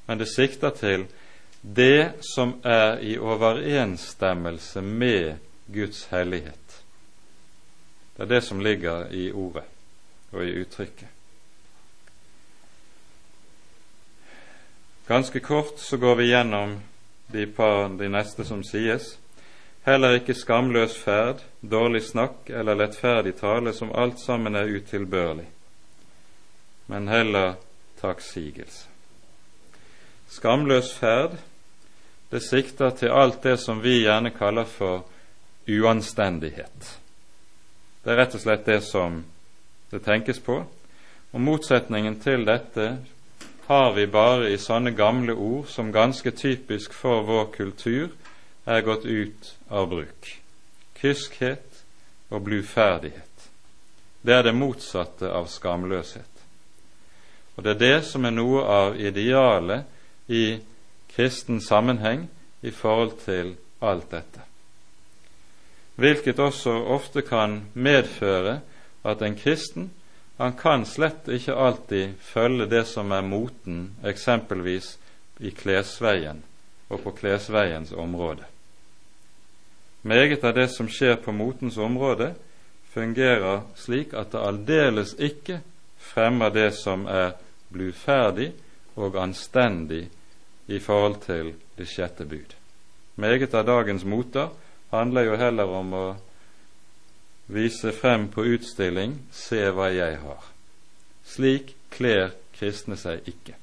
men 0.07 0.19
det 0.19 0.27
sikter 0.27 0.75
til 0.75 1.05
det 1.63 2.19
som 2.35 2.57
er 2.67 2.99
i 2.99 3.15
overensstemmelse 3.15 4.83
med 4.83 5.37
Guds 5.71 6.09
hellighet. 6.11 6.83
Det 8.17 8.27
er 8.27 8.33
det 8.35 8.43
som 8.43 8.61
ligger 8.61 9.07
i 9.15 9.31
ordet 9.31 9.71
og 10.33 10.43
i 10.43 10.59
uttrykket. 10.59 11.09
Ganske 15.07 15.41
kort 15.41 15.79
så 15.79 15.97
går 15.97 16.15
vi 16.15 16.33
gjennom 16.33 16.81
de, 17.31 17.47
par, 17.47 17.87
de 17.89 18.11
neste 18.11 18.43
som 18.45 18.67
sies. 18.67 19.15
Heller 19.85 20.15
ikke 20.17 20.35
skamløs 20.35 20.97
ferd, 20.97 21.43
dårlig 21.61 22.07
snakk 22.07 22.49
eller 22.49 22.79
lettferdig 22.79 23.35
tale, 23.37 23.73
som 23.77 23.93
alt 23.93 24.17
sammen 24.21 24.57
er 24.57 24.71
utilbørlig, 24.73 25.45
men 26.89 27.09
heller 27.09 27.59
takksigelse. 28.01 28.89
Skamløs 30.29 30.95
ferd, 30.99 31.37
det 32.33 32.43
sikter 32.43 32.91
til 32.97 33.13
alt 33.13 33.43
det 33.45 33.59
som 33.61 33.83
vi 33.85 34.01
gjerne 34.07 34.33
kaller 34.33 34.65
for 34.65 35.05
uanstendighet. 35.69 36.89
Det 38.05 38.13
er 38.13 38.19
rett 38.23 38.35
og 38.35 38.41
slett 38.41 38.65
det 38.67 38.81
som 38.89 39.21
det 39.93 40.01
tenkes 40.05 40.41
på, 40.41 40.63
og 41.33 41.41
motsetningen 41.41 42.17
til 42.25 42.49
dette 42.49 42.97
har 43.69 43.93
vi 43.93 44.09
bare 44.09 44.49
i 44.53 44.59
sånne 44.61 44.97
gamle 44.97 45.37
ord 45.37 45.69
som 45.69 45.93
ganske 45.93 46.31
typisk 46.31 46.93
for 46.97 47.25
vår 47.29 47.51
kultur 47.53 48.09
er 48.65 48.81
gått 48.81 49.05
ut 49.05 49.55
av 49.69 49.89
bruk. 49.89 50.41
kyskhet 51.05 51.85
og 52.31 52.43
bluferdighet. 52.47 53.51
Det 54.23 54.33
er 54.33 54.43
det 54.43 54.55
motsatte 54.57 55.29
av 55.29 55.51
skamløshet. 55.53 56.31
Og 57.57 57.65
det 57.65 57.75
er 57.75 57.83
det 57.83 58.05
som 58.09 58.25
er 58.25 58.33
noe 58.33 58.63
av 58.65 58.97
idealet 58.97 59.85
i 60.33 60.61
kristen 61.13 61.61
sammenheng 61.61 62.29
i 62.63 62.73
forhold 62.73 63.19
til 63.27 63.53
alt 63.85 64.09
dette. 64.11 64.41
Hvilket 66.01 66.41
også 66.41 66.73
ofte 66.97 67.23
kan 67.23 67.61
medføre 67.75 68.61
at 69.05 69.23
en 69.23 69.37
kristen 69.37 69.91
han 70.41 70.57
kan 70.59 70.83
slett 70.87 71.29
ikke 71.31 71.55
alltid 71.55 72.17
følge 72.21 72.67
det 72.67 72.87
som 72.91 73.13
er 73.15 73.23
moten, 73.23 73.93
eksempelvis 74.03 74.97
i 75.39 75.53
klesveien 75.55 76.43
og 76.89 77.05
på 77.05 77.13
klesveiens 77.21 77.93
område. 77.93 78.54
Meget 80.05 80.45
av 80.45 80.55
det 80.55 80.69
som 80.69 80.89
skjer 80.89 81.17
på 81.17 81.33
motens 81.33 81.79
område, 81.81 82.35
fungerer 82.93 83.63
slik 83.77 84.13
at 84.13 84.35
det 84.35 84.43
aldeles 84.45 85.15
ikke 85.17 85.63
fremmer 85.97 86.53
det 86.53 86.75
som 86.77 87.07
er 87.09 87.33
bluferdig 87.73 88.51
og 89.01 89.17
anstendig 89.17 90.05
i 90.69 90.79
forhold 90.79 91.17
til 91.25 91.55
det 91.79 91.89
sjette 91.89 92.29
bud. 92.29 92.53
Meget 93.17 93.55
av 93.55 93.65
dagens 93.65 94.05
moter 94.05 94.53
handler 94.93 95.25
jo 95.31 95.41
heller 95.41 95.73
om 95.81 95.97
å 95.97 96.07
vise 97.47 97.93
frem 97.93 98.29
på 98.29 98.45
utstilling 98.45 99.19
'se 99.33 99.71
hva 99.71 99.89
jeg 99.89 100.19
har'. 100.21 100.51
Slik 101.25 101.75
kler 101.91 102.31
kristne 102.59 102.97
seg 102.97 103.25
ikke. 103.29 103.55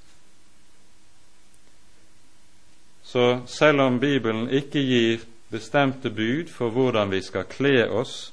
Så 3.04 3.42
selv 3.46 3.82
om 3.82 4.00
Bibelen 4.00 4.50
ikke 4.50 4.80
gir 4.80 5.20
bestemte 5.52 6.10
bud 6.10 6.50
for 6.50 6.72
hvordan 6.72 7.12
vi 7.12 7.22
skal 7.22 7.50
kle 7.52 7.86
oss, 7.90 8.32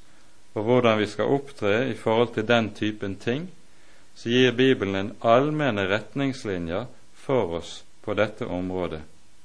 og 0.53 0.63
hvordan 0.63 0.99
vi 0.99 1.07
skal 1.07 1.31
opptre 1.35 1.89
i 1.91 1.95
forhold 1.95 2.33
til 2.33 2.47
den 2.47 2.71
typen 2.75 3.15
ting, 3.15 3.49
så 4.15 4.29
gir 4.29 4.51
Bibelen 4.51 4.95
en 4.95 5.11
allmenne 5.21 5.85
retningslinjer 5.87 6.87
for 7.15 7.59
oss 7.59 7.83
på 8.03 8.15
dette 8.17 8.47
området, 8.47 9.01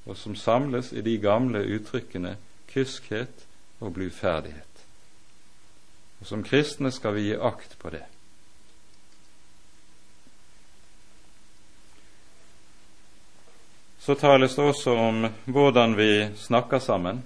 og 0.07 0.16
som 0.16 0.37
samles 0.37 0.93
i 0.93 1.03
de 1.05 1.18
gamle 1.18 1.62
uttrykkene 1.77 2.37
kyskhet 2.72 3.45
og 3.81 3.95
bluferdighet. 3.95 4.70
Og 6.20 6.27
Som 6.27 6.43
kristne 6.43 6.91
skal 6.93 7.14
vi 7.14 7.29
gi 7.29 7.37
akt 7.37 7.79
på 7.79 7.91
det. 7.91 8.05
Så 13.99 14.14
tales 14.14 14.57
det 14.57 14.64
også 14.64 14.93
om 15.01 15.27
hvordan 15.45 15.97
vi 15.97 16.29
snakker 16.37 16.79
sammen. 16.79 17.22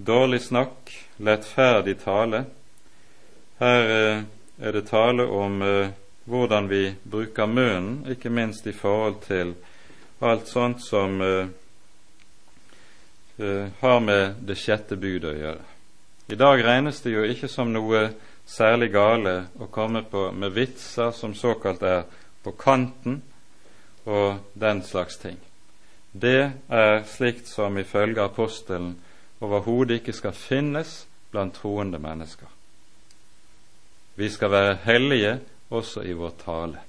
Dårlig 0.00 0.42
snakk, 0.42 1.06
lettferdig 1.16 1.96
tale. 2.04 2.44
Her 3.58 3.88
eh, 3.90 4.22
er 4.62 4.72
det 4.72 4.86
tale 4.86 5.24
om 5.26 5.62
eh, 5.62 5.88
hvordan 6.24 6.68
vi 6.70 6.94
bruker 7.02 7.46
munnen, 7.50 8.06
ikke 8.06 8.30
minst 8.30 8.66
i 8.70 8.72
forhold 8.72 9.16
til 9.24 9.54
alt 10.22 10.46
sånt 10.46 10.84
som 10.86 11.18
eh, 11.20 11.50
har 13.80 13.98
med 14.00 14.38
det 14.46 14.54
sjette 14.62 14.94
budet 14.94 15.32
å 15.32 15.40
gjøre. 15.40 15.66
I 16.30 16.38
dag 16.38 16.62
regnes 16.62 17.02
det 17.02 17.16
jo 17.16 17.26
ikke 17.26 17.50
som 17.50 17.74
noe 17.74 18.04
særlig 18.46 18.92
gale 18.94 19.34
å 19.58 19.66
komme 19.66 20.04
på 20.06 20.28
med 20.30 20.54
vitser 20.54 21.10
som 21.10 21.34
såkalt 21.34 21.82
er 21.82 22.06
på 22.46 22.54
kanten, 22.54 23.18
og 24.06 24.38
den 24.54 24.86
slags 24.86 25.18
ting. 25.18 25.42
Det 26.14 26.52
er 26.70 27.02
slikt 27.10 27.50
som 27.50 27.82
ifølge 27.82 28.22
apostelen 28.22 28.94
overhodet 29.40 30.00
ikke 30.00 30.12
skal 30.16 30.36
finnes 30.36 31.06
blant 31.30 31.54
troende 31.54 31.98
mennesker. 31.98 32.48
Vi 34.18 34.28
skal 34.28 34.50
være 34.50 34.78
hellige 34.84 35.40
også 35.70 36.02
i 36.02 36.12
vår 36.12 36.32
tale. 36.44 36.80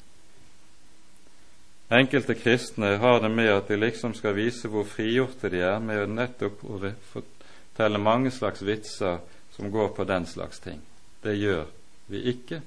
Enkelte 1.91 2.36
kristne 2.36 2.97
har 2.97 3.20
det 3.20 3.32
med 3.32 3.50
at 3.50 3.68
de 3.68 3.78
liksom 3.78 4.14
skal 4.14 4.36
vise 4.38 4.70
hvor 4.70 4.86
frigjorte 4.86 5.50
de 5.50 5.62
er, 5.66 5.80
med 5.82 6.10
nettopp 6.14 6.62
å 6.66 6.80
fortelle 7.12 8.02
mange 8.02 8.32
slags 8.32 8.62
vitser 8.66 9.18
som 9.56 9.72
går 9.72 9.93
på 9.97 10.06
den 10.06 10.26
slags 10.30 10.62
ting. 10.62 10.82
Det 11.24 11.34
gjør 11.38 11.66
vi 12.08 12.22
ikke 12.30 12.62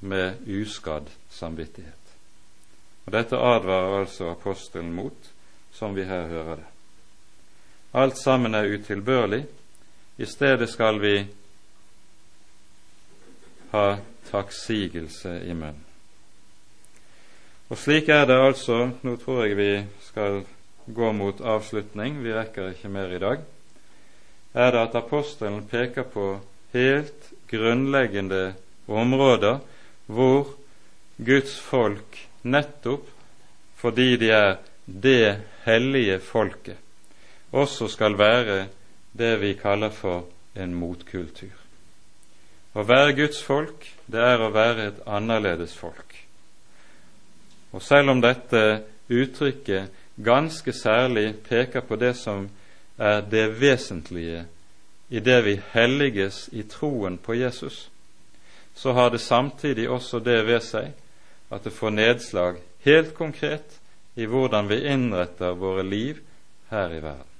med 0.00 0.44
uskadd 0.46 1.08
samvittighet. 1.32 2.12
Og 3.06 3.12
Dette 3.12 3.40
advarer 3.40 4.00
altså 4.02 4.30
apostelen 4.30 4.92
mot, 4.92 5.32
som 5.72 5.96
vi 5.96 6.04
her 6.04 6.28
hører 6.28 6.56
det. 6.60 6.70
Alt 7.96 8.18
sammen 8.20 8.54
er 8.54 8.68
utilbørlig. 8.68 9.46
I 10.18 10.26
stedet 10.28 10.68
skal 10.68 11.00
vi 11.00 11.14
ha 13.72 13.86
takksigelse 14.30 15.32
i 15.44 15.54
munnen. 15.54 15.82
Og 17.66 17.78
slik 17.80 18.08
er 18.12 18.26
det 18.28 18.36
altså 18.38 18.90
Nå 19.02 19.16
tror 19.18 19.42
jeg 19.44 19.56
vi 19.58 19.70
skal 20.06 20.44
gå 20.86 21.12
mot 21.12 21.40
avslutning, 21.40 22.20
vi 22.22 22.34
rekker 22.34 22.70
ikke 22.70 22.90
mer 22.92 23.10
i 23.10 23.18
dag. 23.18 23.40
Er 24.54 24.70
det 24.70 24.82
at 24.84 24.94
apostelen 25.00 25.64
peker 25.66 26.06
på 26.06 26.28
helt 26.72 27.32
grunnleggende 27.50 28.54
områder 28.86 29.58
hvor 30.06 30.52
Guds 31.18 31.58
folk 31.60 32.20
nettopp 32.44 33.08
fordi 33.76 34.16
de 34.16 34.30
er 34.32 34.56
det 34.86 35.42
hellige 35.66 36.20
folket, 36.22 36.78
også 37.56 37.88
skal 37.88 38.18
være 38.18 38.66
det 39.16 39.36
vi 39.40 39.54
kaller 39.56 39.90
for 39.90 40.26
en 40.56 40.74
motkultur. 40.76 41.54
Å 42.76 42.84
være 42.84 43.14
Guds 43.16 43.40
folk, 43.44 43.86
det 44.06 44.20
er 44.20 44.42
å 44.44 44.52
være 44.52 44.90
et 44.90 44.98
annerledes 45.08 45.72
folk. 45.76 46.12
Og 47.72 47.82
selv 47.82 48.12
om 48.12 48.20
dette 48.20 48.82
uttrykket 49.08 49.92
ganske 50.16 50.72
særlig 50.72 51.34
peker 51.48 51.84
på 51.84 51.96
det 52.00 52.14
som 52.20 52.48
er 52.96 53.24
det 53.24 53.48
vesentlige 53.60 54.44
i 55.08 55.20
det 55.20 55.38
vi 55.44 55.56
helliges 55.72 56.48
i 56.52 56.64
troen 56.68 57.18
på 57.18 57.36
Jesus, 57.36 57.88
så 58.74 58.92
har 58.92 59.10
det 59.10 59.20
samtidig 59.24 59.88
også 59.88 60.20
det 60.20 60.42
ved 60.46 60.60
seg 60.64 60.92
at 61.52 61.64
det 61.64 61.72
får 61.72 61.94
nedslag 61.96 62.60
helt 62.84 63.14
konkret 63.16 63.78
i 64.16 64.26
hvordan 64.28 64.68
vi 64.68 64.82
innretter 64.88 65.56
våre 65.56 65.84
liv 65.86 66.20
her 66.70 66.92
i 66.92 67.00
verden. 67.00 67.35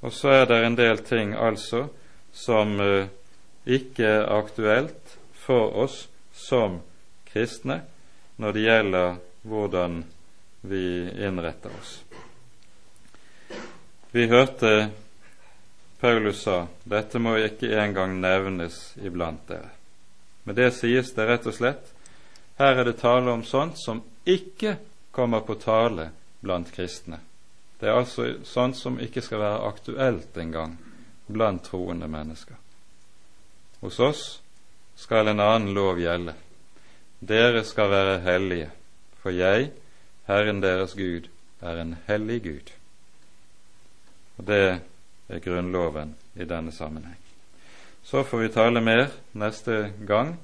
Og 0.00 0.12
så 0.12 0.28
er 0.28 0.46
det 0.46 0.58
en 0.64 0.76
del 0.78 1.00
ting 1.02 1.34
altså 1.34 1.88
som 2.32 2.76
uh, 2.80 3.08
ikke 3.66 4.06
er 4.06 4.30
aktuelt 4.38 5.16
for 5.34 5.74
oss 5.84 6.06
som 6.32 6.80
kristne 7.32 7.80
når 8.38 8.54
det 8.54 8.62
gjelder 8.62 9.18
hvordan 9.42 9.98
vi 10.68 10.84
innretter 11.18 11.74
oss. 11.80 11.98
Vi 14.10 14.26
hørte 14.30 14.90
Paulus 16.00 16.44
sa 16.46 16.66
dette 16.84 17.18
må 17.18 17.34
ikke 17.42 17.72
engang 17.82 18.20
nevnes 18.22 18.94
iblant 19.02 19.42
dere. 19.50 19.72
Med 20.46 20.56
det 20.56 20.70
sies 20.78 21.10
det 21.16 21.26
rett 21.26 21.46
og 21.50 21.56
slett 21.58 21.90
her 22.58 22.78
er 22.78 22.88
det 22.88 23.00
tale 23.02 23.30
om 23.30 23.44
sånt 23.46 23.78
som 23.78 24.00
ikke 24.26 24.76
kommer 25.14 25.42
på 25.46 25.58
tale 25.62 26.08
blant 26.40 26.70
kristne. 26.74 27.18
Det 27.78 27.86
er 27.86 27.98
altså 28.00 28.32
sånt 28.44 28.76
som 28.76 28.98
ikke 29.00 29.22
skal 29.22 29.42
være 29.42 29.66
aktuelt 29.68 30.36
engang 30.36 30.78
blant 31.28 31.64
troende 31.64 32.08
mennesker. 32.08 32.56
Hos 33.80 34.00
oss 34.00 34.22
skal 34.98 35.28
en 35.28 35.40
annen 35.40 35.74
lov 35.74 36.00
gjelde. 36.02 36.34
Dere 37.20 37.62
skal 37.64 37.90
være 37.90 38.18
hellige, 38.26 38.70
for 39.22 39.30
jeg, 39.34 39.70
Herren 40.26 40.62
deres 40.62 40.94
Gud, 40.98 41.30
er 41.62 41.78
en 41.82 41.96
hellig 42.06 42.42
Gud. 42.42 42.74
Og 44.38 44.46
Det 44.46 44.80
er 45.28 45.38
grunnloven 45.38 46.16
i 46.34 46.44
denne 46.44 46.72
sammenheng. 46.72 47.18
Så 48.02 48.24
får 48.24 48.38
vi 48.38 48.48
tale 48.48 48.80
mer 48.80 49.10
neste 49.32 49.92
gang 50.06 50.38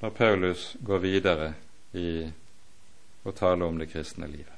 når 0.00 0.10
Paulus 0.10 0.76
går 0.80 0.98
videre 0.98 1.52
i 1.92 2.30
å 3.24 3.34
tale 3.34 3.64
om 3.64 3.78
det 3.78 3.90
kristne 3.92 4.26
livet. 4.26 4.57